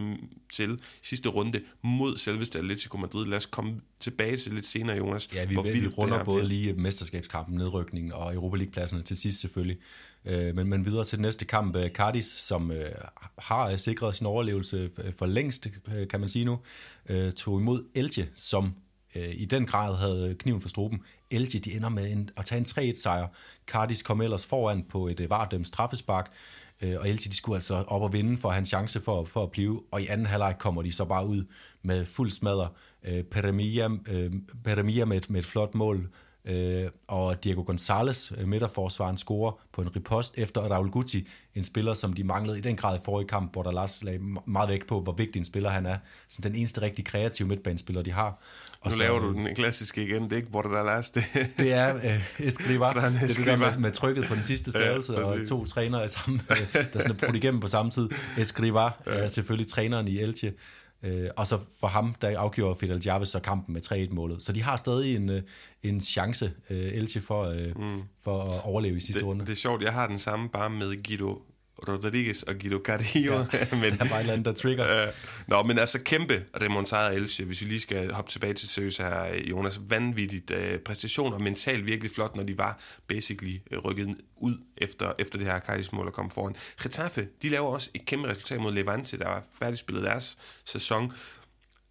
til 0.53 0.81
sidste 1.03 1.29
runde 1.29 1.61
mod 1.83 2.19
selveste 2.19 2.59
Atletico 2.59 2.97
Madrid. 2.97 3.27
Lad 3.27 3.37
os 3.39 3.47
komme 3.47 3.81
tilbage 4.01 4.37
til 4.37 4.55
lidt 4.55 4.67
senere, 4.67 4.97
Jonas. 4.97 5.29
Ja, 5.35 5.45
vi, 5.45 5.55
vi 5.55 5.87
runder 5.87 6.25
både 6.25 6.49
lige 6.49 6.73
mesterskabskampen, 6.73 7.57
nedrykningen 7.57 8.13
og 8.13 8.35
Europa 8.35 8.57
League-pladserne 8.57 9.03
til 9.03 9.17
sidst 9.17 9.41
selvfølgelig. 9.41 9.79
Øh, 10.25 10.55
men, 10.57 10.69
men 10.69 10.87
videre 10.87 11.05
til 11.05 11.19
den 11.19 11.23
næste 11.23 11.45
kamp, 11.45 11.77
øh, 11.77 11.91
Cardis, 11.91 12.27
som 12.27 12.71
øh, 12.71 12.93
har 13.39 13.69
øh, 13.69 13.79
sikret 13.79 14.17
sin 14.17 14.27
overlevelse 14.27 14.91
øh, 14.99 15.13
for 15.15 15.27
længst, 15.27 15.69
øh, 15.95 16.09
kan 16.09 16.21
man 16.21 16.29
sige 16.29 16.45
nu, 16.45 16.59
tog 17.37 17.61
imod 17.61 17.85
Elche, 17.95 18.29
som 18.35 18.75
i 19.15 19.45
den 19.45 19.67
grad 19.67 19.97
havde 19.97 20.37
kniven 20.39 20.61
for 20.61 20.69
struben. 20.69 21.03
Elche, 21.31 21.61
de 21.61 21.73
ender 21.73 21.89
med 21.89 22.13
en, 22.13 22.31
at 22.37 22.45
tage 22.45 22.59
en 22.59 22.93
3-1 22.93 23.03
sejr. 23.03 23.29
Cardis 23.67 24.03
kom 24.03 24.21
ellers 24.21 24.47
foran 24.47 24.85
på 24.89 25.09
et 25.09 25.31
vardømt 25.31 25.67
straffespark, 25.67 26.33
og 26.83 27.09
Elche 27.09 27.31
de 27.31 27.37
skulle 27.37 27.57
altså 27.57 27.75
op 27.75 28.03
og 28.03 28.13
vinde 28.13 28.39
for 28.39 28.49
at 28.49 28.55
have 28.55 28.61
en 28.61 28.67
chance 28.67 29.01
for, 29.01 29.25
for 29.25 29.43
at 29.43 29.51
blive, 29.51 29.83
og 29.91 30.03
i 30.03 30.07
anden 30.07 30.27
halvleg 30.27 30.57
kommer 30.59 30.83
de 30.83 30.93
så 30.93 31.05
bare 31.05 31.27
ud 31.27 31.45
med 31.83 32.07
fuld 32.07 32.31
smadder. 32.31 32.67
Peremia, 33.31 33.89
Peremia 34.65 35.05
med, 35.05 35.21
med 35.29 35.41
et 35.41 35.47
flot 35.47 35.75
mål, 35.75 36.09
Øh, 36.45 36.91
og 37.07 37.45
Diego 37.45 37.63
Gonzalez, 37.63 38.33
øh, 38.39 38.49
midterforsvaren, 38.49 39.17
scorer 39.17 39.53
på 39.73 39.83
en 39.83 39.97
ripost 39.97 40.35
efter 40.39 40.61
Raul 40.61 40.91
Guti, 40.91 41.29
en 41.55 41.63
spiller, 41.63 41.95
som 41.95 42.13
de 42.13 42.25
manglede 42.25 42.59
i 42.59 42.61
den 42.61 42.77
grad 42.77 42.99
i 42.99 43.01
forrige 43.05 43.29
kamp, 43.29 43.53
hvor 43.53 43.63
der 43.63 43.73
Lars 43.73 44.05
lagde 44.05 44.19
meget 44.47 44.69
vægt 44.69 44.87
på, 44.87 45.01
hvor 45.01 45.13
vigtig 45.13 45.39
en 45.39 45.45
spiller 45.45 45.71
han 45.71 45.87
er. 45.87 45.97
Så 46.29 46.43
den 46.43 46.55
eneste 46.55 46.83
rigtig 46.83 47.05
kreative 47.05 47.49
midtbanespiller, 47.49 48.03
de 48.03 48.13
har. 48.13 48.39
Og 48.81 48.91
nu 48.91 48.97
så, 48.97 48.99
laver 48.99 49.19
du 49.19 49.33
den 49.33 49.55
klassiske 49.55 50.05
igen, 50.05 50.25
det 50.25 50.33
er 50.33 50.37
ikke 50.37 50.51
Bordalas, 50.51 51.11
det, 51.11 51.25
det 51.59 51.73
er 51.73 51.97
øh, 51.97 52.47
Escriva. 52.47 52.87
det 52.95 52.97
er 52.97 53.27
det 53.27 53.47
der 53.47 53.57
med, 53.57 53.79
med 53.79 53.93
trykket 53.93 54.25
på 54.25 54.35
den 54.35 54.43
sidste 54.43 54.71
stavelse, 54.71 55.13
ja, 55.13 55.19
og 55.19 55.49
to 55.49 55.65
trænere 55.65 56.09
sammen, 56.09 56.43
øh, 56.51 56.75
der 56.93 56.99
sådan 56.99 57.11
er 57.11 57.15
brudt 57.15 57.37
igennem 57.37 57.61
på 57.61 57.69
samme 57.69 57.91
tid. 57.91 58.09
Escriva 58.39 58.83
ja. 58.83 58.91
er 59.07 59.29
selvfølgelig 59.29 59.67
træneren 59.67 60.09
i 60.09 60.19
Elche, 60.19 60.53
Øh, 61.03 61.31
og 61.37 61.47
så 61.47 61.59
for 61.81 61.87
ham, 61.87 62.15
der 62.23 62.39
afgjorde 62.39 62.79
Fidel 62.81 63.03
Jarvis 63.07 63.29
så 63.29 63.41
kampen 63.41 63.73
med 63.73 63.83
3-1-målet. 63.93 64.43
Så 64.43 64.53
de 64.53 64.63
har 64.63 64.77
stadig 64.77 65.17
en, 65.17 65.29
øh, 65.29 65.43
en 65.83 66.01
chance, 66.01 66.53
øh, 66.71 66.93
Elche, 66.95 67.21
for, 67.21 67.45
øh, 67.45 67.77
mm. 67.77 68.03
for 68.23 68.43
at 68.43 68.65
overleve 68.65 68.97
i 68.97 69.01
sidste 69.01 69.21
det, 69.21 69.29
runde. 69.29 69.47
Det 69.47 69.53
er 69.53 69.57
sjovt, 69.57 69.83
jeg 69.83 69.93
har 69.93 70.07
den 70.07 70.19
samme 70.19 70.49
bare 70.49 70.71
med 70.71 71.03
Guido 71.03 71.43
Rodriguez 71.89 72.43
og 72.43 72.55
Guido 72.61 72.81
Carrillo. 72.85 73.35
Ja, 73.35 73.77
men, 73.83 73.99
der 73.99 74.05
er 74.05 74.09
bare 74.09 74.19
et 74.19 74.21
eller 74.21 74.33
andet, 74.33 74.45
der 74.45 74.53
trigger. 74.53 75.03
Øh, 75.03 75.13
nå, 75.49 75.63
men 75.63 75.79
altså 75.79 76.03
kæmpe 76.03 76.45
remontada 76.63 77.15
Elche, 77.15 77.45
hvis 77.45 77.61
vi 77.61 77.67
lige 77.67 77.81
skal 77.81 78.13
hoppe 78.13 78.31
tilbage 78.31 78.55
til 78.55 78.69
Søs 78.69 78.97
her, 78.97 79.35
Jonas. 79.35 79.81
Vanvittigt 79.89 80.51
øh, 80.51 80.79
præstation 80.79 81.33
og 81.35 81.43
mentalt 81.43 81.87
virkelig 81.87 82.11
flot, 82.11 82.37
når 82.37 82.43
de 82.43 82.59
var 82.59 82.81
basically 83.09 83.57
øh, 83.71 83.79
rykket 83.79 84.17
ud 84.37 84.57
efter, 84.77 85.13
efter 85.19 85.39
det 85.39 85.47
her 85.47 85.61
Cardis-mål 85.61 86.07
og 86.07 86.13
kom 86.13 86.31
foran. 86.31 86.57
Getafe, 86.83 87.29
de 87.43 87.49
laver 87.49 87.69
også 87.69 87.91
et 87.95 88.07
kæmpe 88.07 88.29
resultat 88.29 88.61
mod 88.61 88.73
Levante, 88.73 89.19
der 89.19 89.29
var 89.29 89.45
færdigspillet 89.59 90.05
deres 90.05 90.39
sæson. 90.65 91.13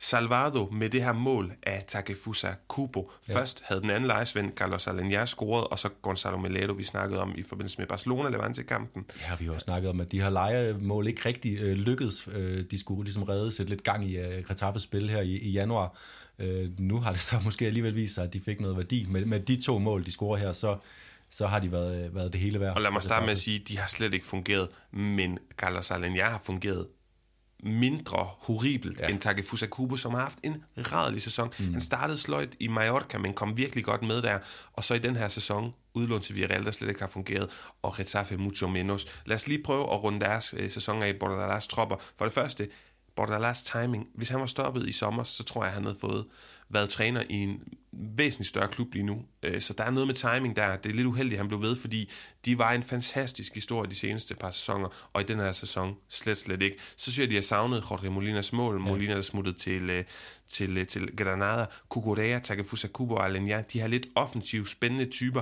Salvado 0.03 0.69
med 0.71 0.89
det 0.89 1.03
her 1.03 1.13
mål 1.13 1.53
af 1.63 1.83
Takefusa 1.87 2.47
Kubo. 2.67 3.11
Ja. 3.27 3.35
Først 3.35 3.61
havde 3.65 3.81
den 3.81 3.89
anden 3.89 4.07
lejesvend, 4.07 4.53
Carlos 4.53 4.87
Alenier, 4.87 5.25
scoret, 5.25 5.67
og 5.67 5.79
så 5.79 5.89
Gonzalo 6.01 6.37
Melero, 6.37 6.73
vi 6.73 6.83
snakkede 6.83 7.21
om 7.21 7.33
i 7.37 7.43
forbindelse 7.43 7.77
med 7.77 7.87
Barcelona-Levante-kampen. 7.87 9.05
Ja, 9.29 9.35
vi 9.39 9.45
har 9.45 9.53
også 9.53 9.63
snakket 9.63 9.89
om, 9.89 10.01
at 10.01 10.11
de 10.11 10.21
her 10.21 10.29
lejemål 10.29 11.07
ikke 11.07 11.21
rigtig 11.25 11.57
øh, 11.59 11.73
lykkedes. 11.73 12.27
Øh, 12.31 12.65
de 12.71 12.77
skulle 12.77 13.03
ligesom 13.03 13.23
redde 13.23 13.51
sætte 13.51 13.69
lidt 13.69 13.83
gang 13.83 14.05
i 14.05 14.17
øh, 14.17 14.43
Retafes 14.49 14.81
spil 14.81 15.09
her 15.09 15.21
i, 15.21 15.37
i 15.37 15.51
januar. 15.51 15.97
Øh, 16.39 16.69
nu 16.79 16.99
har 16.99 17.11
det 17.11 17.21
så 17.21 17.35
måske 17.45 17.67
alligevel 17.67 17.95
vist 17.95 18.15
sig, 18.15 18.23
at 18.23 18.33
de 18.33 18.41
fik 18.45 18.61
noget 18.61 18.77
værdi. 18.77 19.05
Med, 19.09 19.25
med 19.25 19.39
de 19.39 19.61
to 19.61 19.79
mål, 19.79 20.05
de 20.05 20.11
scorer 20.11 20.37
her, 20.37 20.51
så, 20.51 20.77
så 21.29 21.47
har 21.47 21.59
de 21.59 21.71
været, 21.71 22.15
været 22.15 22.33
det 22.33 22.41
hele 22.41 22.59
værd. 22.59 22.75
Og 22.75 22.81
lad 22.81 22.91
mig 22.91 23.03
starte 23.03 23.25
med 23.25 23.31
at 23.31 23.39
sige, 23.39 23.59
at 23.61 23.67
de 23.67 23.77
har 23.77 23.87
slet 23.87 24.13
ikke 24.13 24.25
fungeret, 24.25 24.69
men 24.91 25.39
Carlos 25.57 25.91
Alenier 25.91 26.25
har 26.25 26.41
fungeret 26.43 26.87
mindre 27.63 28.29
horribelt 28.39 28.99
ja. 28.99 29.07
end 29.07 29.19
Takefusa 29.19 29.65
Kubo, 29.65 29.95
som 29.95 30.13
har 30.13 30.21
haft 30.21 30.39
en 30.43 30.63
rædelig 30.77 31.21
sæson. 31.21 31.53
Mm. 31.59 31.71
Han 31.71 31.81
startede 31.81 32.17
sløjt 32.17 32.55
i 32.59 32.67
Mallorca, 32.67 33.17
men 33.17 33.33
kom 33.33 33.57
virkelig 33.57 33.83
godt 33.83 34.01
med 34.01 34.21
der. 34.21 34.39
Og 34.73 34.83
så 34.83 34.93
i 34.93 34.99
den 34.99 35.15
her 35.15 35.27
sæson, 35.27 35.73
udlån 35.93 36.21
til 36.21 36.35
Villarreal, 36.35 36.65
der 36.65 36.71
slet 36.71 36.89
ikke 36.89 36.99
har 37.01 37.07
fungeret, 37.07 37.49
og 37.81 37.99
Retafe 37.99 38.37
mucho 38.37 38.67
menos. 38.67 39.07
Lad 39.25 39.35
os 39.35 39.47
lige 39.47 39.63
prøve 39.63 39.83
at 39.83 40.03
runde 40.03 40.19
deres 40.19 40.53
øh, 40.57 40.71
sæson 40.71 41.03
af 41.03 41.09
i 41.09 41.13
Bordalas 41.13 41.67
tropper. 41.67 41.95
For 42.17 42.25
det 42.25 42.33
første, 42.33 42.67
Bordalas 43.15 43.63
timing. 43.63 44.07
Hvis 44.15 44.29
han 44.29 44.39
var 44.39 44.45
stoppet 44.45 44.87
i 44.87 44.91
sommer, 44.91 45.23
så 45.23 45.43
tror 45.43 45.63
jeg, 45.63 45.73
han 45.73 45.83
havde 45.83 45.97
fået 46.01 46.25
været 46.73 46.89
træner 46.89 47.23
i 47.29 47.35
en 47.35 47.59
væsentlig 47.91 48.47
større 48.47 48.67
klub 48.67 48.93
lige 48.93 49.03
nu. 49.03 49.21
Øh, 49.43 49.61
så 49.61 49.73
der 49.73 49.83
er 49.83 49.91
noget 49.91 50.07
med 50.07 50.15
timing 50.15 50.55
der. 50.55 50.75
Det 50.75 50.91
er 50.91 50.95
lidt 50.95 51.07
uheldigt, 51.07 51.33
at 51.33 51.39
han 51.39 51.47
blev 51.47 51.61
ved, 51.61 51.75
fordi 51.75 52.11
de 52.45 52.57
var 52.57 52.71
en 52.71 52.83
fantastisk 52.83 53.53
historie 53.53 53.89
de 53.89 53.95
seneste 53.95 54.35
par 54.35 54.51
sæsoner, 54.51 55.09
og 55.13 55.21
i 55.21 55.23
den 55.23 55.37
her 55.39 55.51
sæson 55.51 55.95
slet, 56.09 56.37
slet 56.37 56.61
ikke. 56.61 56.77
Så 56.97 57.11
synes 57.11 57.17
jeg, 57.17 57.23
at 57.23 57.29
de 57.29 57.35
har 57.35 57.41
savnet 57.41 57.77
Jorge 57.91 58.09
Molinas 58.09 58.53
mål. 58.53 58.75
Ja. 58.75 58.79
Molina 58.79 59.13
er 59.13 59.21
smuttet 59.21 59.57
til, 59.57 59.89
øh, 59.89 60.03
til, 60.47 60.77
øh, 60.77 60.87
til 60.87 61.15
Granada. 61.17 61.65
Kukurea, 61.89 62.39
Takefusa 62.39 62.87
Kubo 62.87 63.15
og 63.15 63.25
Alenya, 63.25 63.63
de 63.73 63.79
har 63.79 63.87
lidt 63.87 64.07
offensive, 64.15 64.67
spændende 64.67 65.05
typer 65.05 65.41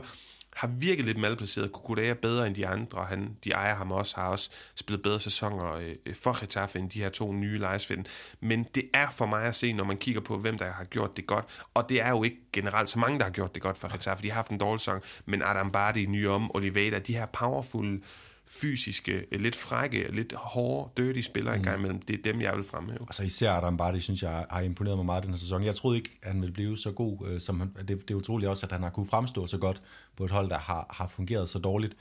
har 0.56 0.68
virket 0.68 1.06
lidt 1.06 1.18
malplaceret. 1.18 1.72
Kukurea 1.72 2.14
bedre 2.14 2.48
end 2.48 2.56
de 2.56 2.68
andre. 2.68 3.06
Han, 3.06 3.38
de 3.44 3.52
ejer 3.52 3.76
ham 3.76 3.92
også, 3.92 4.16
har 4.16 4.28
også 4.28 4.50
spillet 4.76 5.04
bedre 5.04 5.20
sæsoner 5.20 5.74
øh, 5.74 5.96
for 6.22 6.40
Getafe 6.40 6.80
end 6.80 6.90
de 6.90 7.00
her 7.00 7.10
to 7.10 7.34
nye 7.34 7.60
lejesvinde. 7.60 8.04
Men 8.40 8.64
det 8.76 8.90
er 8.94 9.10
for 9.10 9.26
mig 9.26 9.44
at 9.44 9.56
se, 9.56 9.74
når 9.74 9.84
man 9.84 9.98
kigger 9.98 10.22
på, 10.22 10.38
hvem 10.38 10.58
der 10.58 10.72
har 10.72 10.84
gjort 10.84 11.18
det 11.18 11.28
godt. 11.28 11.46
Og 11.74 11.90
det 11.90 12.02
er 12.02 12.10
jo 12.10 12.24
ikke 12.24 12.38
generelt 12.54 12.90
så 12.90 13.00
mange, 13.00 13.20
der 13.20 13.24
har 13.24 13.32
gjort 13.32 13.54
det 13.56 13.62
godt 13.62 13.78
for 13.78 13.92
Getafe. 13.92 14.24
De 14.24 14.30
har 14.30 14.36
haft 14.36 14.52
en 14.52 14.58
dårlig 14.58 14.82
sæson, 14.82 15.02
men 15.26 15.42
Adam 15.42 15.72
Bardi, 15.72 16.06
Nyom, 16.06 16.56
Oliveira, 16.56 17.00
de 17.00 17.14
her 17.14 17.26
powerful 17.26 18.02
fysiske, 18.50 19.26
lidt 19.32 19.56
frække, 19.56 20.12
lidt 20.12 20.34
hårde, 20.34 20.90
dirty 20.98 21.22
spillere 21.22 21.58
mm. 21.58 21.64
gang 21.64 21.80
imellem. 21.80 22.02
Det 22.02 22.20
er 22.20 22.24
dem, 22.24 22.42
jeg 22.42 22.56
vil 22.56 22.64
fremhæve. 22.64 23.02
Altså 23.02 23.24
især 23.24 23.52
Adam 23.52 23.78
Bardi, 23.78 24.00
synes 24.00 24.24
jeg, 24.24 24.46
har 24.50 24.62
imponeret 24.62 24.98
mig 24.98 25.06
meget 25.06 25.24
den 25.24 25.32
her 25.32 25.38
sæson. 25.38 25.64
Jeg 25.64 25.76
troede 25.76 25.98
ikke, 25.98 26.20
at 26.22 26.32
han 26.32 26.42
ville 26.42 26.54
blive 26.54 26.78
så 26.78 26.92
god, 26.92 27.28
øh, 27.28 27.42
som 27.42 27.60
han, 27.60 27.74
det, 27.88 27.88
det 27.88 28.12
er 28.12 28.16
utroligt 28.16 28.50
også, 28.50 28.66
at 28.66 28.72
han 28.72 28.84
har 28.84 28.90
kunne 28.90 29.06
fremstå 29.06 29.48
så 29.48 29.58
godt 29.58 29.82
på 30.18 30.26
et 30.26 30.32
hold, 30.32 30.50
der 30.50 30.58
har, 30.58 30.86
har 30.90 31.08
fungeret 31.08 31.50
så 31.50 31.60
dårligt. 31.60 31.98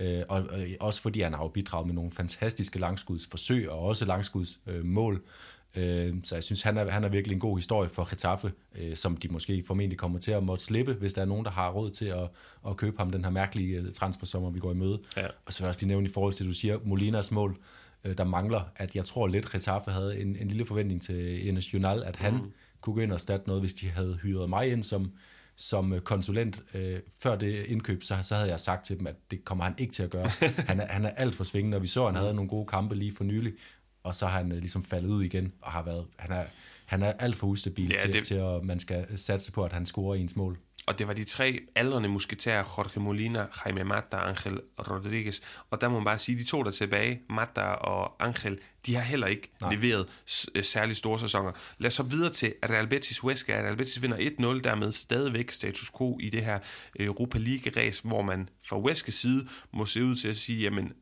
Øh, 0.00 0.22
og, 0.28 0.42
og 0.50 0.60
også 0.80 1.02
fordi 1.02 1.20
han 1.20 1.34
har 1.34 1.48
bidraget 1.48 1.86
med 1.86 1.94
nogle 1.94 2.12
fantastiske 2.12 2.78
langskudsforsøg, 2.78 3.70
og 3.70 3.78
også 3.78 4.04
langskudsmål. 4.04 4.74
Øh, 4.76 4.84
mål. 4.84 5.22
Øh, 5.76 6.14
så 6.24 6.34
jeg 6.34 6.44
synes, 6.44 6.62
han 6.62 6.76
er, 6.76 6.90
han 6.90 7.04
er 7.04 7.08
virkelig 7.08 7.34
en 7.34 7.40
god 7.40 7.58
historie 7.58 7.88
for 7.88 8.10
Getafe, 8.10 8.52
øh, 8.78 8.96
som 8.96 9.16
de 9.16 9.28
måske 9.28 9.64
formentlig 9.66 9.98
kommer 9.98 10.18
til 10.18 10.30
at 10.30 10.42
måtte 10.42 10.64
slippe, 10.64 10.92
hvis 10.92 11.12
der 11.12 11.22
er 11.22 11.26
nogen, 11.26 11.44
der 11.44 11.50
har 11.50 11.70
råd 11.70 11.90
til 11.90 12.06
at, 12.06 12.28
at 12.68 12.76
købe 12.76 12.98
ham 12.98 13.10
den 13.10 13.24
her 13.24 13.30
mærkelige 13.30 13.78
øh, 13.78 13.92
transfersommer, 13.92 14.50
vi 14.50 14.60
går 14.60 14.72
i 14.72 14.74
møde. 14.74 15.00
Ja. 15.16 15.26
Og 15.46 15.52
så 15.52 15.58
vil 15.58 15.64
jeg 15.64 15.68
også 15.68 15.80
lige 15.80 15.88
nævne 15.88 16.08
i 16.08 16.12
forhold 16.12 16.32
til, 16.32 16.44
at 16.44 16.48
du 16.48 16.54
siger, 16.54 16.78
Molinas 16.84 17.30
mål, 17.30 17.56
der 18.18 18.24
mangler, 18.24 18.62
at 18.76 18.96
jeg 18.96 19.04
tror 19.04 19.26
lidt, 19.26 19.52
Getafe 19.52 19.90
havde 19.90 20.20
en, 20.20 20.36
en 20.36 20.48
lille 20.48 20.66
forventning 20.66 21.02
til 21.02 21.48
Enes 21.48 21.74
Junal, 21.74 22.02
at 22.02 22.16
han 22.16 22.32
mm. 22.34 22.52
kunne 22.80 22.94
gå 22.94 23.00
ind 23.00 23.12
og 23.12 23.20
statte 23.20 23.46
noget, 23.46 23.62
hvis 23.62 23.72
de 23.72 23.88
havde 23.88 24.18
hyret 24.22 24.48
mig 24.48 24.72
ind 24.72 24.82
som, 24.82 25.12
som 25.56 25.94
konsulent 26.04 26.62
øh, 26.74 27.00
før 27.18 27.36
det 27.36 27.66
indkøb, 27.66 28.02
så, 28.02 28.18
så 28.22 28.34
havde 28.34 28.50
jeg 28.50 28.60
sagt 28.60 28.86
til 28.86 28.98
dem, 28.98 29.06
at 29.06 29.14
det 29.30 29.44
kommer 29.44 29.64
han 29.64 29.74
ikke 29.78 29.92
til 29.92 30.02
at 30.02 30.10
gøre. 30.10 30.28
Han 30.68 30.80
er, 30.80 30.86
han 30.86 31.04
er 31.04 31.10
alt 31.10 31.34
for 31.34 31.44
svingende, 31.44 31.76
og 31.76 31.82
vi 31.82 31.86
så, 31.86 32.06
at 32.06 32.12
han 32.12 32.22
havde 32.22 32.34
nogle 32.34 32.48
gode 32.48 32.66
kampe 32.66 32.94
lige 32.94 33.14
for 33.14 33.24
nylig, 33.24 33.52
og 34.02 34.14
så 34.14 34.26
har 34.26 34.38
han 34.38 34.52
øh, 34.52 34.58
ligesom 34.58 34.84
faldet 34.84 35.08
ud 35.08 35.22
igen, 35.22 35.52
og 35.62 35.72
har 35.72 35.82
været, 35.82 36.06
han 36.18 36.32
er, 36.32 36.44
han 36.86 37.02
er 37.02 37.12
alt 37.12 37.36
for 37.36 37.46
ustabil 37.46 37.88
ja, 37.88 38.00
til, 38.00 38.12
det... 38.12 38.26
til, 38.26 38.34
at 38.34 38.64
man 38.64 38.78
skal 38.78 39.18
satse 39.18 39.52
på, 39.52 39.64
at 39.64 39.72
han 39.72 39.86
scorer 39.86 40.14
ens 40.14 40.36
mål. 40.36 40.58
Og 40.86 40.98
det 40.98 41.06
var 41.08 41.14
de 41.14 41.24
tre 41.24 41.60
aldrende 41.74 42.08
musketærer, 42.08 42.64
Jorge 42.78 43.00
Molina, 43.00 43.46
Jaime 43.64 43.84
Mata 43.84 44.16
og 44.16 44.28
Angel 44.28 44.60
Rodriguez. 44.78 45.40
Og 45.70 45.80
der 45.80 45.88
må 45.88 45.94
man 45.94 46.04
bare 46.04 46.18
sige, 46.18 46.38
de 46.38 46.44
to 46.44 46.62
der 46.62 46.70
tilbage, 46.70 47.20
Mata 47.30 47.60
og 47.60 48.26
Angel, 48.26 48.58
de 48.86 48.94
har 48.94 49.02
heller 49.02 49.26
ikke 49.26 49.50
Nej. 49.60 49.74
leveret 49.74 50.06
øh, 50.54 50.64
særlig 50.64 50.96
store 50.96 51.18
sæsoner. 51.18 51.52
Lad 51.78 51.88
os 51.88 51.94
så 51.94 52.02
videre 52.02 52.32
til 52.32 52.54
Real 52.70 52.86
Betis 52.86 53.18
Huesca. 53.18 53.52
Real 53.52 53.76
Betis 53.76 54.02
vinder 54.02 54.16
1-0, 54.16 54.60
dermed 54.60 54.92
stadigvæk 54.92 55.50
status 55.50 55.90
quo 55.98 56.18
i 56.20 56.30
det 56.30 56.44
her 56.44 56.58
Europa 57.00 57.38
League-ræs, 57.38 58.00
hvor 58.04 58.22
man 58.22 58.48
fra 58.66 58.76
Huescas 58.76 59.14
side 59.14 59.48
må 59.72 59.86
se 59.86 60.04
ud 60.04 60.16
til 60.16 60.28
at 60.28 60.36
sige, 60.36 60.62
jamen 60.62 60.92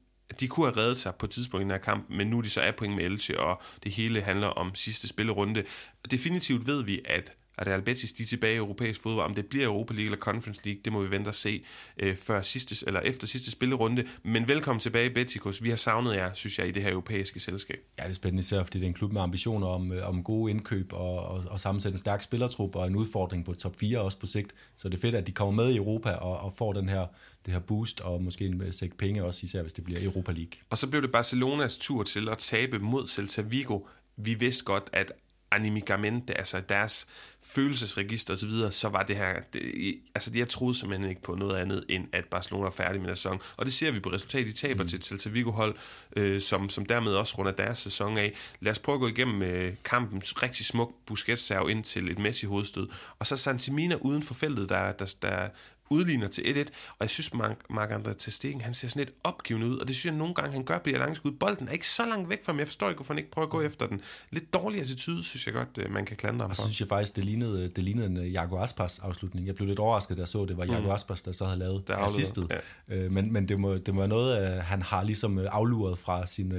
de 0.41 0.49
kunne 0.49 0.67
have 0.67 0.77
reddet 0.77 0.99
sig 0.99 1.15
på 1.15 1.27
et 1.27 1.31
tidspunkt 1.31 1.63
i 1.63 1.65
den 1.65 1.71
her 1.71 1.79
kamp, 1.79 2.11
men 2.11 2.27
nu 2.27 2.39
er 2.39 2.43
de 2.43 2.51
så 2.51 2.61
af 2.61 2.77
point 2.77 2.97
med 2.97 3.05
Elche, 3.05 3.41
og 3.41 3.63
det 3.85 3.93
hele 3.93 4.21
handler 4.21 4.47
om 4.47 4.75
sidste 4.75 5.09
spillerunde. 5.09 5.65
Definitivt 6.11 6.67
ved 6.67 6.85
vi, 6.85 7.01
at 7.05 7.33
at 7.59 7.67
Real 7.67 7.83
Betis 7.83 8.13
de 8.13 8.23
er 8.23 8.27
tilbage 8.27 8.55
i 8.55 8.57
europæisk 8.57 9.03
fodbold. 9.03 9.25
Om 9.25 9.35
det 9.35 9.47
bliver 9.47 9.67
Europa 9.67 9.93
League 9.93 10.05
eller 10.05 10.19
Conference 10.19 10.61
League, 10.65 10.81
det 10.85 10.93
må 10.93 11.03
vi 11.03 11.11
vente 11.11 11.29
og 11.29 11.35
se 11.35 11.65
øh, 11.99 12.17
før 12.17 12.43
sidste, 12.43 12.87
eller 12.87 13.01
efter 13.01 13.27
sidste 13.27 13.51
spillerunde. 13.51 14.05
Men 14.23 14.49
velkommen 14.49 14.81
tilbage, 14.81 15.11
Betikos. 15.11 15.63
Vi 15.63 15.69
har 15.69 15.77
savnet 15.77 16.17
jer, 16.17 16.33
synes 16.35 16.59
jeg, 16.59 16.69
i 16.69 16.71
det 16.71 16.83
her 16.83 16.91
europæiske 16.91 17.41
selskab. 17.41 17.81
Ja, 17.99 18.03
det 18.03 18.11
er 18.11 18.15
spændende 18.15 18.41
især, 18.41 18.63
fordi 18.63 18.79
det 18.79 18.85
er 18.85 18.89
en 18.89 18.95
klub 18.95 19.13
med 19.13 19.23
ambitioner 19.23 19.67
om, 19.67 19.93
øh, 19.93 20.09
om 20.09 20.25
gode 20.25 20.51
indkøb 20.51 20.93
og, 20.93 21.19
og, 21.19 21.45
og 21.51 21.61
sammensætte 21.61 21.95
en 21.95 21.99
stærk 21.99 22.23
spillertrup 22.23 22.77
og 22.77 22.87
en 22.87 22.97
udfordring 22.97 23.45
på 23.45 23.55
top 23.55 23.77
4 23.77 24.01
også 24.01 24.19
på 24.19 24.27
sigt. 24.27 24.55
Så 24.77 24.89
det 24.89 24.97
er 24.97 25.01
fedt, 25.01 25.15
at 25.15 25.27
de 25.27 25.33
kommer 25.33 25.65
med 25.65 25.73
i 25.73 25.77
Europa 25.77 26.11
og, 26.11 26.39
og 26.39 26.53
får 26.57 26.73
den 26.73 26.89
her, 26.89 27.07
det 27.47 27.53
her 27.53 27.61
boost 27.61 28.01
og 28.01 28.23
måske 28.23 28.47
en 28.47 28.73
sæk 28.73 28.97
penge 28.97 29.25
også, 29.25 29.41
især 29.43 29.63
hvis 29.63 29.73
det 29.73 29.85
bliver 29.85 30.03
Europa 30.03 30.33
League. 30.33 30.53
Og 30.71 30.79
så 30.79 30.87
blev 30.87 31.03
det 31.03 31.13
Barcelonas 31.13 31.77
tur 31.77 32.03
til 32.03 32.29
at 32.29 32.39
tabe 32.39 32.79
mod 32.79 33.09
Celta 33.09 33.43
Vigo. 33.43 33.81
Vi 34.17 34.35
vidste 34.35 34.65
godt, 34.65 34.91
at 34.93 35.13
animicamente, 35.51 36.39
altså 36.39 36.61
deres 36.61 37.07
følelsesregister 37.49 38.35
osv., 38.35 38.51
så, 38.51 38.71
så 38.71 38.89
var 38.89 39.03
det 39.03 39.17
her, 39.17 39.41
det, 39.53 39.95
altså 40.15 40.31
jeg 40.35 40.49
troede 40.49 40.75
simpelthen 40.75 41.11
ikke 41.11 41.23
på 41.23 41.35
noget 41.35 41.57
andet, 41.57 41.85
end 41.89 42.05
at 42.13 42.25
Barcelona 42.25 42.67
er 42.67 42.71
færdig 42.71 43.01
med 43.01 43.17
sæson. 43.17 43.41
Og 43.57 43.67
det 43.67 43.75
ser 43.75 43.91
vi 43.91 44.01
på 44.01 44.09
resultatet. 44.09 44.47
De 44.47 44.53
taber 44.53 44.83
mm. 44.83 44.89
til 44.89 45.03
Celta 45.03 45.29
Vigo-hold, 45.29 45.75
øh, 46.17 46.41
som, 46.41 46.71
som 46.71 46.87
dermed 46.87 47.15
også 47.15 47.35
runder 47.39 47.53
deres 47.53 47.79
sæson 47.79 48.19
af. 48.19 48.35
Lad 48.61 48.73
os 48.73 48.79
prøve 48.79 48.95
at 48.95 49.01
gå 49.01 49.09
igennem 49.09 49.43
øh, 49.43 49.75
kampen. 49.85 50.23
Rigtig 50.43 50.67
smuk 50.67 50.95
busquets 51.07 51.53
ind 51.71 51.85
til 51.85 52.11
et 52.11 52.19
Messi-hovedstød. 52.19 52.89
Og 53.19 53.27
så 53.27 53.37
Santimina 53.37 53.95
uden 53.95 54.23
for 54.23 54.35
feltet, 54.35 54.69
der, 54.69 54.93
der, 54.93 55.15
der 55.23 55.49
udligner 55.91 56.29
til 56.29 56.43
1-1, 56.43 56.61
og 56.89 56.97
jeg 57.01 57.11
synes, 57.11 57.35
Mark, 57.71 57.91
André 57.91 58.13
Testegen, 58.13 58.61
han 58.61 58.75
ser 58.75 58.89
sådan 58.89 59.01
lidt 59.05 59.15
opgivende 59.25 59.67
ud, 59.67 59.79
og 59.79 59.89
det 59.89 59.97
synes 59.97 60.13
jeg 60.13 60.19
nogle 60.19 60.35
gange, 60.35 60.53
han 60.53 60.65
gør, 60.65 60.79
bliver 60.79 60.99
langskud. 60.99 61.33
Bolden 61.33 61.69
er 61.69 61.73
ikke 61.73 61.89
så 61.89 62.07
langt 62.07 62.29
væk 62.29 62.45
fra 62.45 62.53
ham, 62.53 62.59
jeg 62.59 62.67
forstår 62.67 62.89
ikke, 62.89 62.99
hvorfor 62.99 63.15
han 63.15 63.19
ikke 63.19 63.31
prøver 63.31 63.47
at 63.47 63.51
gå 63.51 63.61
efter 63.61 63.87
den. 63.87 64.01
Lidt 64.31 64.55
dårlig 64.55 64.81
attitude, 64.81 65.25
synes 65.25 65.47
jeg 65.47 65.55
godt, 65.55 65.69
øh, 65.79 65.93
man 65.93 66.05
kan 66.05 66.17
klandre 66.17 66.43
ham 66.43 66.51
for. 66.51 66.53
Og 66.53 66.57
så 66.57 66.63
synes 66.63 66.81
jeg 66.81 66.89
faktisk, 66.89 67.17
det 67.17 67.25
lignede, 67.25 67.69
det 67.69 67.85
lignede 67.85 68.07
en 68.07 68.17
øh, 68.17 68.33
Jago 68.33 68.63
Aspas 68.63 68.99
afslutning. 68.99 69.47
Jeg 69.47 69.55
blev 69.55 69.69
lidt 69.69 69.79
overrasket, 69.79 70.17
da 70.17 70.21
jeg 70.21 70.29
så, 70.29 70.45
det 70.45 70.57
var 70.57 70.65
Jago 70.65 70.87
mm. 70.87 70.91
Aspas, 70.91 71.23
der 71.23 71.33
så 71.33 71.45
havde 71.45 71.59
lavet 71.59 71.91
assistet. 71.91 72.53
Ja. 72.89 72.97
Øh, 72.97 73.13
men, 73.13 73.33
men 73.33 73.49
det, 73.49 73.61
må, 73.61 73.75
det 73.75 73.95
må 73.95 74.01
være 74.01 74.09
noget, 74.09 74.63
han 74.63 74.83
har 74.83 75.03
ligesom 75.03 75.39
afluret 75.39 75.99
fra 75.99 76.27
sin, 76.27 76.53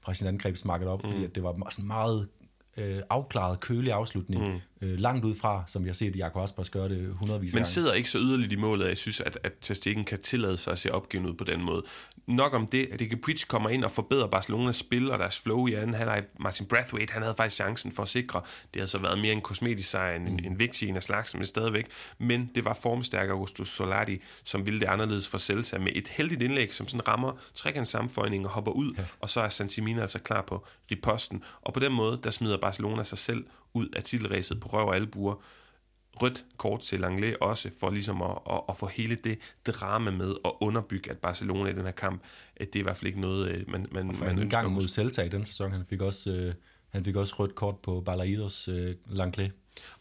fra 0.00 0.14
sin 0.14 0.26
angrebsmarked 0.26 0.86
op, 0.86 1.04
mm. 1.04 1.10
fordi 1.10 1.24
at 1.24 1.34
det 1.34 1.42
var 1.42 1.70
sådan 1.70 1.86
meget 1.86 2.28
øh, 2.76 2.98
afklaret, 3.10 3.60
kølig 3.60 3.92
afslutning, 3.92 4.48
mm. 4.52 4.60
øh, 4.88 4.98
langt 4.98 5.24
ud 5.24 5.34
fra, 5.34 5.64
som 5.66 5.82
vi 5.84 5.88
har 5.88 5.94
set 5.94 6.16
Jakob 6.16 6.42
Aspas 6.42 6.70
gøre 6.70 6.88
det 6.88 7.14
hundredvis 7.14 7.52
af 7.52 7.54
Men 7.54 7.60
gange. 7.60 7.66
sidder 7.66 7.92
ikke 7.92 8.10
så 8.10 8.18
yderligt 8.18 8.52
i 8.52 8.56
målet, 8.56 8.84
at 8.84 8.88
jeg 8.88 8.98
synes, 8.98 9.20
at, 9.20 9.38
at 9.42 9.52
Testikken 9.60 10.04
kan 10.04 10.20
tillade 10.20 10.56
sig 10.56 10.72
at 10.72 10.78
se 10.78 10.92
opgiven 10.92 11.26
ud 11.26 11.34
på 11.34 11.44
den 11.44 11.62
måde. 11.62 11.82
Nok 12.26 12.54
om 12.54 12.66
det, 12.66 12.88
at 12.92 13.00
Ike 13.00 13.16
Puig 13.16 13.48
kommer 13.48 13.68
ind 13.68 13.84
og 13.84 13.90
forbedrer 13.90 14.26
Barcelonas 14.26 14.76
spil 14.76 15.10
og 15.10 15.18
deres 15.18 15.38
flow 15.38 15.66
i 15.66 15.74
anden 15.74 15.94
halvleg. 15.94 16.24
Martin 16.40 16.66
Brathwaite, 16.66 17.12
han 17.12 17.22
havde 17.22 17.34
faktisk 17.36 17.56
chancen 17.56 17.92
for 17.92 18.02
at 18.02 18.08
sikre. 18.08 18.40
Det 18.74 18.80
havde 18.80 18.90
så 18.90 18.98
været 18.98 19.18
mere 19.18 19.32
en 19.32 19.40
kosmetisk 19.40 19.90
sejr 19.90 20.16
end 20.16 20.24
mm. 20.24 20.38
en, 20.38 20.44
en 20.44 20.58
vigtig 20.58 20.88
en 20.88 20.96
af 20.96 21.02
slags, 21.02 21.34
men 21.34 21.44
stadigvæk. 21.44 21.86
Men 22.18 22.50
det 22.54 22.64
var 22.64 22.74
formstærker 22.82 23.32
Augustus 23.32 23.68
Solari, 23.68 24.22
som 24.44 24.66
ville 24.66 24.80
det 24.80 24.86
anderledes 24.86 25.28
for 25.28 25.38
Celta 25.38 25.78
med 25.78 25.92
et 25.94 26.08
heldigt 26.08 26.42
indlæg, 26.42 26.74
som 26.74 26.88
sådan 26.88 27.08
rammer 27.08 27.32
trekant 27.54 27.88
sammenføjning 27.88 28.44
og 28.44 28.50
hopper 28.50 28.72
ud, 28.72 28.92
ja. 28.98 29.04
og 29.20 29.30
så 29.30 29.40
er 29.40 29.48
Santimina 29.48 30.02
altså 30.02 30.18
klar 30.18 30.42
på 30.42 30.66
riposten. 30.90 31.42
Og 31.62 31.72
på 31.72 31.80
den 31.80 31.92
måde, 31.92 32.20
der 32.24 32.30
smider 32.30 32.56
Barcelona 32.56 33.04
sig 33.04 33.18
selv 33.18 33.44
ud 33.74 33.88
af 33.96 34.02
titelræset 34.02 34.60
på 34.60 34.68
røv 34.68 34.86
og 34.86 34.96
albuer 34.96 35.34
rødt 36.22 36.44
kort 36.56 36.80
til 36.80 37.00
Langley 37.00 37.34
også, 37.40 37.70
for 37.80 37.90
ligesom 37.90 38.22
at, 38.22 38.38
at, 38.50 38.60
at 38.68 38.76
få 38.76 38.86
hele 38.86 39.14
det 39.14 39.38
drama 39.66 40.10
med 40.10 40.34
og 40.44 40.62
underbygge, 40.62 41.10
at 41.10 41.18
Barcelona 41.18 41.70
i 41.70 41.72
den 41.72 41.84
her 41.84 41.90
kamp, 41.90 42.22
at 42.56 42.72
det 42.72 42.78
er 42.78 42.82
i 42.82 42.82
hvert 42.82 42.96
fald 42.96 43.06
ikke 43.06 43.20
noget, 43.20 43.48
øh, 43.48 43.70
man, 43.70 43.86
man, 43.92 44.14
For 44.14 44.24
man 44.24 44.38
en 44.38 44.50
gang 44.50 44.72
mod 44.72 44.88
Celta 44.88 45.22
i 45.22 45.28
den 45.28 45.44
sæson, 45.44 45.72
han 45.72 45.84
fik 45.88 46.02
også, 46.02 46.30
øh, 46.30 46.54
han 46.88 47.04
fik 47.04 47.16
også 47.16 47.34
rødt 47.38 47.54
kort 47.54 47.78
på 47.78 48.00
Balaidos 48.00 48.68
øh, 48.68 48.94
Langley. 49.06 49.48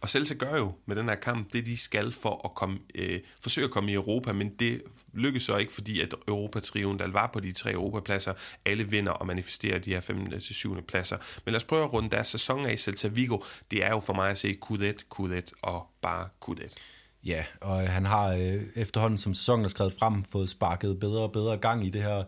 Og 0.01 0.09
Celta 0.09 0.33
gør 0.33 0.57
jo 0.57 0.73
med 0.85 0.95
den 0.95 1.09
her 1.09 1.15
kamp 1.15 1.53
det, 1.53 1.65
de 1.65 1.77
skal 1.77 2.11
for 2.11 2.41
at 2.45 2.55
komme, 2.55 2.79
øh, 2.95 3.19
forsøge 3.41 3.65
at 3.65 3.71
komme 3.71 3.91
i 3.91 3.93
Europa, 3.93 4.31
men 4.31 4.49
det 4.49 4.81
lykkes 5.13 5.43
så 5.43 5.57
ikke, 5.57 5.73
fordi 5.73 6.01
at 6.01 6.15
Europa-trioen, 6.27 6.99
der 6.99 7.07
var 7.07 7.29
på 7.33 7.39
de 7.39 7.51
tre 7.51 7.71
Europapladser, 7.71 8.33
alle 8.65 8.89
vinder 8.89 9.11
og 9.11 9.27
manifesterer 9.27 9.79
de 9.79 9.93
her 9.93 9.99
5. 9.99 10.33
Øh, 10.33 10.41
til 10.41 10.55
7. 10.55 10.81
pladser. 10.81 11.17
Men 11.45 11.51
lad 11.51 11.57
os 11.57 11.63
prøve 11.63 11.83
at 11.83 11.93
runde 11.93 12.09
deres 12.09 12.27
sæson 12.27 12.65
af 12.65 12.73
i 12.73 12.77
Celta 12.77 13.07
Vigo. 13.07 13.37
Det 13.71 13.85
er 13.85 13.89
jo 13.89 13.99
for 13.99 14.13
mig 14.13 14.29
at 14.29 14.37
se 14.37 14.53
Kudet, 14.53 15.09
Kudet 15.09 15.53
og 15.61 15.87
bare 16.01 16.29
Kudet. 16.39 16.75
Ja, 17.23 17.45
og 17.61 17.83
øh, 17.83 17.89
han 17.89 18.05
har 18.05 18.27
øh, 18.27 18.63
efterhånden, 18.75 19.17
som 19.17 19.33
sæsonen 19.33 19.65
er 19.65 19.69
skrevet 19.69 19.93
frem, 19.99 20.23
fået 20.23 20.49
sparket 20.49 20.99
bedre 20.99 21.21
og 21.21 21.31
bedre 21.31 21.57
gang 21.57 21.85
i 21.85 21.89
det 21.89 22.01
her, 22.03 22.23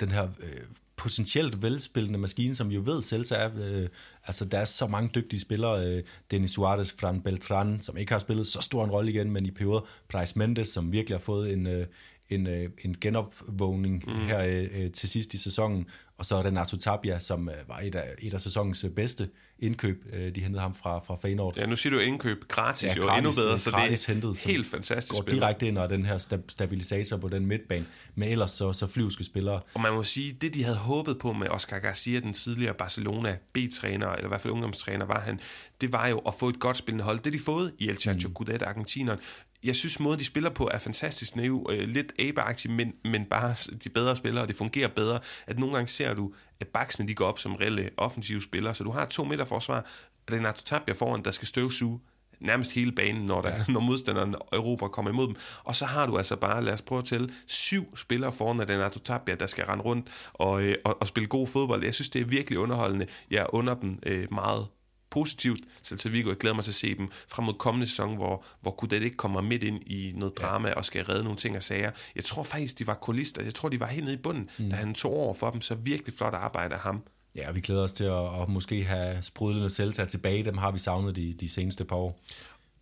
den 0.00 0.10
her 0.10 0.28
øh, 0.40 0.60
potentielt 0.96 1.62
velspillende 1.62 2.18
maskine, 2.18 2.54
som 2.54 2.70
vi 2.70 2.74
jo 2.74 2.82
ved 2.84 3.02
Celta 3.02 3.34
er. 3.34 3.50
Øh, 3.56 3.88
altså, 4.26 4.44
der 4.44 4.58
er 4.58 4.64
så 4.64 4.86
mange 4.86 5.10
dygtige 5.14 5.40
spillere. 5.40 5.86
Øh, 5.86 6.02
Denis 6.30 6.50
Suarez, 6.50 6.92
Fran 6.92 7.20
Beltran, 7.20 7.80
som 7.80 7.96
ikke 7.96 8.12
har 8.12 8.18
spillet 8.18 8.46
så 8.46 8.60
stor 8.60 8.84
en 8.84 8.90
rolle 8.90 9.10
igen, 9.10 9.30
men 9.30 9.46
i 9.46 9.50
perioder. 9.50 9.80
Price 10.08 10.38
Mendes, 10.38 10.68
som 10.68 10.92
virkelig 10.92 11.16
har 11.16 11.22
fået 11.22 11.52
en, 11.52 11.66
øh, 11.66 11.86
en, 12.28 12.46
øh, 12.46 12.70
en 12.84 12.96
genopvågning 13.00 14.04
mm. 14.06 14.26
her 14.26 14.68
øh, 14.72 14.90
til 14.92 15.08
sidst 15.08 15.34
i 15.34 15.38
sæsonen. 15.38 15.86
Og 16.18 16.26
så 16.26 16.40
Renato 16.42 16.76
Tapia, 16.76 17.18
som 17.18 17.48
øh, 17.48 17.54
var 17.68 17.78
et 17.78 17.94
af, 17.94 18.14
et 18.18 18.34
af 18.34 18.40
sæsonens 18.40 18.86
bedste 18.96 19.28
indkøb. 19.58 20.04
Øh, 20.12 20.34
de 20.34 20.40
hentede 20.40 20.60
ham 20.62 20.74
fra, 20.74 20.98
fra 20.98 21.16
Feyenoord. 21.22 21.56
Ja, 21.56 21.66
nu 21.66 21.76
siger 21.76 21.90
du 21.94 21.98
indkøb 21.98 22.44
gratis, 22.48 22.82
Ja, 22.84 22.94
jo 22.96 23.02
gratis, 23.06 23.18
endnu 23.18 23.32
bedre, 23.42 23.52
øh, 23.54 23.58
så 23.58 23.70
det 23.70 23.76
er 23.76 24.12
hentet, 24.12 24.44
helt 24.44 24.66
fantastisk 24.66 25.14
Går 25.14 25.22
spiller. 25.22 25.40
direkte 25.40 25.66
ind 25.68 25.78
og 25.78 25.84
er 25.84 25.88
den 25.88 26.06
her 26.06 26.18
stab- 26.18 26.50
stabilisator 26.50 27.16
på 27.16 27.28
den 27.28 27.46
midtbane, 27.46 27.86
med 28.14 28.28
ellers 28.28 28.50
så, 28.50 28.72
så 28.72 28.86
flyvske 28.86 29.24
spillere. 29.24 29.60
Og 29.74 29.80
man 29.80 29.92
må 29.92 30.02
sige, 30.04 30.32
det 30.32 30.54
de 30.54 30.64
havde 30.64 30.76
håbet 30.76 31.18
på 31.18 31.32
med 31.32 31.48
Oscar 31.48 31.78
Garcia, 31.78 32.20
den 32.20 32.32
tidligere 32.32 32.74
Barcelona 32.74 33.36
B-træner, 33.52 34.08
eller 34.08 34.24
i 34.24 34.28
hvert 34.28 34.40
fald 34.40 34.52
ungdomstræner 34.52 35.06
var 35.06 35.20
han, 35.20 35.40
det 35.80 35.92
var 35.92 36.08
jo 36.08 36.18
at 36.18 36.34
få 36.38 36.48
et 36.48 36.58
godt 36.60 36.76
spillende 36.76 37.04
hold. 37.04 37.20
Det 37.20 37.32
de 37.32 37.38
fået 37.38 37.72
i 37.78 37.88
El 37.88 37.96
Chacho 37.96 38.28
mm. 38.28 38.34
Gudet, 38.34 38.62
argentineren. 38.62 39.18
Jeg 39.64 39.76
synes, 39.76 40.00
måden 40.00 40.18
de 40.18 40.24
spiller 40.24 40.50
på 40.50 40.70
er 40.72 40.78
fantastisk 40.78 41.36
naiv, 41.36 41.66
øh, 41.70 41.88
lidt 41.88 42.12
abe 42.18 42.42
men, 42.68 42.92
men 43.04 43.24
bare 43.24 43.54
de 43.84 43.88
bedre 43.88 44.16
spillere, 44.16 44.44
og 44.44 44.48
det 44.48 44.56
fungerer 44.56 44.88
bedre. 44.88 45.20
At 45.46 45.58
nogle 45.58 45.74
gange 45.74 45.88
ser 45.88 46.14
du, 46.14 46.32
at 46.60 46.68
baksene 46.68 47.08
de 47.08 47.14
går 47.14 47.26
op 47.26 47.38
som 47.38 47.54
reelle 47.54 47.90
offensive 47.96 48.42
spillere, 48.42 48.74
så 48.74 48.84
du 48.84 48.90
har 48.90 49.04
to 49.04 49.24
midterforsvar, 49.24 49.86
Renato 50.32 50.62
Tapia 50.64 50.94
foran, 50.94 51.22
der 51.24 51.30
skal 51.30 51.48
støvsuge 51.48 52.00
nærmest 52.40 52.72
hele 52.72 52.92
banen, 52.92 53.26
når, 53.26 53.42
der, 53.42 53.64
når 53.72 53.80
modstanderen 53.80 54.34
Europa 54.52 54.88
kommer 54.88 55.10
imod 55.10 55.26
dem. 55.26 55.36
Og 55.64 55.76
så 55.76 55.84
har 55.84 56.06
du 56.06 56.18
altså 56.18 56.36
bare, 56.36 56.64
lad 56.64 56.72
os 56.72 56.82
prøve 56.82 56.98
at 56.98 57.04
tælle, 57.04 57.32
syv 57.46 57.96
spillere 57.96 58.32
foran 58.32 58.60
af 58.60 58.64
Renato 58.64 58.98
Tapia, 58.98 59.34
der 59.34 59.46
skal 59.46 59.64
rende 59.64 59.84
rundt 59.84 60.08
og, 60.32 60.62
øh, 60.62 60.76
og, 60.84 60.98
og 61.00 61.06
spille 61.06 61.26
god 61.26 61.46
fodbold. 61.46 61.84
Jeg 61.84 61.94
synes, 61.94 62.08
det 62.08 62.20
er 62.20 62.24
virkelig 62.24 62.58
underholdende. 62.58 63.06
Jeg 63.30 63.46
under 63.52 63.74
dem 63.74 63.98
øh, 64.06 64.32
meget 64.32 64.66
positivt. 65.14 65.60
Celta 65.82 66.08
Vigo, 66.08 66.28
jeg 66.28 66.36
glæder 66.36 66.54
mig 66.54 66.64
til 66.64 66.70
at 66.70 66.74
se 66.74 66.94
dem 66.94 67.08
frem 67.28 67.44
mod 67.44 67.54
kommende 67.54 67.86
sæson, 67.86 68.16
hvor, 68.16 68.44
hvor 68.60 68.70
Kudet 68.70 69.02
ikke 69.02 69.16
kommer 69.16 69.40
midt 69.40 69.62
ind 69.62 69.80
i 69.86 70.12
noget 70.16 70.38
drama 70.38 70.72
og 70.72 70.84
skal 70.84 71.04
redde 71.04 71.24
nogle 71.24 71.38
ting 71.38 71.56
og 71.56 71.62
sager. 71.62 71.90
Jeg 72.16 72.24
tror 72.24 72.42
faktisk, 72.42 72.78
de 72.78 72.86
var 72.86 72.94
kulister. 72.94 73.42
Jeg 73.42 73.54
tror, 73.54 73.68
de 73.68 73.80
var 73.80 73.86
helt 73.86 74.04
nede 74.04 74.16
i 74.16 74.22
bunden, 74.22 74.48
mm. 74.58 74.70
da 74.70 74.76
han 74.76 74.94
tog 74.94 75.12
over 75.12 75.34
for 75.34 75.50
dem. 75.50 75.60
Så 75.60 75.74
virkelig 75.74 76.14
flot 76.14 76.34
arbejde 76.34 76.74
af 76.74 76.80
ham. 76.80 77.02
Ja, 77.36 77.50
vi 77.50 77.60
glæder 77.60 77.82
os 77.82 77.92
til 77.92 78.04
at, 78.04 78.42
at 78.42 78.48
måske 78.48 78.84
have 78.84 79.22
sprudlende 79.22 79.70
Celta 79.70 80.04
tilbage. 80.04 80.44
Dem 80.44 80.58
har 80.58 80.70
vi 80.70 80.78
savnet 80.78 81.16
de, 81.16 81.34
de 81.40 81.48
seneste 81.48 81.84
par 81.84 81.96
år. 81.96 82.20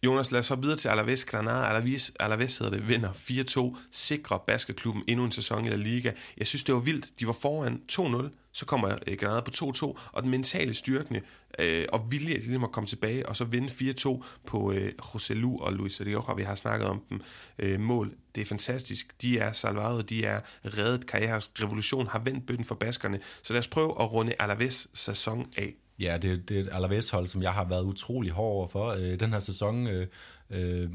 Jonas, 0.06 0.30
lad 0.30 0.40
os 0.40 0.48
hoppe 0.48 0.62
videre 0.62 0.78
til 0.78 0.88
Alaves 0.88 1.24
Granada. 1.24 1.66
Alaves, 1.66 2.12
Alaves 2.20 2.58
hedder 2.58 2.76
det, 2.76 2.88
vinder 2.88 3.12
4-2, 3.12 3.78
sikrer 3.90 4.38
basketklubben 4.38 5.02
endnu 5.08 5.24
en 5.24 5.32
sæson 5.32 5.66
i 5.66 5.68
La 5.68 5.76
Liga. 5.76 6.12
Jeg 6.36 6.46
synes, 6.46 6.64
det 6.64 6.74
var 6.74 6.80
vildt. 6.80 7.20
De 7.20 7.26
var 7.26 7.32
foran 7.32 7.82
2-0, 7.92 8.28
så 8.52 8.66
kommer 8.66 8.98
øh, 9.06 9.16
Granada 9.16 9.40
på 9.40 9.50
2-2, 9.50 9.98
og 10.12 10.22
den 10.22 10.30
mentale 10.30 10.74
styrkende 10.74 11.20
øh, 11.58 11.84
og 11.92 12.10
vilje 12.10 12.34
til 12.34 12.42
de 12.42 12.46
ligesom 12.46 12.64
at 12.64 12.72
komme 12.72 12.86
tilbage, 12.86 13.28
og 13.28 13.36
så 13.36 13.44
vinde 13.44 13.68
4-2 13.68 14.24
på 14.46 14.72
øh, 14.72 14.92
José 15.02 15.32
Lu 15.32 15.58
og 15.58 15.72
Luis 15.72 16.00
Rioja. 16.00 16.34
Vi 16.34 16.42
har 16.42 16.54
snakket 16.54 16.88
om 16.88 17.02
dem 17.10 17.20
øh, 17.58 17.80
mål. 17.80 18.14
Det 18.34 18.40
er 18.40 18.46
fantastisk. 18.46 19.22
De 19.22 19.38
er 19.38 19.52
Salvado, 19.52 20.00
de 20.00 20.24
er 20.24 20.40
reddet. 20.64 21.06
Karrieres 21.06 21.50
revolution 21.62 22.06
har 22.06 22.18
vendt 22.18 22.46
bøtten 22.46 22.64
for 22.64 22.74
baskerne. 22.74 23.20
Så 23.42 23.52
lad 23.52 23.58
os 23.58 23.68
prøve 23.68 24.02
at 24.02 24.12
runde 24.12 24.34
Alaves 24.38 24.88
sæson 24.94 25.52
af. 25.56 25.74
Ja, 26.02 26.18
det, 26.18 26.48
det 26.48 26.56
er 26.56 26.60
et 26.60 26.68
Alaves-hold, 26.72 27.26
som 27.26 27.42
jeg 27.42 27.52
har 27.52 27.64
været 27.64 27.82
utrolig 27.82 28.32
hård 28.32 28.52
over 28.52 28.68
for. 28.68 28.88
Øh, 28.88 29.20
den 29.20 29.32
her 29.32 29.40
sæson, 29.40 29.86
øh, 29.86 30.06
øh, 30.50 30.90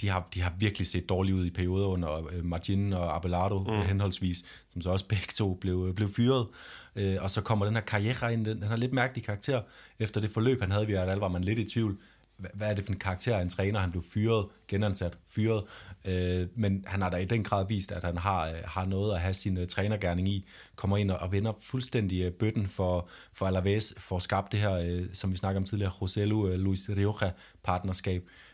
de, 0.00 0.08
har, 0.08 0.28
de 0.34 0.40
har 0.40 0.52
virkelig 0.58 0.86
set 0.86 1.08
dårligt 1.08 1.36
ud 1.36 1.46
i 1.46 1.50
perioder 1.50 1.86
under 1.86 2.28
øh, 2.32 2.44
Martin 2.44 2.92
og 2.92 3.16
Abelardo 3.16 3.58
mm. 3.58 3.70
øh, 3.72 3.80
henholdsvis, 3.80 4.44
som 4.72 4.82
så 4.82 4.90
også 4.90 5.06
begge 5.14 5.32
to 5.34 5.54
blev, 5.54 5.86
øh, 5.88 5.94
blev 5.94 6.12
fyret. 6.12 6.46
Øh, 6.96 7.16
og 7.20 7.30
så 7.30 7.40
kommer 7.40 7.66
den 7.66 7.74
her 7.74 7.82
karriere 7.82 8.32
ind, 8.32 8.44
den, 8.44 8.60
den 8.60 8.68
har 8.68 8.76
lidt 8.76 8.92
mærkelig 8.92 9.24
karakter. 9.24 9.62
Efter 9.98 10.20
det 10.20 10.30
forløb, 10.30 10.60
han 10.60 10.70
havde 10.70 10.86
vi, 10.86 10.92
at 10.92 11.20
var 11.20 11.28
man 11.28 11.44
lidt 11.44 11.58
i 11.58 11.64
tvivl. 11.64 11.98
Hvad, 12.54 12.70
er 12.70 12.74
det 12.74 12.84
for 12.84 12.92
en 12.92 12.98
karakter 12.98 13.36
af 13.36 13.42
en 13.42 13.48
træner? 13.48 13.80
Han 13.80 13.90
blev 13.90 14.02
fyret, 14.02 14.46
genansat, 14.68 15.18
fyret. 15.26 15.64
Øh, 16.04 16.46
men 16.54 16.84
han 16.86 17.02
har 17.02 17.10
da 17.10 17.16
i 17.16 17.24
den 17.24 17.44
grad 17.44 17.66
vist, 17.68 17.92
at 17.92 18.04
han 18.04 18.16
har, 18.16 18.48
øh, 18.48 18.54
har 18.64 18.86
noget 18.86 19.14
at 19.14 19.20
have 19.20 19.34
sin 19.34 19.58
uh, 19.58 19.64
trænergærning 19.64 20.28
i. 20.28 20.48
Kommer 20.76 20.96
ind 20.96 21.10
og, 21.10 21.18
og 21.18 21.32
vender 21.32 21.52
fuldstændig 21.62 22.26
uh, 22.26 22.32
bøtten 22.32 22.68
for, 22.68 23.08
for 23.32 23.46
Alaves, 23.46 23.94
for 23.98 24.16
at 24.16 24.22
skabe 24.22 24.46
det 24.52 24.60
her, 24.60 25.00
uh, 25.00 25.06
som 25.12 25.32
vi 25.32 25.36
snakker 25.36 25.60
om 25.60 25.64
tidligere, 25.64 25.92
Rosello, 25.92 26.36
uh, 26.36 26.52
Luis 26.52 26.90
Rioja 26.90 27.30
partnerskab 27.62 28.22
øh, 28.22 28.49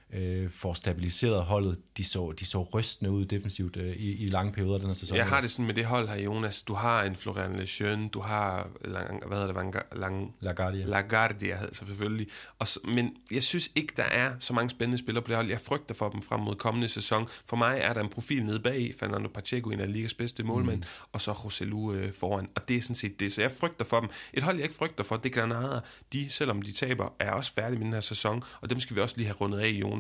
får 0.51 0.75
stabiliseret 0.75 1.45
holdet. 1.45 1.79
De 1.97 2.05
så, 2.05 2.33
de 2.39 2.45
så 2.45 2.63
rystende 2.63 3.11
ud 3.11 3.25
defensivt 3.25 3.77
øh, 3.77 3.97
i, 3.97 4.13
i 4.25 4.27
lange 4.27 4.53
perioder 4.53 4.79
den 4.79 4.87
her 4.87 4.95
sæson. 4.95 5.17
Jeg 5.17 5.27
har 5.27 5.41
det 5.41 5.51
sådan 5.51 5.67
med 5.67 5.75
det 5.75 5.85
hold 5.85 6.09
her, 6.09 6.17
Jonas. 6.17 6.63
Du 6.63 6.75
har 6.75 7.03
en 7.03 7.17
Florian 7.17 7.57
Lejeune, 7.57 8.09
du 8.09 8.21
har, 8.21 8.69
lang, 8.85 9.27
hvad 9.27 9.37
hedder 9.37 9.47
det, 9.47 9.55
Vanga, 9.57 9.79
lang, 9.97 10.35
LaGuardia. 10.41 10.85
LaGuardia 10.87 11.59
selvfølgelig. 11.73 12.27
Og, 12.59 12.69
så- 12.69 12.81
men 12.85 13.11
jeg 13.31 13.43
synes 13.43 13.71
ikke, 13.75 13.93
der 13.97 14.03
er 14.03 14.33
så 14.39 14.53
mange 14.55 14.71
spændende 14.71 14.99
spillere 14.99 15.23
på 15.25 15.29
det 15.29 15.37
hold. 15.37 15.49
Jeg 15.49 15.61
frygter 15.61 15.95
for 15.95 16.09
dem 16.09 16.23
frem 16.23 16.41
mod 16.41 16.55
kommende 16.55 16.89
sæson. 16.89 17.29
For 17.47 17.57
mig 17.57 17.79
er 17.83 17.93
der 17.93 18.01
en 18.01 18.09
profil 18.09 18.45
nede 18.45 18.61
bag, 18.61 18.95
Fernando 19.01 19.29
Pacheco, 19.29 19.71
en 19.71 19.81
af 19.81 19.93
ligas 19.93 20.15
bedste 20.15 20.43
målmænd, 20.43 20.81
mm. 20.81 20.87
og 21.13 21.21
så 21.21 21.33
Roselu 21.33 21.93
øh, 21.95 22.13
foran. 22.13 22.49
Og 22.57 22.69
det 22.69 22.77
er 22.77 22.83
sådan 22.83 22.97
set 22.97 23.21
det. 23.21 23.33
Så 23.33 23.41
jeg 23.41 23.51
frygter 23.51 23.85
for 23.85 24.01
dem. 24.01 24.09
Et 24.35 24.43
hold, 24.43 24.57
jeg 24.57 24.65
ikke 24.65 24.75
frygter 24.77 25.05
for, 25.05 25.17
det 25.17 25.37
er 25.37 25.41
Granada. 25.41 25.81
De, 26.13 26.31
selvom 26.31 26.63
de 26.63 26.73
taber, 26.73 27.15
er 27.19 27.31
også 27.33 27.53
færdige 27.53 27.79
med 27.79 27.85
den 27.87 27.93
her 27.95 28.01
sæson, 28.01 28.43
og 28.61 28.71
dem 28.71 28.81
skal 28.81 28.97
vi 28.97 29.01
også 29.01 29.17
lige 29.17 29.27
have 29.27 29.37
rundet 29.37 29.59
af, 29.59 29.69
Jonas. 29.69 29.96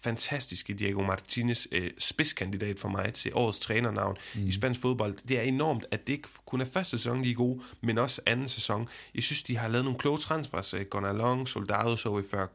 Fantastiske 0.00 0.74
Diego 0.74 1.02
Martinez, 1.02 1.66
øh, 1.72 1.90
spidskandidat 1.98 2.78
for 2.78 2.88
mig 2.88 3.14
til 3.14 3.32
årets 3.34 3.58
trænernavn 3.58 4.16
mm. 4.34 4.46
i 4.46 4.52
spansk 4.52 4.80
fodbold. 4.80 5.18
Det 5.28 5.38
er 5.38 5.42
enormt, 5.42 5.86
at 5.90 6.06
det 6.06 6.12
ikke 6.12 6.28
kun 6.46 6.60
er 6.60 6.64
første 6.64 6.98
sæson, 6.98 7.24
de 7.24 7.30
er 7.30 7.34
gode, 7.34 7.62
men 7.80 7.98
også 7.98 8.20
anden 8.26 8.48
sæson. 8.48 8.88
Jeg 9.14 9.22
synes, 9.22 9.42
de 9.42 9.56
har 9.56 9.68
lavet 9.68 9.84
nogle 9.84 9.98
kloge 9.98 10.18
transfers. 10.18 10.74
Øh, 10.74 10.86
Gonalong, 10.86 11.48
Soldado 11.48 11.96
så 11.96 12.16
vi 12.16 12.22
før 12.30 12.46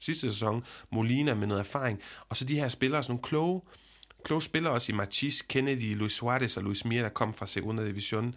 sidste 0.00 0.32
sæson, 0.32 0.64
Molina 0.90 1.34
med 1.34 1.46
noget 1.46 1.60
erfaring, 1.60 2.00
og 2.28 2.36
så 2.36 2.44
de 2.44 2.54
her 2.54 2.68
spillere, 2.68 3.02
sådan 3.02 3.12
nogle 3.12 3.22
kloge, 3.22 3.62
kloge 4.24 4.42
spillere 4.42 4.72
også 4.72 4.92
i 4.92 4.94
Machis, 4.94 5.42
Kennedy, 5.42 5.96
Luis 5.96 6.12
Suarez 6.12 6.56
og 6.56 6.62
Luis 6.62 6.84
Mia, 6.84 7.02
der 7.02 7.08
kom 7.08 7.34
fra 7.34 7.46
Segunda 7.46 7.86
Division. 7.86 8.34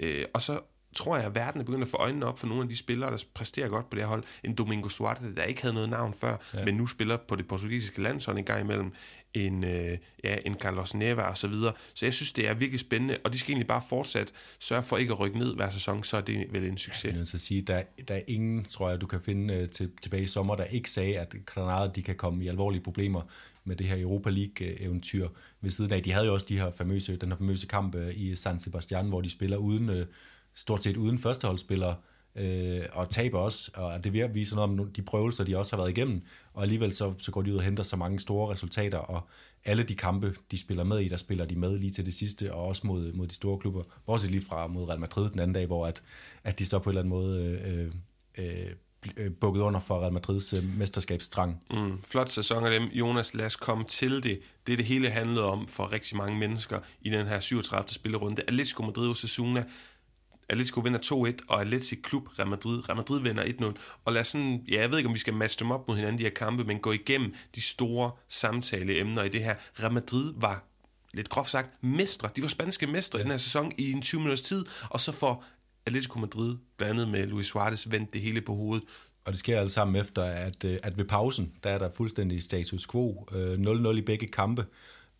Øh, 0.00 0.24
og 0.34 0.42
så 0.42 0.60
tror 0.94 1.16
jeg, 1.16 1.26
at 1.26 1.34
verden 1.34 1.60
er 1.60 1.64
begyndt 1.64 1.82
at 1.82 1.88
få 1.88 1.96
øjnene 1.96 2.26
op 2.26 2.38
for 2.38 2.46
nogle 2.46 2.62
af 2.62 2.68
de 2.68 2.76
spillere, 2.76 3.10
der 3.10 3.24
præsterer 3.34 3.68
godt 3.68 3.90
på 3.90 3.94
det 3.94 4.02
her 4.02 4.08
hold. 4.08 4.24
En 4.44 4.54
Domingo 4.54 4.88
Suarez, 4.88 5.34
der 5.36 5.42
ikke 5.42 5.62
havde 5.62 5.74
noget 5.74 5.88
navn 5.88 6.14
før, 6.20 6.36
ja. 6.54 6.64
men 6.64 6.74
nu 6.74 6.86
spiller 6.86 7.16
på 7.16 7.36
det 7.36 7.46
portugisiske 7.46 8.02
landshold 8.02 8.38
en 8.38 8.44
gang 8.44 8.60
imellem. 8.60 8.92
En, 9.34 9.64
øh, 9.64 9.98
ja, 10.24 10.36
en 10.46 10.54
Carlos 10.54 10.94
Neva 10.94 11.22
og 11.22 11.38
så 11.38 11.48
videre. 11.48 11.72
Så 11.94 12.06
jeg 12.06 12.14
synes, 12.14 12.32
det 12.32 12.48
er 12.48 12.54
virkelig 12.54 12.80
spændende, 12.80 13.18
og 13.24 13.32
de 13.32 13.38
skal 13.38 13.52
egentlig 13.52 13.66
bare 13.66 13.82
fortsat 13.88 14.32
sørge 14.58 14.82
for 14.82 14.96
ikke 14.96 15.12
at 15.12 15.20
rykke 15.20 15.38
ned 15.38 15.54
hver 15.54 15.70
sæson, 15.70 16.04
så 16.04 16.16
er 16.16 16.20
det 16.20 16.46
vel 16.50 16.64
en 16.64 16.78
succes. 16.78 17.04
Jeg 17.04 17.12
er 17.12 17.16
nødt 17.16 17.28
til 17.28 17.36
at 17.36 17.40
sige, 17.40 17.62
der, 17.62 17.82
der 18.08 18.14
er 18.14 18.20
ingen, 18.26 18.64
tror 18.64 18.90
jeg, 18.90 19.00
du 19.00 19.06
kan 19.06 19.20
finde 19.20 19.54
øh, 19.54 19.68
til, 19.68 19.90
tilbage 20.02 20.22
i 20.22 20.26
sommer, 20.26 20.56
der 20.56 20.64
ikke 20.64 20.90
sagde, 20.90 21.18
at 21.18 21.34
Granada 21.46 21.92
de 21.92 22.02
kan 22.02 22.16
komme 22.16 22.44
i 22.44 22.48
alvorlige 22.48 22.82
problemer 22.82 23.22
med 23.64 23.76
det 23.76 23.86
her 23.86 24.00
Europa 24.00 24.30
League-eventyr 24.30 25.28
ved 25.60 25.70
siden 25.70 25.92
af. 25.92 26.02
De 26.02 26.12
havde 26.12 26.26
jo 26.26 26.32
også 26.32 26.46
de 26.48 26.58
her 26.58 26.70
famøse, 26.70 27.16
den 27.16 27.28
her 27.28 27.38
famøse 27.38 27.66
kamp 27.66 27.94
øh, 27.94 28.12
i 28.16 28.34
San 28.34 28.60
Sebastian, 28.60 29.08
hvor 29.08 29.20
de 29.20 29.30
spiller 29.30 29.56
uden, 29.56 29.90
øh, 29.90 30.06
stort 30.54 30.82
set 30.82 30.96
uden 30.96 31.18
førsteholdsspillere, 31.18 31.96
øh, 32.36 32.82
og 32.92 33.08
taber 33.08 33.38
også, 33.38 33.70
og 33.74 34.04
det 34.04 34.34
viser 34.34 34.56
noget 34.56 34.80
om 34.80 34.92
de 34.92 35.02
prøvelser, 35.02 35.44
de 35.44 35.58
også 35.58 35.76
har 35.76 35.82
været 35.82 35.98
igennem, 35.98 36.22
og 36.54 36.62
alligevel 36.62 36.94
så, 36.94 37.14
så 37.18 37.30
går 37.30 37.42
de 37.42 37.52
ud 37.52 37.56
og 37.56 37.62
henter 37.62 37.82
så 37.82 37.96
mange 37.96 38.20
store 38.20 38.52
resultater, 38.52 38.98
og 38.98 39.28
alle 39.64 39.82
de 39.82 39.94
kampe, 39.94 40.34
de 40.50 40.58
spiller 40.58 40.84
med 40.84 40.98
i, 40.98 41.08
der 41.08 41.16
spiller 41.16 41.44
de 41.44 41.56
med 41.56 41.78
lige 41.78 41.90
til 41.90 42.06
det 42.06 42.14
sidste, 42.14 42.54
og 42.54 42.66
også 42.66 42.86
mod, 42.86 43.12
mod 43.12 43.26
de 43.26 43.34
store 43.34 43.58
klubber, 43.58 43.82
bortset 44.06 44.30
lige 44.30 44.44
fra 44.44 44.66
mod 44.66 44.88
Real 44.88 45.00
Madrid 45.00 45.30
den 45.30 45.38
anden 45.38 45.54
dag, 45.54 45.66
hvor 45.66 45.86
at, 45.86 46.02
at 46.44 46.58
de 46.58 46.66
så 46.66 46.78
på 46.78 46.90
en 46.90 46.96
eller 46.96 47.00
anden 47.00 47.10
måde 47.10 47.40
øh, 47.40 47.84
øh, 48.38 48.66
øh 49.16 49.30
bukket 49.40 49.60
under 49.60 49.80
for 49.80 50.00
Real 50.00 50.12
Madrids 50.12 50.52
øh, 50.52 50.64
mesterskabstrang. 50.78 51.62
Mm, 51.70 52.02
flot 52.02 52.28
sæson 52.28 52.64
af 52.64 52.80
dem. 52.80 52.88
Jonas, 52.88 53.34
lad 53.34 53.46
os 53.46 53.56
komme 53.56 53.84
til 53.84 54.22
det. 54.22 54.40
Det 54.66 54.78
det 54.78 54.86
hele 54.86 55.10
handlede 55.10 55.44
om 55.44 55.68
for 55.68 55.92
rigtig 55.92 56.16
mange 56.16 56.38
mennesker 56.38 56.80
i 57.00 57.10
den 57.10 57.26
her 57.26 57.40
37. 57.40 57.88
spillerunde. 57.88 58.42
Atletico 58.42 58.82
Madrid 58.82 59.08
Osasuna 59.08 59.64
Atletico 60.48 60.80
vinder 60.80 61.32
2-1, 61.40 61.44
og 61.48 61.60
Atletico 61.60 62.00
Klub 62.02 62.38
Real 62.38 62.48
Madrid. 62.48 62.88
Real 62.88 62.96
Madrid 62.96 63.20
vinder 63.20 63.44
1-0. 63.44 63.98
Og 64.04 64.12
lad 64.12 64.24
sådan, 64.24 64.64
ja, 64.68 64.80
jeg 64.80 64.90
ved 64.90 64.98
ikke, 64.98 65.08
om 65.08 65.14
vi 65.14 65.18
skal 65.18 65.34
matche 65.34 65.58
dem 65.64 65.70
op 65.70 65.88
mod 65.88 65.96
hinanden, 65.96 66.18
de 66.18 66.24
her 66.24 66.30
kampe, 66.30 66.64
men 66.64 66.78
gå 66.78 66.92
igennem 66.92 67.34
de 67.54 67.60
store 67.60 68.10
samtaleemner 68.28 69.22
i 69.22 69.28
det 69.28 69.44
her. 69.44 69.54
Real 69.80 69.92
Madrid 69.92 70.32
var 70.36 70.64
lidt 71.14 71.28
groft 71.28 71.50
sagt, 71.50 71.84
mestre. 71.84 72.28
De 72.36 72.42
var 72.42 72.48
spanske 72.48 72.86
mestre 72.86 73.18
i 73.20 73.22
den 73.22 73.30
her 73.30 73.38
sæson 73.38 73.72
i 73.78 73.92
en 73.92 74.02
20 74.02 74.20
minutters 74.20 74.42
tid, 74.42 74.64
og 74.90 75.00
så 75.00 75.12
får 75.12 75.44
Atletico 75.86 76.18
Madrid, 76.18 76.56
blandet 76.76 77.08
med 77.08 77.26
Luis 77.26 77.46
Suarez, 77.46 77.86
vendt 77.90 78.12
det 78.12 78.20
hele 78.20 78.40
på 78.40 78.54
hovedet. 78.54 78.84
Og 79.24 79.32
det 79.32 79.38
sker 79.38 79.60
alt 79.60 79.72
sammen 79.72 80.00
efter, 80.00 80.22
at, 80.22 80.64
øh, 80.64 80.78
at 80.82 80.98
ved 80.98 81.04
pausen, 81.04 81.52
der 81.64 81.70
er 81.70 81.78
der 81.78 81.90
fuldstændig 81.90 82.42
status 82.42 82.86
quo. 82.86 83.28
0-0 83.32 83.36
øh, 83.36 83.96
i 83.96 84.00
begge 84.00 84.26
kampe. 84.26 84.66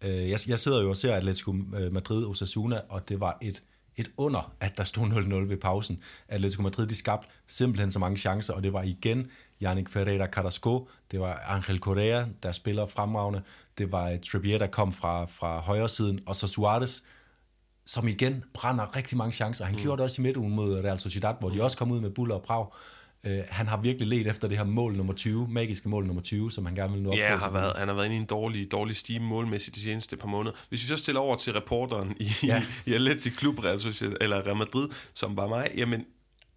Øh, 0.03 0.31
jeg, 0.31 0.39
jeg 0.49 0.59
sidder 0.59 0.83
jo 0.83 0.89
og 0.89 0.97
ser 0.97 1.15
Atletico 1.15 1.53
Madrid 1.91 2.25
Osasuna, 2.25 2.81
og 2.89 3.09
det 3.09 3.21
var 3.21 3.39
et 3.43 3.63
et 3.97 4.13
under, 4.17 4.55
at 4.61 4.79
der 4.79 4.85
stod 4.85 5.07
0-0 5.07 5.35
ved 5.35 5.57
pausen. 5.57 6.03
Atletico 6.29 6.63
Madrid, 6.63 6.87
de 6.87 6.95
skabte 6.95 7.29
simpelthen 7.47 7.91
så 7.91 7.99
mange 7.99 8.17
chancer, 8.17 8.55
og 8.55 8.63
det 8.63 8.73
var 8.73 8.83
igen 8.83 9.31
Yannick 9.63 9.89
Ferreira 9.89 10.27
Carrasco, 10.27 10.89
det 11.11 11.21
var 11.21 11.43
Angel 11.49 11.79
Correa, 11.79 12.25
der 12.43 12.53
spiller 12.53 12.87
fremragende, 12.87 13.43
det 13.79 13.93
var 13.93 14.17
Trippier, 14.31 14.59
der 14.59 14.67
kom 14.67 14.93
fra, 14.93 15.25
fra 15.25 15.61
højre 15.61 15.89
siden, 15.89 16.21
og 16.27 16.37
så 16.37 16.47
Suarez, 16.47 17.01
som 17.87 18.09
igen 18.09 18.45
brænder 18.55 18.97
rigtig 18.97 19.19
mange 19.19 19.33
chancer. 19.33 19.65
Han 19.65 19.75
mm. 19.75 19.81
gjorde 19.81 19.97
det 19.97 20.05
også 20.05 20.23
i 20.23 20.25
midtugen 20.25 20.55
mod 20.55 20.85
Real 20.85 20.99
Sociedad, 20.99 21.35
hvor 21.41 21.51
de 21.51 21.63
også 21.63 21.79
kom 21.79 21.91
ud 21.91 22.01
med 22.01 22.11
buller 22.11 22.35
og 22.35 22.43
prag. 22.43 22.67
Uh, 23.27 23.33
han 23.49 23.67
har 23.69 23.77
virkelig 23.77 24.09
let 24.09 24.27
efter 24.27 24.49
det 24.49 24.59
her 24.59 24.65
mål 24.65 24.97
nummer 24.97 25.13
20, 25.13 25.49
magiske 25.49 25.89
mål 25.89 26.07
nummer 26.07 26.23
20, 26.23 26.53
som 26.53 26.67
han 26.67 26.75
gerne 26.75 26.93
vil 26.93 27.03
nå 27.03 27.11
op 27.11 27.17
ja, 27.17 27.37
på. 27.37 27.45
Har 27.45 27.51
været, 27.51 27.77
han 27.77 27.89
har 27.89 27.95
været 27.95 28.07
inde 28.07 28.17
i 28.17 28.21
en 28.21 28.25
dårlig, 28.25 28.73
dårlig 28.73 28.97
stime 28.97 29.27
målmæssigt 29.27 29.77
de 29.77 29.81
seneste 29.81 30.17
par 30.17 30.29
måneder. 30.29 30.57
Hvis 30.69 30.83
vi 30.83 30.89
så 30.89 30.97
stiller 30.97 31.21
over 31.21 31.37
til 31.37 31.53
reporteren 31.53 32.17
i, 32.21 32.33
ja. 32.43 32.63
i, 32.87 32.91
i 32.91 32.95
Atletico 32.95 33.37
Klub 33.39 33.59
Real, 33.65 33.81
eller 34.21 34.47
Real 34.47 34.57
Madrid, 34.57 34.89
som 35.15 35.37
var 35.37 35.49
mig, 35.49 35.71
jamen 35.77 36.05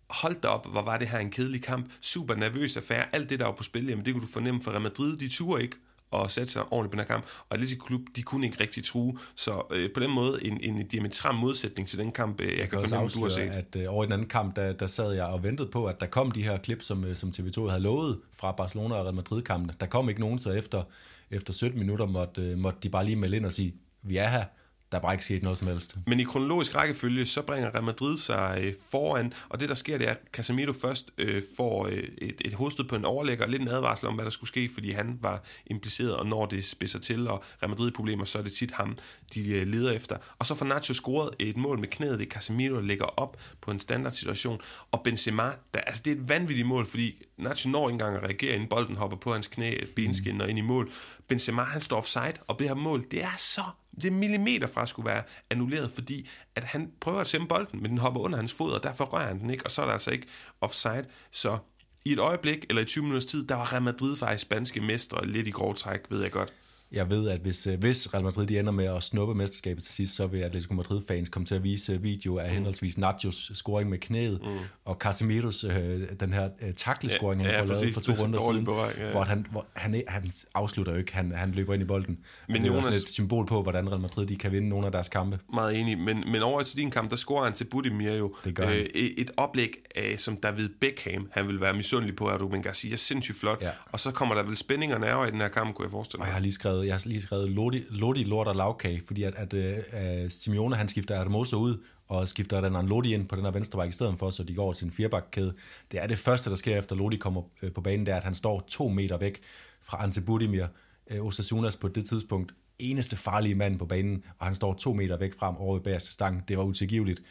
hold 0.10 0.42
da 0.42 0.48
op, 0.48 0.72
hvor 0.72 0.82
var 0.82 0.98
det 0.98 1.08
her 1.08 1.20
en 1.20 1.32
kedelig 1.32 1.64
kamp. 1.64 1.92
Super 2.02 2.36
nervøs 2.36 2.78
affære. 2.78 3.16
Alt 3.16 3.30
det, 3.30 3.40
der 3.40 3.46
var 3.46 3.54
på 3.54 3.64
spil, 3.64 3.88
jamen 3.88 4.06
det 4.06 4.14
kunne 4.14 4.22
du 4.22 4.32
fornemme 4.32 4.64
for 4.64 4.72
Real 4.72 4.82
Madrid. 4.82 5.18
De 5.18 5.30
turde 5.30 5.64
ikke 5.64 5.76
og 6.12 6.32
sætte 6.32 6.52
sig 6.52 6.64
ordentligt 6.72 6.92
på 6.92 6.96
den 6.96 7.00
her 7.00 7.16
kamp. 7.16 7.26
Og 7.50 7.56
Atletico 7.56 7.86
Klub, 7.86 8.02
de 8.16 8.22
kunne 8.22 8.46
ikke 8.46 8.58
rigtig 8.60 8.84
true. 8.84 9.18
Så 9.36 9.62
øh, 9.72 9.90
på 9.94 10.00
den 10.00 10.12
måde 10.12 10.46
en, 10.46 10.60
en 10.62 10.88
diametral 10.88 11.36
modsætning 11.36 11.88
til 11.88 12.00
den 12.00 12.12
kamp, 12.12 12.42
øh, 12.42 12.48
jeg, 12.48 12.60
jeg 12.60 12.70
kan 12.70 12.80
fornemme, 12.80 13.10
du 13.10 13.22
har 13.22 13.30
set. 13.30 13.42
at 13.42 13.76
øh, 13.76 13.94
over 13.94 14.04
i 14.04 14.06
den 14.06 14.14
anden 14.14 14.28
kamp, 14.28 14.56
der, 14.56 14.74
der 14.74 14.88
sad 14.88 15.12
jeg 15.12 15.26
og 15.26 15.44
ventede 15.44 15.68
på, 15.68 15.86
at 15.86 16.02
der 16.02 16.08
kom 16.08 16.32
de 16.32 16.44
her 16.44 16.58
klip, 16.58 16.82
som, 16.82 17.04
øh, 17.04 17.16
som 17.16 17.34
TV2 17.38 17.68
havde 17.68 17.82
lovet 17.82 18.20
fra 18.34 18.52
Barcelona 18.52 18.96
og 18.96 19.06
Real 19.06 19.16
Madrid-kampene. 19.16 19.74
Der 19.80 19.86
kom 19.86 20.10
ikke 20.10 20.22
nogen, 20.22 20.40
så 20.40 20.52
efter, 20.52 20.84
efter 21.32 21.54
17 21.54 21.80
minutter 21.80 22.06
måtte, 22.06 22.42
øh, 22.42 22.58
måtte 22.58 22.80
de 22.84 22.90
bare 22.90 23.06
lige 23.06 23.16
melde 23.16 23.38
ind 23.38 23.46
og 23.46 23.54
sige, 23.54 23.74
vi 24.04 24.18
er 24.18 24.28
her, 24.28 24.44
der 24.92 24.98
er 24.98 25.02
bare 25.02 25.14
ikke 25.14 25.24
sket 25.24 25.44
noget 25.44 25.58
som 25.58 25.68
helst. 25.68 25.96
Men 26.08 26.20
i 26.20 26.24
kronologisk 26.24 26.76
rækkefølge, 26.76 27.26
så 27.26 27.42
bringer 27.42 27.70
Real 27.74 27.84
Madrid 27.84 28.18
sig 28.18 28.60
øh, 28.62 28.74
foran, 28.92 29.34
og 29.50 29.60
det 29.60 29.70
der 29.70 29.76
sker, 29.76 29.98
det 29.98 30.08
er, 30.08 30.12
at 30.12 30.20
Casemiro 30.34 30.74
først 30.74 31.12
øh, 31.18 31.44
får 31.58 31.88
øh, 31.88 32.04
et, 32.18 32.42
et 32.46 32.54
hovedstød 32.54 32.86
på 32.86 32.96
en 32.96 33.06
overlægger, 33.06 33.46
og 33.46 33.52
lidt 33.52 33.62
en 33.62 33.68
advarsel 33.68 34.08
om, 34.08 34.16
hvad 34.16 34.26
der 34.26 34.32
skulle 34.32 34.48
ske, 34.48 34.70
fordi 34.74 34.92
han 34.92 35.20
var 35.22 35.44
impliceret, 35.66 36.16
og 36.16 36.26
når 36.26 36.46
det 36.46 36.66
spidser 36.66 37.00
til, 37.00 37.28
og 37.28 37.44
Real 37.62 37.70
Madrid-problemer, 37.70 38.26
så 38.26 38.38
er 38.38 38.44
det 38.44 38.54
tit 38.54 38.72
ham, 38.72 38.98
de 39.34 39.50
øh, 39.50 39.68
leder 39.68 39.92
efter. 39.92 40.18
Og 40.40 40.46
så 40.46 40.56
får 40.56 40.66
Nacho 40.66 40.94
scoret 40.94 41.30
et 41.40 41.58
mål 41.58 41.80
med 41.80 41.88
knæet, 41.88 42.20
det 42.20 42.28
Casemiro 42.28 42.80
lægger 42.80 43.06
op 43.06 43.38
på 43.62 43.72
en 43.72 43.80
standardsituation, 43.80 44.62
og 44.92 45.02
Benzema, 45.04 45.52
der, 45.74 45.80
altså 45.80 46.02
det 46.06 46.12
er 46.12 46.22
et 46.22 46.30
vanvittigt 46.30 46.68
mål, 46.68 46.86
fordi 46.86 47.24
Nacho 47.38 47.70
når 47.70 47.90
ikke 47.90 47.94
engang 47.94 48.16
at 48.16 48.24
reagere, 48.24 48.54
inden 48.54 48.70
bolden 48.70 48.96
hopper 48.96 49.18
på 49.18 49.34
hans 49.34 49.48
knæ, 49.48 49.74
benskin 49.96 50.42
og 50.42 50.50
ind 50.50 50.58
i 50.58 50.62
mål. 50.62 50.92
Benzema, 51.28 51.64
han 51.64 51.82
står 51.82 51.98
offside, 51.98 52.34
og 52.48 52.60
det 52.60 52.68
her 52.68 52.76
mål, 52.76 53.06
det 53.12 53.24
er 53.24 53.36
så 53.38 53.64
det 54.02 54.06
er 54.06 54.12
millimeter 54.12 54.68
fra 54.68 54.82
at 54.82 54.90
skulle 54.90 55.10
være 55.10 55.24
annulleret, 55.50 55.92
fordi 55.92 56.30
at 56.56 56.64
han 56.64 56.92
prøver 57.00 57.20
at 57.20 57.28
sende 57.28 57.48
bolden, 57.48 57.82
men 57.82 57.92
den 57.92 57.98
hopper 57.98 58.22
under 58.22 58.38
hans 58.38 58.54
fod, 58.54 58.72
og 58.72 58.84
derfor 58.84 59.06
rører 59.06 59.28
han 59.28 59.40
den 59.40 59.50
ikke, 59.50 59.66
og 59.66 59.72
så 59.72 59.82
er 59.82 59.86
der 59.86 59.94
altså 59.94 60.12
ikke 60.12 60.28
offside. 60.62 61.06
Så 61.32 61.58
i 62.06 62.14
et 62.14 62.20
øjeblik, 62.20 62.66
eller 62.70 62.82
i 62.82 62.86
20 62.86 63.04
minutters 63.04 63.26
tid, 63.26 63.48
der 63.48 63.56
var 63.56 63.74
Real 63.74 63.82
Madrid 63.82 64.18
faktisk 64.18 64.42
spanske 64.42 64.82
mestre, 64.82 65.28
lidt 65.28 65.48
i 65.48 65.52
grov 65.52 65.76
træk, 65.76 66.00
ved 66.10 66.22
jeg 66.22 66.32
godt 66.32 66.54
jeg 66.92 67.10
ved, 67.10 67.30
at 67.30 67.40
hvis, 67.40 67.68
øh, 67.68 67.80
hvis 67.80 68.14
Real 68.14 68.24
Madrid 68.24 68.48
de 68.48 68.60
ender 68.60 68.72
med 68.72 68.86
at 68.86 69.04
snuppe 69.04 69.36
mesterskabet 69.36 69.84
til 69.84 69.94
sidst, 69.94 70.16
så 70.16 70.28
vil 70.28 70.40
Atletico 70.40 70.74
Madrid-fans 70.74 71.30
komme 71.30 71.46
til 71.46 71.56
at 71.56 71.64
vise 71.64 72.02
video 72.02 72.38
af 72.38 72.48
mm. 72.48 72.54
henholdsvis 72.54 72.98
Nachos 72.98 73.52
scoring 73.54 73.90
med 73.90 73.98
knæet, 73.98 74.40
mm. 74.44 74.58
og 74.86 74.96
Casemiros, 74.96 75.64
øh, 75.64 76.02
den 76.20 76.34
her 76.34 76.50
øh, 76.62 76.74
taklescoring, 76.74 77.42
ja, 77.42 77.48
han 77.48 77.56
ja, 77.56 77.62
får 77.62 77.82
lavet 77.82 77.94
for 77.94 78.02
to 78.02 78.14
runder 78.14 78.40
siden, 78.40 78.68
ja. 79.06 79.12
hvor, 79.12 79.24
han, 79.24 79.46
hvor 79.52 79.66
han, 79.74 80.04
han 80.08 80.32
afslutter 80.54 80.94
jo 80.94 81.00
ikke, 81.00 81.14
han, 81.14 81.32
han 81.36 81.52
løber 81.52 81.74
ind 81.74 81.84
i 81.84 81.86
bolden. 81.86 82.18
Men 82.48 82.62
det 82.62 82.72
er 82.72 82.76
Jonas, 82.76 83.02
et 83.02 83.10
symbol 83.10 83.46
på, 83.46 83.62
hvordan 83.62 83.90
Real 83.90 84.02
Madrid 84.02 84.26
de 84.26 84.36
kan 84.36 84.52
vinde 84.52 84.70
nogle 84.70 84.86
af 84.86 84.92
deres 84.92 85.10
kampe. 85.10 85.40
Meget 85.54 85.80
enig, 85.80 85.98
men, 85.98 86.24
men 86.32 86.42
over 86.42 86.62
til 86.62 86.78
din 86.78 86.92
kamp, 86.92 87.10
der 87.10 87.16
scorer 87.16 87.44
han 87.44 87.54
til 87.54 87.66
Budimir 87.66 88.12
jo 88.12 88.36
øh, 88.46 88.86
et 88.94 89.32
oplæg, 89.38 89.74
af, 89.96 90.20
som 90.20 90.38
David 90.38 90.70
Beckham, 90.70 91.30
han 91.32 91.48
vil 91.48 91.62
være 91.62 91.74
misundelig 91.74 92.16
på, 92.16 92.28
at 92.28 92.42
Ruben 92.42 92.64
Garcia, 92.64 92.96
sindssygt 92.96 93.40
flot, 93.40 93.62
ja. 93.62 93.70
og 93.92 94.00
så 94.00 94.12
kommer 94.12 94.36
der 94.36 94.44
vel 94.44 94.58
spænding 94.58 94.94
og 94.94 95.00
nerver 95.00 95.26
i 95.26 95.32
den 95.32 95.42
her 95.42 95.48
kamp, 95.48 95.76
kunne 95.76 95.84
jeg 95.84 95.92
forestille 95.92 96.20
mig. 96.20 96.24
Og 96.24 96.28
jeg 96.28 96.34
har 96.34 96.42
lige 96.42 96.54
skrevet 96.54 96.77
skrevet, 96.78 96.88
jeg 96.88 96.94
har 96.94 97.10
lige 97.10 97.22
skrevet 97.22 97.50
Lodi, 97.50 97.84
Lodi 97.90 98.24
Lort 98.24 98.48
og 98.48 98.56
Lavkage, 98.56 99.02
fordi 99.08 99.24
at, 99.24 99.36
at 99.36 99.54
uh, 99.54 100.30
Simeone 100.30 100.76
han 100.76 100.88
skifter 100.88 101.18
Hermoso 101.18 101.58
ud, 101.58 101.84
og 102.08 102.28
skifter 102.28 102.62
den 102.62 102.88
Lodi 102.88 103.14
ind 103.14 103.28
på 103.28 103.36
den 103.36 103.44
her 103.44 103.52
venstre 103.52 103.80
bak 103.80 103.90
i 103.90 103.92
stedet 103.92 104.20
for, 104.20 104.30
så 104.30 104.44
de 104.44 104.56
går 104.56 104.64
over 104.64 104.74
til 104.74 104.86
en 104.86 104.92
firebakkæde. 104.92 105.54
Det 105.92 106.04
er 106.04 106.08
det 106.08 106.18
første, 106.18 106.50
der 106.50 106.56
sker 106.56 106.78
efter 106.78 106.96
Lodi 106.96 107.18
kommer 107.18 107.42
øh, 107.62 107.74
på 107.74 107.82
banen, 107.82 108.06
det 108.06 108.12
er, 108.12 108.18
at 108.18 108.24
han 108.24 108.36
står 108.36 108.66
to 108.68 108.88
meter 108.88 109.18
væk 109.18 109.42
fra 109.82 110.04
Ante 110.04 110.22
Budimir. 110.22 110.66
Uh, 111.12 111.18
øh, 111.18 111.26
Osasunas 111.26 111.78
på 111.78 111.88
det 111.88 112.06
tidspunkt 112.06 112.54
eneste 112.80 113.16
farlige 113.16 113.56
mand 113.56 113.80
på 113.80 113.86
banen, 113.86 114.24
og 114.40 114.46
han 114.46 114.56
står 114.56 114.74
to 114.74 114.94
meter 114.94 115.18
væk 115.18 115.34
frem 115.40 115.56
over 115.56 115.78
i 115.78 115.80
bagerste 115.80 116.14
stang. 116.14 116.48
Det 116.48 116.58
var 116.58 116.64
utilgiveligt. 116.64 117.22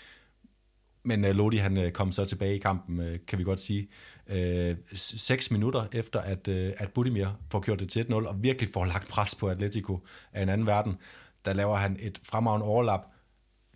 Men 1.05 1.25
uh, 1.25 1.31
Lodi 1.31 1.57
han 1.57 1.77
uh, 1.77 1.91
kom 1.91 2.13
så 2.13 2.25
tilbage 2.25 2.55
i 2.57 2.59
kampen, 2.59 3.01
uh, 3.01 3.15
kan 3.27 3.39
vi 3.39 3.45
godt 3.45 3.61
sige 3.61 3.89
øh, 4.29 4.77
seks 4.95 5.51
minutter 5.51 5.87
efter, 5.93 6.21
at, 6.21 6.49
øh, 6.49 6.73
at 6.77 6.93
Budimir 6.93 7.27
får 7.51 7.61
gjort 7.61 7.79
det 7.79 7.89
til 7.89 8.03
1-0, 8.03 8.13
og 8.15 8.43
virkelig 8.43 8.71
får 8.73 8.85
lagt 8.85 9.09
pres 9.09 9.35
på 9.35 9.49
Atletico 9.49 10.07
af 10.33 10.43
en 10.43 10.49
anden 10.49 10.67
verden, 10.67 10.97
der 11.45 11.53
laver 11.53 11.77
han 11.77 11.97
et 12.01 12.21
fremragende 12.25 12.67
overlap. 12.67 13.01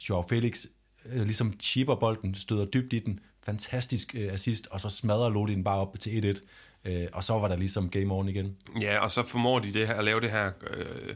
Joao 0.09 0.22
Felix 0.28 0.66
øh, 1.07 1.22
ligesom 1.22 1.61
chipper 1.61 1.94
bolden, 1.94 2.34
støder 2.34 2.64
dybt 2.64 2.92
i 2.92 2.98
den, 2.98 3.20
fantastisk 3.44 4.14
øh, 4.14 4.32
assist, 4.32 4.68
og 4.70 4.80
så 4.80 4.88
smadrer 4.88 5.28
Lodi 5.28 5.55
den 5.55 5.64
bare 5.64 5.78
op 5.78 5.96
til 6.01 6.38
1-1. 6.38 6.90
Øh, 6.90 7.07
og 7.12 7.24
så 7.24 7.32
var 7.38 7.48
der 7.48 7.57
ligesom 7.57 7.90
game 7.90 8.14
on 8.14 8.28
igen. 8.28 8.57
Ja, 8.80 8.98
og 8.98 9.11
så 9.11 9.22
formår 9.22 9.59
de 9.59 9.72
det 9.72 9.86
her, 9.86 9.94
at 9.94 10.05
lave 10.05 10.20
det 10.20 10.30
her 10.30 10.51
øh, 10.70 11.14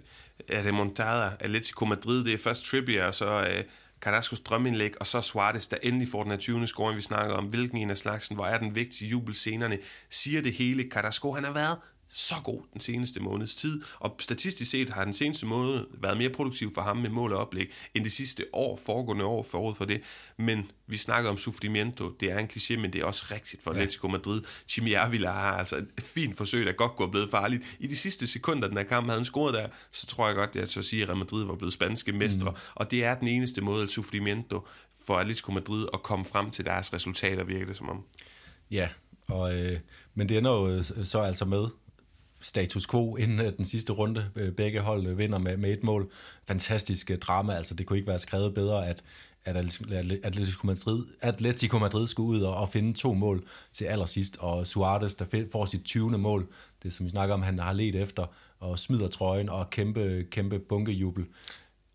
remontada 0.67 1.31
Atletico 1.41 1.85
Madrid. 1.85 2.25
Det 2.25 2.35
er 2.35 2.39
først 2.39 2.65
Trippier, 2.65 3.05
og 3.05 3.15
så 3.15 3.41
øh, 3.41 3.65
Carrascos 4.05 4.41
drømmeindlæg, 4.41 5.01
og 5.01 5.07
så 5.07 5.21
Suarez, 5.21 5.69
der 5.69 5.77
endelig 5.83 6.09
får 6.09 6.23
den 6.23 6.33
her 6.33 6.39
20. 6.39 6.67
scoring, 6.67 6.97
vi 6.97 7.03
snakker 7.03 7.35
om, 7.35 7.45
hvilken 7.45 7.79
en 7.79 7.91
af 7.91 7.99
slagsen, 7.99 8.37
hvor 8.37 8.47
er 8.47 8.59
den 8.59 8.75
vigtige 8.75 9.09
jubelscenerne, 9.11 9.79
siger 10.11 10.43
det 10.43 10.53
hele. 10.53 10.89
Carrasco, 10.91 11.33
han 11.33 11.45
har 11.45 11.53
været 11.53 11.79
så 12.17 12.35
god 12.45 12.63
den 12.73 12.81
seneste 12.81 13.21
måneds 13.21 13.57
tid, 13.57 13.83
og 13.99 14.17
statistisk 14.21 14.71
set 14.71 14.91
har 14.91 15.05
den 15.05 15.15
seneste 15.15 15.47
måned 15.47 15.87
været 15.93 16.19
mere 16.19 16.31
produktiv 16.31 16.75
for 16.75 16.81
ham 16.81 16.97
med 16.97 17.11
mål 17.11 17.33
og 17.33 17.39
oplæg, 17.39 17.73
end 17.95 18.05
det 18.05 18.13
sidste 18.13 18.45
år, 18.53 18.81
foregående 18.87 19.25
år 19.25 19.47
forud 19.51 19.75
for 19.75 19.85
det. 19.85 20.01
Men 20.37 20.71
vi 20.87 20.97
snakker 20.97 21.31
om 21.31 21.39
sufrimiento, 21.39 22.11
det 22.21 22.31
er 22.31 22.39
en 22.39 22.51
kliché, 22.53 22.77
men 22.77 22.93
det 22.93 23.01
er 23.01 23.05
også 23.05 23.27
rigtigt 23.31 23.63
for 23.63 23.75
ja. 23.75 23.77
Atletico 23.77 24.09
Madrid. 24.09 24.43
Jimmy 24.77 24.95
Avila 24.95 25.31
har 25.31 25.57
altså 25.57 25.77
et 25.77 25.87
fint 25.99 26.37
forsøg, 26.37 26.67
der 26.67 26.73
godt 26.73 26.97
går 26.97 27.07
blevet 27.07 27.31
farligt. 27.31 27.77
I 27.81 27.87
de 27.87 27.97
sidste 27.97 28.27
sekunder, 28.27 28.69
den 28.69 28.77
her 28.77 28.85
kamp 28.85 29.07
havde 29.07 29.19
han 29.19 29.25
scoret 29.25 29.55
der, 29.55 29.69
så 29.93 30.07
tror 30.07 30.27
jeg 30.27 30.37
godt, 30.37 30.51
at 30.51 30.57
jeg 30.57 30.69
så 30.69 30.83
sige, 30.83 31.03
at 31.03 31.09
Real 31.09 31.19
Madrid 31.19 31.45
var 31.45 31.55
blevet 31.55 31.73
spanske 31.73 32.13
mestre, 32.13 32.51
mm. 32.51 32.57
og 32.75 32.91
det 32.91 33.05
er 33.05 33.15
den 33.15 33.29
eneste 33.29 33.61
måde, 33.61 33.89
sufrimiento 33.89 34.67
for 35.07 35.17
Atletico 35.17 35.53
Madrid 35.53 35.87
at 35.95 36.03
komme 36.03 36.25
frem 36.25 36.51
til 36.51 36.65
deres 36.65 36.93
resultater, 36.93 37.45
virker 37.45 37.67
det 37.67 37.77
som 37.77 37.89
om. 37.89 38.05
Ja, 38.71 38.89
og, 39.29 39.59
øh, 39.59 39.79
men 40.15 40.29
det 40.29 40.39
ender 40.39 40.51
jo 40.51 40.69
øh, 40.69 40.85
så 41.05 41.21
altså 41.21 41.45
med, 41.45 41.67
status 42.45 42.87
quo 42.87 43.17
inden 43.17 43.41
øh, 43.41 43.57
den 43.57 43.65
sidste 43.65 43.93
runde. 43.93 44.31
Øh, 44.37 44.53
begge 44.53 44.81
hold 44.81 45.07
øh, 45.07 45.19
vinder 45.19 45.39
med, 45.39 45.57
med 45.57 45.73
et 45.73 45.85
mål. 45.85 46.11
Fantastisk 46.49 47.11
drama, 47.21 47.53
altså 47.53 47.75
det 47.75 47.87
kunne 47.87 47.99
ikke 47.99 48.09
være 48.09 48.19
skrevet 48.19 48.55
bedre, 48.55 48.89
at, 48.89 49.03
at 49.45 49.57
Atletico 50.23 50.67
Madrid, 50.67 51.05
Atletico 51.21 51.79
Madrid 51.79 52.07
skulle 52.07 52.29
ud 52.29 52.41
og, 52.41 52.55
og 52.55 52.69
finde 52.69 52.93
to 52.93 53.15
mål 53.15 53.45
til 53.73 53.85
allersidst, 53.85 54.37
og 54.41 54.67
Suarez, 54.67 55.15
der 55.15 55.47
får 55.53 55.65
sit 55.65 55.85
20. 55.85 56.19
mål, 56.19 56.47
det 56.83 56.93
som 56.93 57.07
vi 57.07 57.11
snakker 57.11 57.35
om, 57.35 57.43
han 57.43 57.59
har 57.59 57.73
let 57.73 57.97
efter, 57.97 58.27
og 58.61 58.79
smider 58.79 59.09
trøjen 59.09 59.49
og 59.49 59.71
kæmpe, 59.71 60.27
kæmpe 60.31 60.59
bunkejubel. 60.59 61.25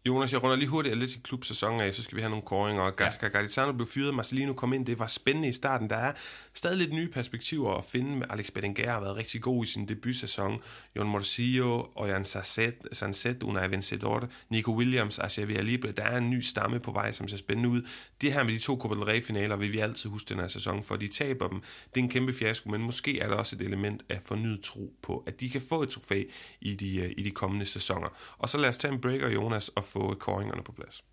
Jonas, 0.07 0.33
jeg 0.33 0.43
runder 0.43 0.55
lige 0.55 0.69
hurtigt 0.69 0.93
Atletic 0.93 1.21
Klub 1.23 1.45
sæson 1.45 1.79
af, 1.81 1.93
så 1.93 2.03
skal 2.03 2.15
vi 2.15 2.21
have 2.21 2.29
nogle 2.29 2.45
koringer. 2.45 2.83
Og 2.83 2.95
Gasca 2.95 3.25
ja. 3.25 3.31
Garitano 3.31 3.71
blev 3.71 3.87
fyret, 3.87 4.13
Marcelino 4.13 4.53
kom 4.53 4.73
ind, 4.73 4.85
det 4.85 4.99
var 4.99 5.07
spændende 5.07 5.47
i 5.47 5.53
starten. 5.53 5.89
Der 5.89 5.95
er 5.95 6.13
stadig 6.59 6.77
lidt 6.77 6.93
nye 6.93 7.07
perspektiver 7.07 7.73
at 7.73 7.85
finde. 7.85 8.15
med 8.15 8.27
Alex 8.29 8.51
Berenguer 8.51 8.91
har 8.91 8.99
været 8.99 9.15
rigtig 9.15 9.41
god 9.41 9.65
i 9.65 9.67
sin 9.67 9.87
debutsæson. 9.87 10.61
Jon 10.97 11.09
Morcillo, 11.09 11.85
Jan 12.05 12.25
Sanset, 12.25 12.75
Sanset, 12.91 13.43
Unai 13.43 13.71
Vencedor, 13.71 14.29
Nico 14.49 14.71
Williams, 14.71 15.19
Xavier 15.27 15.61
Libre. 15.61 15.91
Der 15.91 16.03
er 16.03 16.17
en 16.17 16.29
ny 16.29 16.39
stamme 16.41 16.79
på 16.79 16.91
vej, 16.91 17.11
som 17.11 17.27
ser 17.27 17.37
spændende 17.37 17.69
ud. 17.69 17.81
Det 18.21 18.33
her 18.33 18.43
med 18.43 18.53
de 18.53 18.59
to 18.59 18.77
Copa 18.77 18.95
del 18.95 19.03
Rey-finaler 19.03 19.55
vil 19.55 19.71
vi 19.71 19.79
altid 19.79 20.09
huske 20.09 20.29
den 20.29 20.39
her 20.39 20.47
sæson, 20.47 20.83
for 20.83 20.95
de 20.95 21.07
taber 21.07 21.47
dem. 21.47 21.61
Det 21.93 21.99
er 21.99 22.03
en 22.03 22.09
kæmpe 22.09 22.33
fiasko, 22.33 22.69
men 22.69 22.81
måske 22.81 23.19
er 23.19 23.27
der 23.27 23.35
også 23.35 23.55
et 23.55 23.61
element 23.61 24.03
af 24.09 24.21
fornyet 24.21 24.61
tro 24.63 24.93
på, 25.01 25.23
at 25.27 25.39
de 25.39 25.49
kan 25.49 25.61
få 25.69 25.83
et 25.83 25.89
trofæ 25.89 26.23
i 26.61 26.75
de, 26.75 26.95
øh, 26.95 27.11
i 27.17 27.23
de 27.23 27.31
kommende 27.31 27.65
sæsoner. 27.65 28.09
Og 28.37 28.49
så 28.49 28.57
lad 28.57 28.69
os 28.69 28.77
tage 28.77 28.93
en 28.93 29.01
breaker, 29.01 29.29
Jonas, 29.29 29.69
og 29.69 29.85
få 29.85 30.15
koringerne 30.19 30.63
på 30.63 30.71
plads. 30.71 31.03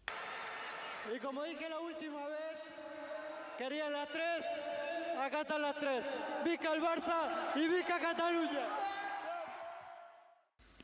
Y 1.15 1.19
como 1.25 1.41
dije 1.45 1.69
la 1.75 1.81
última 1.91 2.23
vez, 2.35 2.61
quería 3.59 3.89
la 3.97 4.05
3 4.05 4.96
acá 5.21 5.41
están 5.43 5.63
las 5.63 5.77
tres. 5.77 6.05
Vica 6.45 6.73
el 6.75 6.81
Barça 6.81 7.17
y 7.57 7.69
Vica 7.69 7.99
Cataluña. 8.01 8.65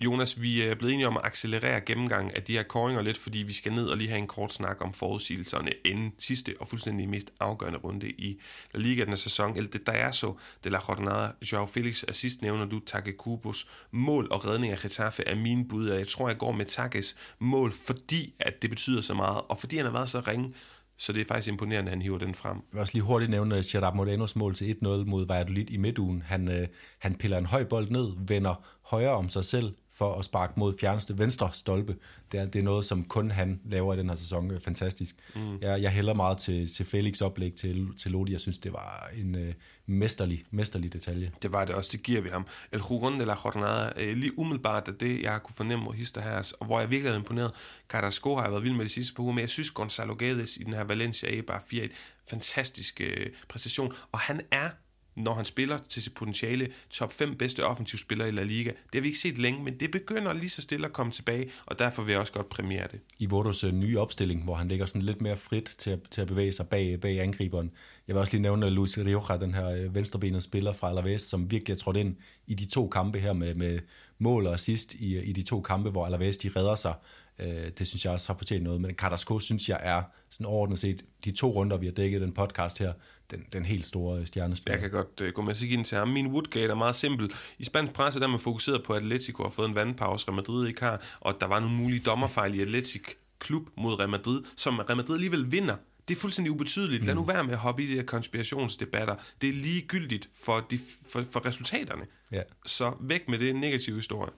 Jonas, 0.01 0.41
vi 0.41 0.62
øh, 0.62 0.70
er 0.70 0.74
blevet 0.74 0.93
enige 0.93 1.07
om 1.07 1.16
at 1.16 1.24
accelerere 1.24 1.80
gennemgangen 1.80 2.30
af 2.35 2.43
de 2.43 2.53
her 2.53 2.62
koringer 2.62 3.03
lidt, 3.03 3.18
fordi 3.18 3.39
vi 3.39 3.53
skal 3.53 3.72
ned 3.72 3.87
og 3.87 3.97
lige 3.97 4.09
have 4.09 4.18
en 4.18 4.26
kort 4.26 4.53
snak 4.53 4.76
om 4.80 4.95
forudsigelserne 4.95 5.70
inden 5.85 6.12
sidste 6.18 6.55
og 6.61 6.68
fuldstændig 6.68 7.09
mest 7.09 7.33
afgørende 7.41 7.78
runde 7.78 8.11
i 8.11 8.41
La 8.74 8.80
Liga 8.80 9.01
den 9.01 9.09
her 9.09 9.16
sæson. 9.16 9.57
El 9.57 9.68
så 10.12 10.35
de 10.64 10.70
la 10.70 10.78
Jornada, 10.89 11.33
Joao 11.53 11.66
Felix, 11.66 12.05
assist 12.09 12.43
nævner 12.43 12.64
du, 12.64 12.80
Take 12.80 13.12
Kubos 13.12 13.68
mål 13.91 14.28
og 14.30 14.47
redning 14.47 14.72
af 14.72 14.78
Getafe 14.78 15.24
er 15.28 15.35
mine 15.35 15.68
bud, 15.68 15.89
og 15.89 15.99
jeg 15.99 16.09
tror, 16.09 16.28
jeg 16.28 16.39
går 16.39 16.53
med 16.53 16.66
Takes 16.66 17.16
mål, 17.39 17.72
fordi 17.72 18.35
at 18.41 18.62
det 18.62 18.70
betyder 18.70 19.01
så 19.01 19.14
meget, 19.14 19.43
og 19.49 19.61
fordi 19.61 19.76
han 19.76 19.87
har 19.87 19.93
været 19.93 20.09
så 20.09 20.20
ringe, 20.20 20.55
så 20.97 21.12
det 21.12 21.20
er 21.20 21.24
faktisk 21.24 21.49
imponerende, 21.49 21.90
at 21.90 21.97
han 21.97 22.03
hiver 22.03 22.18
den 22.18 22.34
frem. 22.34 22.57
Jeg 22.57 22.72
vil 22.72 22.80
også 22.80 22.95
lige 22.95 23.03
hurtigt 23.03 23.30
nævne 23.30 23.57
øh, 23.57 23.64
Gerard 23.66 23.97
Morenos 23.97 24.36
mål 24.36 24.55
til 24.55 24.72
1-0 24.72 24.86
mod 24.86 25.26
Valladolid 25.26 25.70
i 25.70 25.76
midtugen. 25.76 26.22
Han, 26.22 26.49
øh, 26.49 26.68
han 26.99 27.14
piller 27.14 27.38
en 27.38 27.47
høj 27.47 27.64
bold 27.64 27.90
ned, 27.90 28.12
vender 28.26 28.64
højere 28.82 29.12
om 29.12 29.28
sig 29.28 29.45
selv, 29.45 29.74
for 29.95 30.14
at 30.14 30.24
sparke 30.24 30.53
mod 30.57 30.74
fjerneste 30.80 31.18
venstre 31.18 31.51
stolpe. 31.53 31.97
Det 32.32 32.40
er, 32.40 32.47
det 32.47 32.59
er 32.59 32.62
noget, 32.62 32.84
som 32.84 33.05
kun 33.05 33.30
han 33.30 33.61
laver 33.64 33.95
i 33.95 33.97
den 33.97 34.09
her 34.09 34.16
sæson. 34.16 34.61
Fantastisk. 34.61 35.16
Mm. 35.34 35.59
Jeg, 35.61 35.82
jeg 35.82 35.90
hælder 35.90 36.14
meget 36.14 36.38
til, 36.38 36.74
til 36.74 36.86
Felix 36.86 37.20
oplæg 37.20 37.55
til, 37.55 37.88
til 37.99 38.11
Lodi. 38.11 38.32
Jeg 38.32 38.40
synes, 38.40 38.59
det 38.59 38.72
var 38.72 39.11
en 39.16 39.34
øh, 39.34 39.55
mesterlig, 39.86 40.45
mesterlig 40.51 40.93
detalje. 40.93 41.32
Det 41.43 41.53
var 41.53 41.64
det 41.64 41.74
også, 41.74 41.90
det 41.93 42.03
giver 42.03 42.20
vi 42.20 42.28
ham. 42.28 42.47
El 42.72 42.80
Jugon 42.90 43.20
de 43.20 43.24
la 43.24 43.34
Jornada, 43.45 43.93
øh, 43.97 44.16
lige 44.16 44.38
umiddelbart 44.38 44.88
af 44.88 44.95
det, 44.95 45.22
jeg 45.22 45.40
kunne 45.43 45.55
fornemme 45.55 45.84
mod 45.84 45.95
Hister 45.95 46.20
her, 46.20 46.53
og 46.61 46.66
hvor 46.66 46.80
jeg 46.80 46.90
virkelig 46.90 47.12
er 47.12 47.16
imponeret. 47.16 47.51
Carrasco 47.88 48.34
har 48.34 48.43
jeg 48.43 48.53
været 48.53 48.64
vild 48.64 48.74
med 48.74 48.84
de 48.84 48.90
sidste 48.90 49.14
par 49.14 49.22
uger, 49.22 49.32
men 49.32 49.40
jeg 49.40 49.51
synes 49.51 49.70
Gonzalo 49.70 50.14
Gades 50.14 50.57
i 50.57 50.62
den 50.62 50.72
her 50.72 50.84
Valencia 50.84 51.38
A 51.38 51.40
bare 51.40 51.61
4 51.66 51.88
fantastisk 52.30 53.01
øh, 53.01 53.26
præstation, 53.49 53.93
og 54.12 54.18
han 54.18 54.40
er 54.51 54.70
når 55.16 55.34
han 55.34 55.44
spiller 55.44 55.78
til 55.88 56.02
sit 56.02 56.14
potentiale 56.14 56.68
top 56.90 57.12
5 57.12 57.34
bedste 57.34 57.66
offensivspillere 57.66 58.28
i 58.28 58.30
La 58.30 58.42
Liga. 58.42 58.70
Det 58.70 58.94
har 58.94 59.00
vi 59.00 59.08
ikke 59.08 59.18
set 59.18 59.38
længe, 59.38 59.64
men 59.64 59.80
det 59.80 59.90
begynder 59.90 60.32
lige 60.32 60.50
så 60.50 60.62
stille 60.62 60.86
at 60.86 60.92
komme 60.92 61.12
tilbage, 61.12 61.50
og 61.66 61.78
derfor 61.78 62.02
vil 62.02 62.12
jeg 62.12 62.20
også 62.20 62.32
godt 62.32 62.48
premiere 62.48 62.88
det. 62.92 63.00
I 63.18 63.26
Vortos 63.26 63.64
øh, 63.64 63.72
nye 63.72 63.98
opstilling, 63.98 64.44
hvor 64.44 64.54
han 64.54 64.68
ligger 64.68 64.86
sådan 64.86 65.02
lidt 65.02 65.20
mere 65.20 65.36
frit 65.36 65.74
til 65.78 65.90
at, 65.90 65.98
til 66.10 66.20
at 66.20 66.26
bevæge 66.26 66.52
sig 66.52 66.68
bag, 66.68 67.00
bag 67.00 67.20
angriberen. 67.20 67.70
Jeg 68.08 68.14
vil 68.14 68.20
også 68.20 68.32
lige 68.32 68.42
nævne 68.42 68.66
øh, 68.66 68.72
Luis 68.72 68.98
Rioja, 68.98 69.36
den 69.36 69.54
her 69.54 69.68
øh, 69.68 69.94
venstrebenede 69.94 70.42
spiller 70.42 70.72
fra 70.72 70.88
Alaves, 70.88 71.22
som 71.22 71.50
virkelig 71.50 71.74
er 71.74 71.78
trådt 71.78 71.96
ind 71.96 72.16
i 72.46 72.54
de 72.54 72.64
to 72.64 72.88
kampe 72.88 73.18
her 73.18 73.32
med, 73.32 73.54
med 73.54 73.78
mål 74.18 74.46
og 74.46 74.54
assist 74.54 74.94
i, 74.94 75.14
øh, 75.14 75.28
i 75.28 75.32
de 75.32 75.42
to 75.42 75.60
kampe, 75.60 75.90
hvor 75.90 76.06
Alaves 76.06 76.36
de 76.36 76.50
redder 76.56 76.74
sig 76.74 76.94
Øh, 77.43 77.70
det 77.78 77.86
synes 77.86 78.05
jeg 78.05 78.12
også 78.12 78.32
har 78.32 78.38
fortjent 78.38 78.64
noget. 78.64 78.80
Men 78.80 78.95
Carrasco 78.95 79.38
synes 79.38 79.68
jeg 79.68 79.80
er 79.82 80.03
sådan 80.30 80.47
overordnet 80.47 80.78
set, 80.78 81.05
de 81.24 81.32
to 81.32 81.51
runder, 81.51 81.76
vi 81.76 81.86
har 81.86 81.93
dækket 81.93 82.20
den 82.20 82.32
podcast 82.32 82.78
her, 82.78 82.93
den, 83.30 83.45
den 83.53 83.64
helt 83.64 83.86
store 83.86 84.26
stjernespiller. 84.26 84.74
Jeg 84.74 84.80
kan 84.80 84.90
godt 84.90 85.20
uh, 85.20 85.28
gå 85.28 85.43
med 85.43 85.55
sig 85.55 85.70
ind 85.70 85.84
til 85.84 85.99
ham. 85.99 86.09
Min 86.09 86.26
Woodgate 86.26 86.70
er 86.70 86.74
meget 86.74 86.97
simpel. 86.97 87.32
I 87.59 87.64
spansk 87.64 87.93
presse 87.93 88.20
der 88.20 88.26
er 88.26 88.30
man 88.30 88.40
fokuseret 88.40 88.82
på, 88.84 88.93
at 88.93 89.03
Atletico 89.03 89.43
har 89.43 89.51
fået 89.51 89.68
en 89.68 89.74
vandpause, 89.74 90.28
Real 90.28 90.36
Madrid 90.36 90.68
ikke 90.68 90.80
har, 90.80 91.03
og 91.20 91.36
der 91.40 91.47
var 91.47 91.61
nogle 91.61 91.76
mulige 91.76 92.01
dommerfejl 92.01 92.55
i 92.55 92.62
Atletic 92.62 93.03
klub 93.38 93.68
mod 93.76 93.99
Real 93.99 94.09
Madrid, 94.09 94.43
som 94.57 94.78
Real 94.78 94.97
Madrid 94.97 95.14
alligevel 95.14 95.53
vinder. 95.53 95.76
Det 96.09 96.16
er 96.16 96.20
fuldstændig 96.20 96.53
ubetydeligt. 96.53 97.05
Lad 97.05 97.14
nu 97.14 97.22
mm. 97.22 97.28
være 97.28 97.45
med 97.45 97.53
at 97.53 97.59
hoppe 97.59 97.84
i 97.84 97.86
de 97.86 97.95
her 97.95 98.03
konspirationsdebatter. 98.03 99.14
Det 99.40 99.49
er 99.49 99.53
ligegyldigt 99.53 100.28
for, 100.45 100.66
de, 100.70 100.78
for, 101.09 101.24
for 101.30 101.47
resultaterne. 101.47 102.03
Ja. 102.32 102.43
Så 102.66 102.93
væk 103.01 103.28
med 103.28 103.38
det 103.38 103.57
negative 103.57 103.97
historie. 103.97 104.30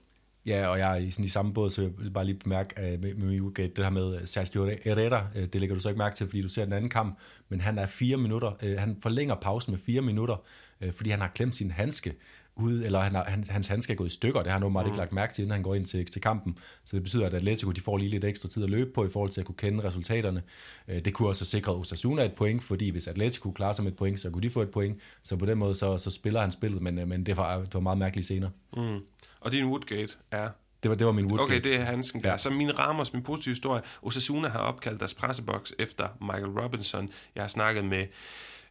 Ja, 0.45 0.67
og 0.67 0.79
jeg 0.79 0.91
er 0.91 0.95
i, 0.95 1.09
sådan, 1.09 1.25
i 1.25 1.27
samme 1.27 1.53
båd, 1.53 1.69
så 1.69 1.81
jeg 1.81 1.91
vil 1.97 2.11
bare 2.11 2.25
lige 2.25 2.39
bemærke 2.39 2.93
uh, 2.93 3.01
med, 3.01 3.13
med 3.15 3.41
Ugate, 3.41 3.73
det 3.75 3.83
her 3.83 3.91
med 3.91 4.25
Sergio 4.25 4.65
Herrera, 4.83 5.27
uh, 5.35 5.41
det 5.41 5.55
lægger 5.55 5.75
du 5.75 5.81
så 5.81 5.89
ikke 5.89 5.99
mærke 5.99 6.15
til, 6.15 6.27
fordi 6.27 6.41
du 6.41 6.49
ser 6.49 6.63
den 6.63 6.73
anden 6.73 6.89
kamp, 6.89 7.19
men 7.49 7.61
han 7.61 7.77
er 7.77 7.85
fire 7.85 8.17
minutter, 8.17 8.51
uh, 8.63 8.79
han 8.79 8.97
forlænger 9.01 9.35
pausen 9.35 9.71
med 9.71 9.79
fire 9.79 10.01
minutter, 10.01 10.43
uh, 10.85 10.91
fordi 10.93 11.09
han 11.09 11.21
har 11.21 11.27
klemt 11.27 11.55
sin 11.55 11.71
handske 11.71 12.13
ud, 12.57 12.81
eller 12.81 12.99
han 12.99 13.15
han, 13.15 13.45
hans 13.49 13.67
handske 13.67 13.93
er 13.93 13.97
gået 13.97 14.07
i 14.07 14.13
stykker, 14.13 14.39
det 14.39 14.51
har 14.51 14.59
han 14.59 14.63
åbenbart 14.63 14.85
mm. 14.85 14.89
ikke 14.89 14.97
lagt 14.97 15.13
mærke 15.13 15.33
til, 15.33 15.41
inden 15.41 15.51
han 15.51 15.63
går 15.63 15.75
ind 15.75 15.85
til, 15.85 16.05
til 16.05 16.21
kampen. 16.21 16.57
Så 16.83 16.95
det 16.95 17.03
betyder, 17.03 17.25
at 17.25 17.33
Atletico 17.33 17.71
de 17.71 17.81
får 17.81 17.97
lige 17.97 18.09
lidt 18.09 18.25
ekstra 18.25 18.49
tid 18.49 18.63
at 18.63 18.69
løbe 18.69 18.89
på, 18.93 19.05
i 19.05 19.09
forhold 19.09 19.31
til 19.31 19.41
at 19.41 19.45
kunne 19.45 19.55
kende 19.55 19.83
resultaterne. 19.83 20.41
Det 20.87 21.13
kunne 21.13 21.27
også 21.27 21.41
have 21.41 21.47
sikret 21.47 21.75
Osasuna 21.75 22.25
et 22.25 22.33
point, 22.33 22.63
fordi 22.63 22.89
hvis 22.89 23.07
Atletico 23.07 23.51
klarer 23.51 23.71
sig 23.71 23.83
med 23.83 23.91
et 23.91 23.97
point, 23.97 24.19
så 24.19 24.29
kunne 24.29 24.41
de 24.41 24.49
få 24.49 24.61
et 24.61 24.69
point. 24.69 24.99
Så 25.23 25.35
på 25.35 25.45
den 25.45 25.57
måde, 25.57 25.75
så, 25.75 25.97
så 25.97 26.09
spiller 26.11 26.41
han 26.41 26.51
spillet, 26.51 26.81
men, 26.81 27.09
men 27.09 27.25
det, 27.25 27.37
var, 27.37 27.59
det 27.59 27.73
var 27.73 27.79
meget 27.79 27.97
mærkeligt 27.97 28.27
senere. 28.27 28.51
Mm. 28.77 28.99
Og 29.45 29.51
din 29.51 29.65
Woodgate 29.65 30.13
er 30.31 30.49
det 30.83 30.89
var, 30.89 30.95
det 30.95 31.07
var 31.07 31.13
min 31.13 31.25
Woodgate. 31.25 31.43
Okay, 31.43 31.69
det 31.69 31.79
er 31.79 31.83
Hansen 31.83 32.23
der. 32.23 32.29
Ja. 32.29 32.37
Så 32.37 32.49
min 32.49 32.79
Ramos, 32.79 33.13
min 33.13 33.23
positive 33.23 33.51
historie. 33.51 33.81
Osasuna 34.01 34.47
har 34.47 34.59
opkaldt 34.59 34.99
deres 34.99 35.13
presseboks 35.13 35.73
efter 35.79 36.07
Michael 36.21 36.59
Robinson. 36.59 37.09
Jeg 37.35 37.43
har 37.43 37.47
snakket 37.47 37.85
med 37.85 38.07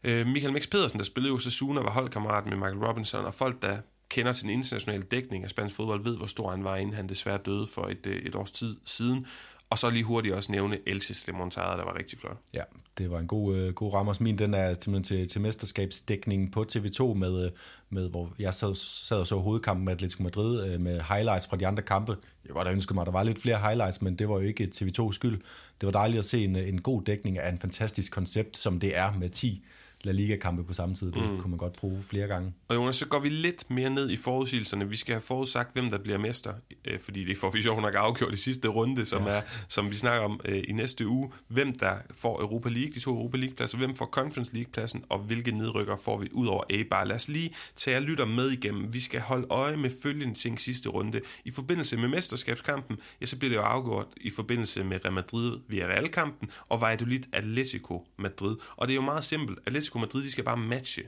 øh, 0.05 0.27
Michael 0.27 0.53
Mix 0.53 0.71
Pedersen, 0.71 0.99
der 0.99 1.05
spillede 1.05 1.33
i 1.33 1.37
Osasuna, 1.37 1.81
var 1.81 1.91
holdkammerat 1.91 2.47
med 2.47 2.57
Michael 2.57 2.85
Robinson, 2.85 3.25
og 3.25 3.35
folk, 3.35 3.63
der 3.63 3.79
kender 4.09 4.33
sin 4.33 4.51
internationale 4.51 5.03
dækning 5.03 5.45
af 5.45 5.51
spansk 5.51 5.77
fodbold, 5.77 6.05
ved, 6.05 6.17
hvor 6.17 6.27
stor 6.27 6.51
han 6.51 6.65
var, 6.65 6.77
inden 6.77 6.95
han 6.95 7.09
desværre 7.09 7.39
døde 7.39 7.67
for 7.67 7.87
et, 7.87 8.07
øh, 8.07 8.17
et 8.17 8.35
års 8.35 8.51
tid 8.51 8.77
siden. 8.85 9.27
Og 9.71 9.79
så 9.79 9.91
lige 9.91 10.05
hurtigt 10.05 10.35
også 10.35 10.53
nævne 10.53 10.79
Elsis 10.87 11.27
Lemontada, 11.27 11.77
der 11.77 11.85
var 11.85 11.99
rigtig 11.99 12.19
flot. 12.19 12.37
Ja, 12.55 12.63
det 12.99 13.11
var 13.11 13.19
en 13.19 13.27
god, 13.27 13.57
øh, 13.57 13.75
god 13.75 13.95
Ramos. 13.95 14.21
Min 14.21 14.39
den 14.39 14.55
er 14.55 14.75
simpelthen 14.75 15.03
til, 15.03 15.29
til 15.29 15.41
mesterskabsdækningen 15.41 16.51
på 16.51 16.65
TV2, 16.73 17.15
med, 17.15 17.45
øh, 17.45 17.51
med, 17.91 18.11
hvor 18.11 18.35
jeg 18.39 18.55
sad, 18.55 18.75
sad 18.75 19.17
og 19.17 19.27
så 19.27 19.37
hovedkampen 19.37 19.85
med 19.85 19.93
Atletico 19.93 20.23
Madrid 20.23 20.67
øh, 20.67 20.81
med 20.81 21.01
highlights 21.01 21.47
fra 21.47 21.57
de 21.57 21.67
andre 21.67 21.83
kampe. 21.83 22.17
Jeg 22.47 22.55
var 22.55 22.65
da 22.65 22.71
ønsket 22.71 22.95
mig, 22.95 23.03
at 23.03 23.07
der 23.07 23.13
var 23.13 23.23
lidt 23.23 23.39
flere 23.39 23.59
highlights, 23.59 24.03
men 24.03 24.17
det 24.17 24.29
var 24.29 24.35
jo 24.35 24.41
ikke 24.41 24.71
TV2's 24.75 25.13
skyld. 25.13 25.41
Det 25.81 25.87
var 25.87 25.91
dejligt 25.91 26.19
at 26.19 26.25
se 26.25 26.45
en, 26.45 26.57
en 26.57 26.81
god 26.81 27.03
dækning 27.03 27.39
af 27.39 27.49
en 27.49 27.59
fantastisk 27.59 28.13
koncept, 28.13 28.57
som 28.57 28.81
det 28.81 28.97
er 28.97 29.13
med 29.13 29.29
10 29.29 29.65
La 30.05 30.13
Liga-kampe 30.13 30.65
på 30.65 30.73
samme 30.73 30.95
tid. 30.95 31.13
Det 31.13 31.31
mm. 31.31 31.39
kunne 31.41 31.51
man 31.51 31.59
godt 31.59 31.77
bruge 31.77 32.03
flere 32.09 32.27
gange. 32.27 32.53
Og 32.69 32.77
Jonas, 32.77 32.97
så 32.97 33.07
går 33.07 33.19
vi 33.19 33.29
lidt 33.29 33.71
mere 33.71 33.91
ned 33.91 34.11
i 34.11 34.17
forudsigelserne. 34.17 34.89
Vi 34.91 34.97
skal 34.97 35.15
have 35.15 35.23
forudsagt, 35.23 35.73
hvem 35.73 35.91
der 35.91 35.99
bliver 35.99 36.19
mester, 36.19 36.53
øh, 36.85 37.01
fordi 37.01 37.25
det 37.25 37.39
får 37.39 37.51
vi 37.51 37.63
sjovt 37.63 37.83
nok 37.83 37.95
afgjort 37.95 38.35
i 38.35 38.37
sidste 38.37 38.69
runde, 38.69 39.07
som, 39.07 39.23
ja. 39.23 39.31
er, 39.31 39.43
som 39.69 39.91
vi 39.91 39.95
snakker 39.95 40.21
om 40.21 40.41
øh, 40.45 40.63
i 40.69 40.73
næste 40.73 41.07
uge. 41.07 41.33
Hvem 41.49 41.73
der 41.73 41.95
får 42.11 42.41
Europa 42.41 42.69
League, 42.69 42.93
de 42.95 43.01
to 43.01 43.11
Europa 43.11 43.37
League-pladser, 43.37 43.79
hvem 43.79 43.97
får 43.97 44.07
Conference 44.07 44.55
League-pladsen, 44.55 45.05
og 45.09 45.19
hvilke 45.19 45.53
nedrykker 45.53 45.97
får 45.97 46.19
vi 46.19 46.29
ud 46.33 46.47
over 46.47 46.65
A-bar. 46.71 47.05
Lad 47.05 47.17
os 47.17 47.29
lige 47.29 47.55
tage 47.77 47.97
jer 47.97 48.01
lytter 48.01 48.25
med 48.25 48.51
igennem. 48.51 48.93
Vi 48.93 49.01
skal 49.01 49.21
holde 49.21 49.47
øje 49.51 49.77
med 49.77 49.91
følgende 50.03 50.35
ting 50.35 50.61
sidste 50.61 50.89
runde. 50.89 51.21
I 51.45 51.51
forbindelse 51.51 51.97
med 51.97 52.09
mesterskabskampen, 52.09 52.97
ja, 53.21 53.27
så 53.27 53.39
bliver 53.39 53.51
det 53.51 53.57
jo 53.57 53.63
afgjort 53.63 54.07
i 54.17 54.31
forbindelse 54.31 54.85
med 54.85 55.05
Real 55.05 55.13
Madrid 55.15 55.59
Villarreal-kampen 55.69 56.51
og 56.69 56.81
Valladolid 56.81 57.23
Atletico 57.33 58.07
Madrid. 58.19 58.57
Og 58.77 58.89
det 58.89 58.93
er 58.93 58.97
jo 58.97 59.03
meget 59.03 59.25
simpelt. 59.25 59.59
Atletico 59.67 59.94
Atletico 59.95 59.99
Madrid, 59.99 60.25
de 60.25 60.31
skal 60.31 60.45
bare 60.45 60.57
matche 60.57 61.03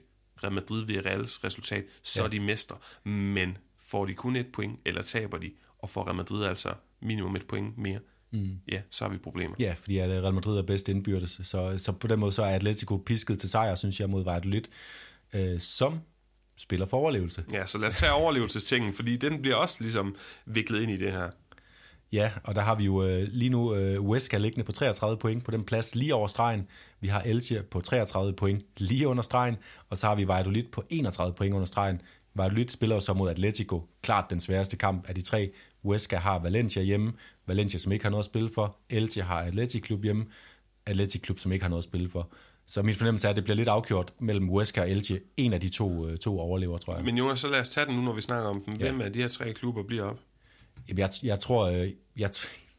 Real 0.45 0.53
Madrid 0.53 0.84
ved 0.87 1.07
Reals 1.07 1.45
resultat, 1.45 1.84
så 2.03 2.20
ja. 2.20 2.26
er 2.26 2.30
de 2.30 2.41
mester. 2.41 2.74
Men 3.09 3.59
får 3.78 4.07
de 4.07 4.14
kun 4.14 4.37
et 4.37 4.47
point, 4.53 4.80
eller 4.84 5.03
taber 5.03 5.39
de, 5.39 5.51
og 5.78 5.91
får 5.91 6.07
Real 6.07 6.16
Madrid 6.16 6.45
altså 6.45 6.74
minimum 7.03 7.37
et 7.37 7.47
point 7.47 7.78
mere, 7.78 7.99
mm. 8.30 8.59
ja, 8.68 8.82
så 8.91 9.05
har 9.05 9.12
vi 9.12 9.18
problemer. 9.18 9.57
Ja, 9.59 9.74
fordi 9.78 10.03
Real 10.03 10.34
Madrid 10.34 10.59
er 10.59 10.62
bedst 10.62 10.89
indbyrdes, 10.89 11.41
så, 11.43 11.78
så 11.78 11.93
på 11.93 12.07
den 12.07 12.20
måde 12.20 12.32
så 12.32 12.43
er 12.43 12.55
Atletico 12.55 12.97
pisket 12.97 13.39
til 13.39 13.49
sejr, 13.49 13.74
synes 13.74 14.01
jeg, 14.01 14.11
mod 14.11 14.24
Valladolid, 14.24 14.62
øh, 15.34 15.61
som 15.61 16.01
spiller 16.57 16.87
for 16.87 16.97
overlevelse. 16.97 17.45
Ja, 17.53 17.66
så 17.66 17.78
lad 17.78 17.89
os 17.89 17.95
tage 17.95 18.12
overlevelsestingen, 18.12 18.95
fordi 18.95 19.16
den 19.16 19.43
bliver 19.43 19.57
også 19.57 19.82
ligesom 19.82 20.16
viklet 20.47 20.82
ind 20.82 20.91
i 20.91 20.97
det 20.97 21.12
her. 21.12 21.30
Ja, 22.17 22.31
og 22.45 22.55
der 22.55 22.61
har 22.61 22.75
vi 22.75 22.85
jo 22.85 23.05
øh, 23.05 23.29
lige 23.31 23.49
nu 23.49 23.75
øh, 23.75 23.99
Huesca 23.99 24.39
liggende 24.39 24.64
på 24.64 24.73
33 24.73 25.19
point 25.19 25.45
på 25.45 25.51
den 25.51 25.64
plads 25.64 25.95
lige 25.95 26.14
over 26.14 26.27
stregen. 26.27 26.69
Vi 27.01 27.09
har 27.09 27.21
Elche 27.21 27.62
på 27.62 27.81
33 27.81 28.33
point 28.33 28.62
lige 28.77 29.09
under 29.09 29.23
stregen, 29.23 29.57
og 29.91 29.99
så 29.99 30.07
har 30.07 30.14
vi 30.14 30.29
Valladolid 30.29 30.64
på 30.64 30.83
31 30.91 31.35
point 31.35 31.55
under 31.55 31.67
stregen. 31.67 32.01
Valladolid 32.35 32.69
spiller 32.69 32.99
så 32.99 33.12
mod 33.12 33.31
Atletico. 33.31 33.89
Klart 34.03 34.31
den 34.31 34.41
sværeste 34.41 34.77
kamp 34.77 35.09
af 35.09 35.14
de 35.14 35.23
tre. 35.23 35.51
Huesca 35.83 36.17
har 36.17 36.39
Valencia 36.39 36.83
hjemme. 36.83 37.12
Valencia, 37.47 37.79
som 37.79 37.93
ikke 37.93 38.05
har 38.05 38.11
noget 38.11 38.23
at 38.23 38.27
spille 38.27 38.51
for. 38.55 38.77
Elche 38.91 39.23
har 39.23 39.43
Atletic 39.43 39.83
Klub 39.83 40.03
hjemme. 40.03 40.27
Atletic 40.87 41.23
Klub, 41.23 41.39
som 41.39 41.53
ikke 41.53 41.62
har 41.62 41.71
noget 41.71 41.83
at 41.83 41.89
spille 41.89 42.09
for. 42.11 42.29
Så 42.67 42.83
min 42.83 42.95
fornemmelse 42.95 43.27
er, 43.27 43.31
at 43.31 43.37
det 43.37 43.45
bliver 43.45 43.57
lidt 43.57 43.69
afgjort 43.69 44.12
mellem 44.19 44.49
Huesca 44.49 44.81
og 44.81 44.91
Elche. 44.91 45.21
En 45.37 45.53
af 45.53 45.61
de 45.61 45.69
to, 45.69 46.09
øh, 46.09 46.19
to 46.19 46.39
overlever, 46.39 46.79
tror 46.79 46.95
jeg. 46.95 47.05
Men 47.05 47.19
Jonas, 47.19 47.39
så 47.39 47.49
lad 47.49 47.61
os 47.61 47.71
tage 47.71 47.87
den 47.87 47.95
nu, 47.95 48.03
når 48.03 48.12
vi 48.12 48.21
snakker 48.21 48.49
om 48.49 48.62
dem. 48.62 48.75
Hvem 48.75 49.01
ja. 49.01 49.07
af 49.07 49.12
de 49.12 49.21
her 49.21 49.29
tre 49.29 49.53
klubber 49.53 49.83
bliver 49.83 50.03
op? 50.03 50.19
Jeg, 50.89 51.09
jeg 51.22 51.41
tror, 51.41 51.66
øh, 51.66 51.91
jeg, 52.18 52.31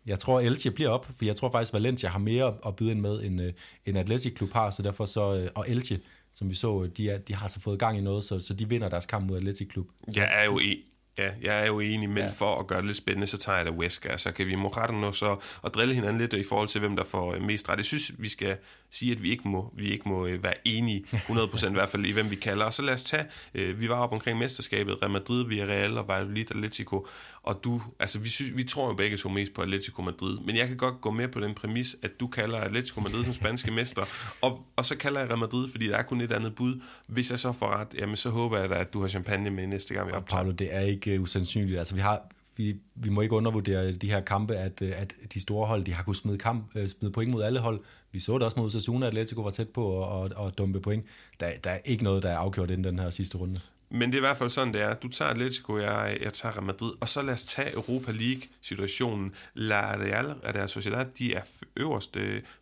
Jeg 0.08 0.20
tror, 0.20 0.40
Elche 0.40 0.72
bliver 0.72 0.90
op, 0.90 1.06
for 1.06 1.26
jeg 1.26 1.36
tror 1.36 1.52
faktisk, 1.52 1.74
Valencia 1.74 2.10
har 2.10 2.20
mere 2.20 2.58
at 2.66 2.76
byde 2.76 2.92
ind 2.92 3.00
med, 3.00 3.24
end, 3.24 3.42
øh, 3.42 3.54
end 3.86 3.98
Athletic 3.98 4.36
Klub 4.36 4.54
har, 4.54 4.70
så 4.70 4.82
derfor 4.84 5.06
så, 5.06 5.36
øh, 5.36 5.50
og 5.56 5.66
Elche, 5.70 6.00
som 6.34 6.50
vi 6.50 6.56
så, 6.56 6.90
de, 6.98 7.10
er, 7.10 7.18
de 7.18 7.36
har 7.36 7.48
så 7.48 7.60
fået 7.60 7.80
gang 7.80 7.98
i 7.98 8.02
noget, 8.02 8.24
så, 8.24 8.40
så 8.40 8.54
de 8.54 8.70
vinder 8.70 8.90
deres 8.90 9.06
kamp 9.06 9.28
mod 9.28 9.38
Athletic 9.38 9.70
Klub. 9.70 9.88
Jeg 10.16 10.30
er 10.34 10.46
jo 10.46 10.60
i, 10.60 10.84
Ja, 11.18 11.32
jeg 11.42 11.62
er 11.62 11.66
jo 11.66 11.80
enig, 11.80 12.10
men 12.10 12.18
ja. 12.18 12.30
for 12.30 12.60
at 12.60 12.68
gøre 12.68 12.78
det 12.78 12.86
lidt 12.86 12.98
spændende, 12.98 13.28
så 13.28 13.38
tager 13.38 13.58
jeg 13.58 13.66
da 13.66 13.72
Wesker. 13.72 14.18
Så 14.18 14.32
kan 14.32 14.48
vi 14.48 14.56
nu 14.56 15.14
så 15.14 15.38
og 15.62 15.74
drille 15.74 15.94
hinanden 15.94 16.18
lidt 16.18 16.34
i 16.34 16.44
forhold 16.44 16.68
til, 16.68 16.80
hvem 16.80 16.96
der 16.96 17.04
får 17.04 17.40
mest 17.40 17.70
ret. 17.70 17.78
Jeg 17.78 17.86
synes, 17.86 18.12
vi 18.18 18.30
skal 18.30 18.58
sige, 18.92 19.12
at 19.12 19.24
vi 19.24 19.32
ikke 19.32 19.48
må, 19.48 19.74
vi 19.78 19.92
ikke 19.92 20.10
må 20.10 20.24
være 20.24 20.54
enige 20.66 21.06
100% 21.12 21.70
i 21.70 21.72
hvert 21.72 21.90
fald 21.90 22.06
i, 22.06 22.12
hvem 22.12 22.32
vi 22.32 22.36
kalder. 22.36 22.66
Og 22.66 22.74
så 22.74 22.82
lad 22.82 22.94
os 22.94 23.04
tage, 23.04 23.26
øh, 23.54 23.82
vi 23.82 23.90
var 23.90 23.96
op 23.96 24.12
omkring 24.12 24.40
mesterskabet, 24.40 25.02
Real 25.02 25.12
Madrid, 25.12 25.46
Villarreal 25.46 25.98
og 25.98 26.08
Valladolid 26.08 26.52
Atletico, 26.52 27.08
og 27.48 27.64
du, 27.64 27.82
altså 28.00 28.20
vi, 28.20 28.30
synes, 28.30 28.58
vi 28.58 28.64
tror 28.64 28.88
jo 28.88 28.94
begge 28.94 29.18
to 29.18 29.30
mest 29.30 29.54
på 29.54 29.62
Atletico 29.62 30.02
Madrid, 30.02 30.38
men 30.40 30.56
jeg 30.56 30.68
kan 30.68 30.78
godt 30.78 31.02
gå 31.02 31.12
med 31.12 31.28
på 31.28 31.40
den 31.40 31.54
præmis, 31.54 31.96
at 32.02 32.12
du 32.20 32.28
kalder 32.28 32.58
Atletico 32.58 33.02
Madrid 33.02 33.24
som 33.24 33.34
spanske 33.34 33.72
mester, 33.80 34.02
og, 34.42 34.66
og 34.76 34.86
så 34.86 34.98
kalder 34.98 35.20
jeg 35.20 35.30
Real 35.30 35.40
Madrid, 35.40 35.70
fordi 35.70 35.88
der 35.88 35.98
er 35.98 36.04
kun 36.04 36.22
et 36.22 36.32
andet 36.32 36.56
bud. 36.56 36.82
Hvis 37.08 37.32
jeg 37.32 37.40
så 37.40 37.52
får 37.52 37.68
ret, 37.68 37.88
jamen 37.98 38.18
så 38.18 38.30
håber 38.30 38.58
jeg 38.58 38.70
da, 38.70 38.76
at 38.76 38.94
du 38.94 39.02
har 39.02 39.08
champagne 39.08 39.50
med 39.50 39.68
næste 39.68 39.94
gang, 39.94 40.08
vi 40.08 40.14
optager. 40.14 40.42
Paolo, 40.42 40.52
det 40.52 40.76
er 40.76 40.80
ikke 40.80 41.22
usandsynligt. 41.22 41.80
Altså 41.80 41.96
vi 41.96 42.02
har, 42.02 42.22
vi, 42.58 42.76
vi 42.96 43.10
må 43.10 43.22
ikke 43.22 43.36
undervurdere 43.36 43.92
de 43.92 44.12
her 44.12 44.22
kampe, 44.22 44.56
at, 44.56 44.82
at 44.82 45.14
de 45.34 45.42
store 45.42 45.68
hold, 45.68 45.84
de 45.84 45.94
har 45.94 46.04
kunnet 46.04 46.18
smide, 46.18 46.38
kamp, 46.38 46.76
øh, 46.76 46.90
smide 46.90 47.12
point 47.12 47.32
mod 47.32 47.44
alle 47.44 47.60
hold. 47.60 47.80
Vi 48.12 48.20
så 48.20 48.34
det 48.34 48.42
også 48.42 48.60
mod 48.60 48.72
Sasuna, 48.72 49.08
Atletico 49.08 49.42
var 49.42 49.52
tæt 49.52 49.70
på 49.70 50.04
at, 50.24 50.32
at, 50.32 50.48
at 50.48 50.58
dumpe 50.58 50.82
point. 50.82 51.06
Der, 51.40 51.50
der 51.64 51.72
er 51.72 51.80
ikke 51.86 52.04
noget, 52.04 52.24
der 52.24 52.30
er 52.30 52.38
afgjort 52.38 52.72
inden 52.72 52.84
den 52.84 53.00
her 53.00 53.10
sidste 53.10 53.38
runde. 53.38 53.60
Men 53.90 54.10
det 54.10 54.16
er 54.16 54.20
i 54.20 54.28
hvert 54.28 54.38
fald 54.38 54.50
sådan, 54.50 54.74
det 54.74 54.82
er. 54.82 54.94
Du 54.94 55.08
tager 55.08 55.32
Atletico, 55.32 55.78
jeg, 55.78 56.18
jeg 56.22 56.34
tager 56.34 56.62
Madrid, 56.62 56.94
og 57.00 57.10
så 57.10 57.22
lad 57.22 57.34
os 57.34 57.44
tage 57.46 57.74
Europa 57.74 58.12
League-situationen. 58.12 59.34
La 59.54 59.96
Real 59.96 60.26
Real 60.26 60.70
Sociedad, 60.70 61.06
de 61.06 61.34
er 61.34 61.42
øverst 61.76 62.18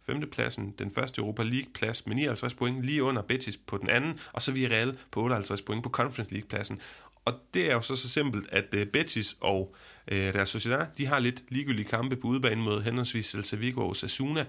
femtepladsen, 0.06 0.74
den 0.80 0.92
første 0.92 1.22
Europa 1.22 1.44
League-plads 1.44 2.08
med 2.08 2.16
59 2.16 2.54
point, 2.54 2.82
lige 2.82 3.04
under 3.04 3.22
Betis 3.22 3.58
på 3.58 3.78
den 3.78 3.90
anden, 3.90 4.20
og 4.34 4.42
så 4.42 4.52
vi 4.52 4.68
Real 4.68 4.98
på 5.12 5.22
58 5.22 5.62
point 5.62 5.84
på 5.84 5.90
Conference 5.90 6.34
League-pladsen. 6.34 6.82
Og 7.26 7.34
det 7.54 7.70
er 7.70 7.74
jo 7.74 7.82
så 7.82 7.96
så 7.96 8.10
simpelt, 8.10 8.50
at 8.52 8.74
uh, 8.76 8.84
Betis 8.84 9.38
og 9.42 9.76
uh, 10.12 10.18
Real 10.18 10.48
Sociedad, 10.48 10.86
de 10.98 11.06
har 11.06 11.20
lidt 11.20 11.44
ligegyldige 11.50 11.88
kampe 11.88 12.16
på 12.16 12.28
udebane 12.28 12.62
mod 12.62 12.82
henholdsvis 12.82 13.26
Celta 13.26 13.56
Vigo 13.56 13.88
og 13.88 13.96
Sasuna. 13.96 14.46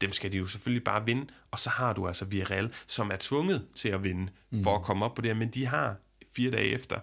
Dem 0.00 0.12
skal 0.12 0.32
de 0.32 0.36
jo 0.36 0.46
selvfølgelig 0.46 0.84
bare 0.84 1.06
vinde, 1.06 1.26
og 1.50 1.58
så 1.58 1.70
har 1.70 1.92
du 1.92 2.06
altså 2.06 2.24
Villarreal, 2.24 2.72
som 2.86 3.10
er 3.10 3.16
tvunget 3.20 3.66
til 3.74 3.88
at 3.88 4.04
vinde 4.04 4.28
mm. 4.50 4.62
for 4.62 4.76
at 4.76 4.82
komme 4.82 5.04
op 5.04 5.14
på 5.14 5.22
det 5.22 5.30
her, 5.30 5.38
men 5.38 5.48
de 5.48 5.66
har 5.66 5.96
fire 6.36 6.50
dage 6.50 6.68
efter 6.68 6.98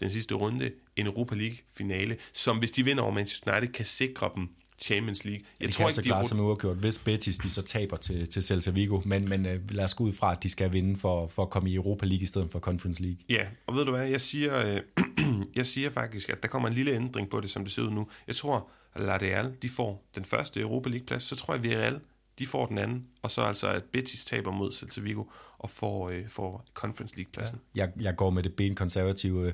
den 0.00 0.10
sidste 0.10 0.34
runde 0.34 0.70
en 0.96 1.06
Europa 1.06 1.34
League-finale, 1.34 2.16
som 2.32 2.58
hvis 2.58 2.70
de 2.70 2.84
vinder 2.84 3.02
over 3.02 3.12
Manchester 3.12 3.52
United, 3.52 3.72
kan 3.74 3.86
sikre 3.86 4.30
dem 4.34 4.48
Champions 4.78 5.24
League. 5.24 5.44
Jeg 5.60 5.68
de 5.68 5.72
tror 5.72 5.84
kan 5.84 5.90
ikke, 5.90 6.02
de 6.02 6.08
klare 6.08 6.24
som 6.24 6.40
uafgjort, 6.40 6.76
hvis 6.76 6.98
Betis 6.98 7.38
de 7.38 7.50
så 7.50 7.62
taber 7.62 7.96
til, 7.96 8.28
til 8.28 8.42
Celta 8.42 8.70
Vigo, 8.70 9.00
men, 9.04 9.28
men 9.28 9.46
uh, 9.46 9.70
lad 9.70 9.84
os 9.84 9.94
gå 9.94 10.04
ud 10.04 10.12
fra, 10.12 10.32
at 10.32 10.42
de 10.42 10.48
skal 10.48 10.72
vinde 10.72 10.96
for, 10.96 11.26
for 11.26 11.42
at 11.42 11.50
komme 11.50 11.70
i 11.70 11.74
Europa 11.74 12.06
League 12.06 12.22
i 12.22 12.26
stedet 12.26 12.50
for 12.52 12.58
Conference 12.58 13.02
League. 13.02 13.18
Ja, 13.28 13.46
og 13.66 13.74
ved 13.74 13.84
du 13.84 13.90
hvad, 13.90 14.08
jeg 14.08 14.20
siger, 14.20 14.66
øh, 14.66 14.80
jeg 15.56 15.66
siger 15.66 15.90
faktisk, 15.90 16.28
at 16.28 16.42
der 16.42 16.48
kommer 16.48 16.68
en 16.68 16.74
lille 16.74 16.92
ændring 16.92 17.30
på 17.30 17.40
det, 17.40 17.50
som 17.50 17.64
det 17.64 17.72
ser 17.72 17.82
ud 17.82 17.90
nu. 17.90 18.08
Jeg 18.26 18.36
tror, 18.36 18.70
at 18.94 19.02
La 19.02 19.16
Real, 19.16 19.54
de 19.62 19.68
får 19.68 20.08
den 20.14 20.24
første 20.24 20.60
Europa 20.60 20.90
League-plads, 20.90 21.22
så 21.22 21.36
tror 21.36 21.54
jeg, 21.54 21.58
at 21.58 21.62
Villarreal, 21.64 22.00
de 22.38 22.46
får 22.46 22.66
den 22.66 22.78
anden, 22.78 23.06
og 23.22 23.30
så 23.30 23.40
altså, 23.40 23.68
at 23.68 23.84
Betis 23.84 24.24
taber 24.24 24.50
mod 24.50 24.72
Celta 24.72 25.00
Vigo 25.00 25.24
og 25.58 25.70
får, 25.70 26.10
øh, 26.10 26.28
får 26.28 26.64
Conference 26.74 27.16
League-pladsen. 27.16 27.58
Ja. 27.74 27.80
Jeg, 27.80 27.92
jeg 28.00 28.16
går 28.16 28.30
med 28.30 28.42
det 28.42 28.54
benkonservative. 28.54 29.52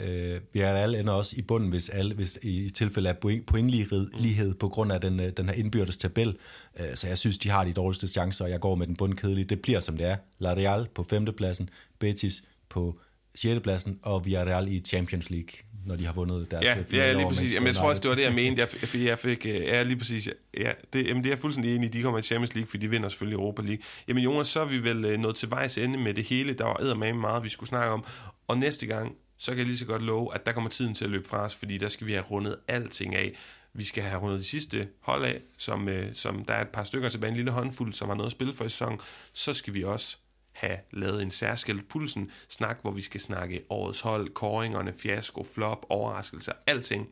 Øh, 0.00 0.40
vi 0.52 0.60
er 0.60 0.72
alle 0.72 1.00
ender 1.00 1.12
også 1.12 1.36
i 1.36 1.42
bunden, 1.42 1.70
hvis, 1.70 1.88
alle, 1.88 2.14
hvis 2.14 2.38
i 2.42 2.70
tilfælde 2.70 3.08
af 3.08 3.18
point, 3.18 3.46
pointlighed 3.46 4.54
på 4.54 4.68
grund 4.68 4.92
af 4.92 5.00
den, 5.00 5.20
øh, 5.20 5.32
den 5.36 5.48
her 5.48 5.52
indbyrdes 5.52 5.96
tabel. 5.96 6.36
Øh, 6.80 6.94
så 6.94 7.08
jeg 7.08 7.18
synes, 7.18 7.38
de 7.38 7.50
har 7.50 7.64
de 7.64 7.72
dårligste 7.72 8.08
chancer, 8.08 8.44
og 8.44 8.50
jeg 8.50 8.60
går 8.60 8.74
med 8.74 8.86
den 8.86 8.96
bundkedelige. 8.96 9.44
Det 9.44 9.62
bliver, 9.62 9.80
som 9.80 9.96
det 9.96 10.06
er. 10.06 10.16
La 10.38 10.50
Real 10.50 10.88
på 10.94 11.02
femtepladsen, 11.02 11.70
Betis 11.98 12.42
på 12.68 13.00
6. 13.34 13.60
pladsen, 13.60 13.98
og 14.02 14.24
Villarreal 14.24 14.72
i 14.72 14.80
Champions 14.80 15.30
League 15.30 15.50
når 15.88 15.96
de 15.96 16.06
har 16.06 16.12
vundet 16.12 16.50
deres 16.50 16.64
ja, 16.64 16.76
ja, 16.92 17.12
lige 17.12 17.28
præcis. 17.28 17.54
Jamen, 17.54 17.66
jeg 17.66 17.74
tror 17.74 17.88
også, 17.88 18.02
det 18.02 18.08
var 18.08 18.14
det, 18.14 18.22
jeg 18.22 18.34
mente. 18.34 18.60
Jeg, 18.60 18.68
jeg, 18.94 19.04
jeg 19.04 19.18
fik, 19.18 19.46
ja, 19.46 19.82
lige 19.82 19.96
præcis. 19.96 20.28
Ja, 20.58 20.72
det, 20.92 21.06
jamen, 21.06 21.24
det 21.24 21.32
er 21.32 21.36
fuldstændig 21.36 21.76
enig 21.76 21.92
De 21.92 22.02
kommer 22.02 22.18
i 22.18 22.22
Champions 22.22 22.54
League, 22.54 22.70
for 22.70 22.78
de 22.78 22.90
vinder 22.90 23.08
selvfølgelig 23.08 23.36
Europa 23.36 23.62
League. 23.62 23.82
Jamen, 24.08 24.22
Jonas, 24.22 24.48
så 24.48 24.60
er 24.60 24.64
vi 24.64 24.78
vel 24.78 25.04
øh, 25.04 25.18
nået 25.18 25.36
til 25.36 25.50
vejs 25.50 25.78
ende 25.78 25.98
med 25.98 26.14
det 26.14 26.24
hele. 26.24 26.52
Der 26.52 26.64
var 26.64 26.94
med 26.94 27.12
meget, 27.12 27.44
vi 27.44 27.48
skulle 27.48 27.68
snakke 27.68 27.92
om. 27.92 28.04
Og 28.48 28.58
næste 28.58 28.86
gang, 28.86 29.16
så 29.38 29.50
kan 29.50 29.58
jeg 29.58 29.66
lige 29.66 29.78
så 29.78 29.86
godt 29.86 30.02
love, 30.02 30.34
at 30.34 30.46
der 30.46 30.52
kommer 30.52 30.70
tiden 30.70 30.94
til 30.94 31.04
at 31.04 31.10
løbe 31.10 31.28
fra 31.28 31.38
os, 31.38 31.54
fordi 31.54 31.78
der 31.78 31.88
skal 31.88 32.06
vi 32.06 32.12
have 32.12 32.24
rundet 32.24 32.56
alting 32.68 33.16
af. 33.16 33.36
Vi 33.74 33.84
skal 33.84 34.02
have 34.02 34.22
rundet 34.22 34.38
de 34.38 34.44
sidste 34.44 34.88
hold 35.00 35.24
af, 35.24 35.40
som, 35.58 35.88
øh, 35.88 36.14
som 36.14 36.44
der 36.44 36.54
er 36.54 36.60
et 36.60 36.68
par 36.68 36.84
stykker 36.84 37.08
tilbage, 37.08 37.30
en 37.30 37.36
lille 37.36 37.50
håndfuld, 37.50 37.92
som 37.92 38.08
har 38.08 38.14
noget 38.14 38.26
at 38.26 38.32
spille 38.32 38.54
for 38.54 38.64
i 38.64 38.68
sæson. 38.68 39.00
Så 39.32 39.54
skal 39.54 39.74
vi 39.74 39.84
også 39.84 40.16
have 40.58 40.78
lavet 40.90 41.22
en 41.22 41.30
særskilt 41.30 41.88
pulsen 41.88 42.30
snak, 42.48 42.78
hvor 42.82 42.90
vi 42.90 43.00
skal 43.00 43.20
snakke 43.20 43.64
årets 43.70 44.00
hold, 44.00 44.28
koringerne, 44.28 44.92
fiasko, 44.92 45.46
flop, 45.54 45.86
overraskelser, 45.88 46.52
alting. 46.66 47.08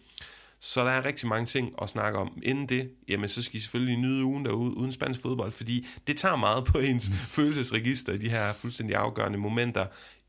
Så 0.61 0.85
der 0.85 0.91
er 0.91 1.05
rigtig 1.05 1.29
mange 1.29 1.47
ting 1.47 1.75
at 1.83 1.89
snakke 1.89 2.19
om. 2.19 2.39
Inden 2.43 2.69
det, 2.69 2.91
jamen 3.09 3.29
så 3.29 3.43
skal 3.43 3.57
I 3.57 3.61
selvfølgelig 3.61 3.97
nyde 3.97 4.25
ugen 4.25 4.45
derude 4.45 4.77
uden 4.77 4.93
spansk 4.93 5.21
fodbold, 5.21 5.53
fordi 5.53 5.87
det 6.07 6.17
tager 6.17 6.37
meget 6.37 6.65
på 6.65 6.79
ens 6.79 7.09
mm. 7.09 7.15
følelsesregister 7.15 8.13
i 8.13 8.19
de 8.19 8.31
her 8.31 8.53
fuldstændig 8.53 8.97
afgørende 8.97 9.39
momenter. 9.39 9.87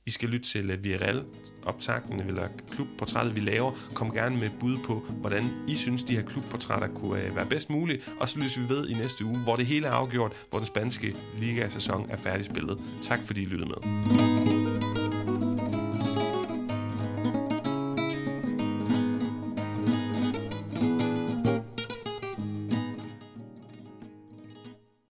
I 0.07 0.11
skal 0.11 0.29
lytte 0.29 0.47
til 0.47 0.69
øh, 0.69 0.83
Viral 0.83 1.23
optagten 1.63 2.19
eller 2.19 2.47
klubportrættet, 2.71 3.35
vi 3.35 3.39
laver. 3.39 3.71
Kom 3.93 4.11
gerne 4.11 4.37
med 4.37 4.49
bud 4.59 4.77
på, 4.85 5.03
hvordan 5.21 5.43
I 5.67 5.75
synes, 5.75 6.03
de 6.03 6.15
her 6.15 6.23
klubportrætter 6.23 6.87
kunne 6.87 7.23
øh, 7.23 7.35
være 7.35 7.45
bedst 7.45 7.69
mulige. 7.69 7.99
Og 8.19 8.29
så 8.29 8.39
lyttes 8.39 8.59
vi 8.59 8.69
ved 8.69 8.89
i 8.89 8.93
næste 8.93 9.25
uge, 9.25 9.37
hvor 9.37 9.55
det 9.55 9.65
hele 9.65 9.87
er 9.87 9.91
afgjort, 9.91 10.31
hvor 10.49 10.59
den 10.59 10.65
spanske 10.65 11.15
liga-sæson 11.37 12.07
er 12.09 12.17
færdigspillet. 12.17 12.79
Tak 13.01 13.19
fordi 13.23 13.41
I 13.41 13.45
lyttede 13.45 13.69
med. 13.69 14.96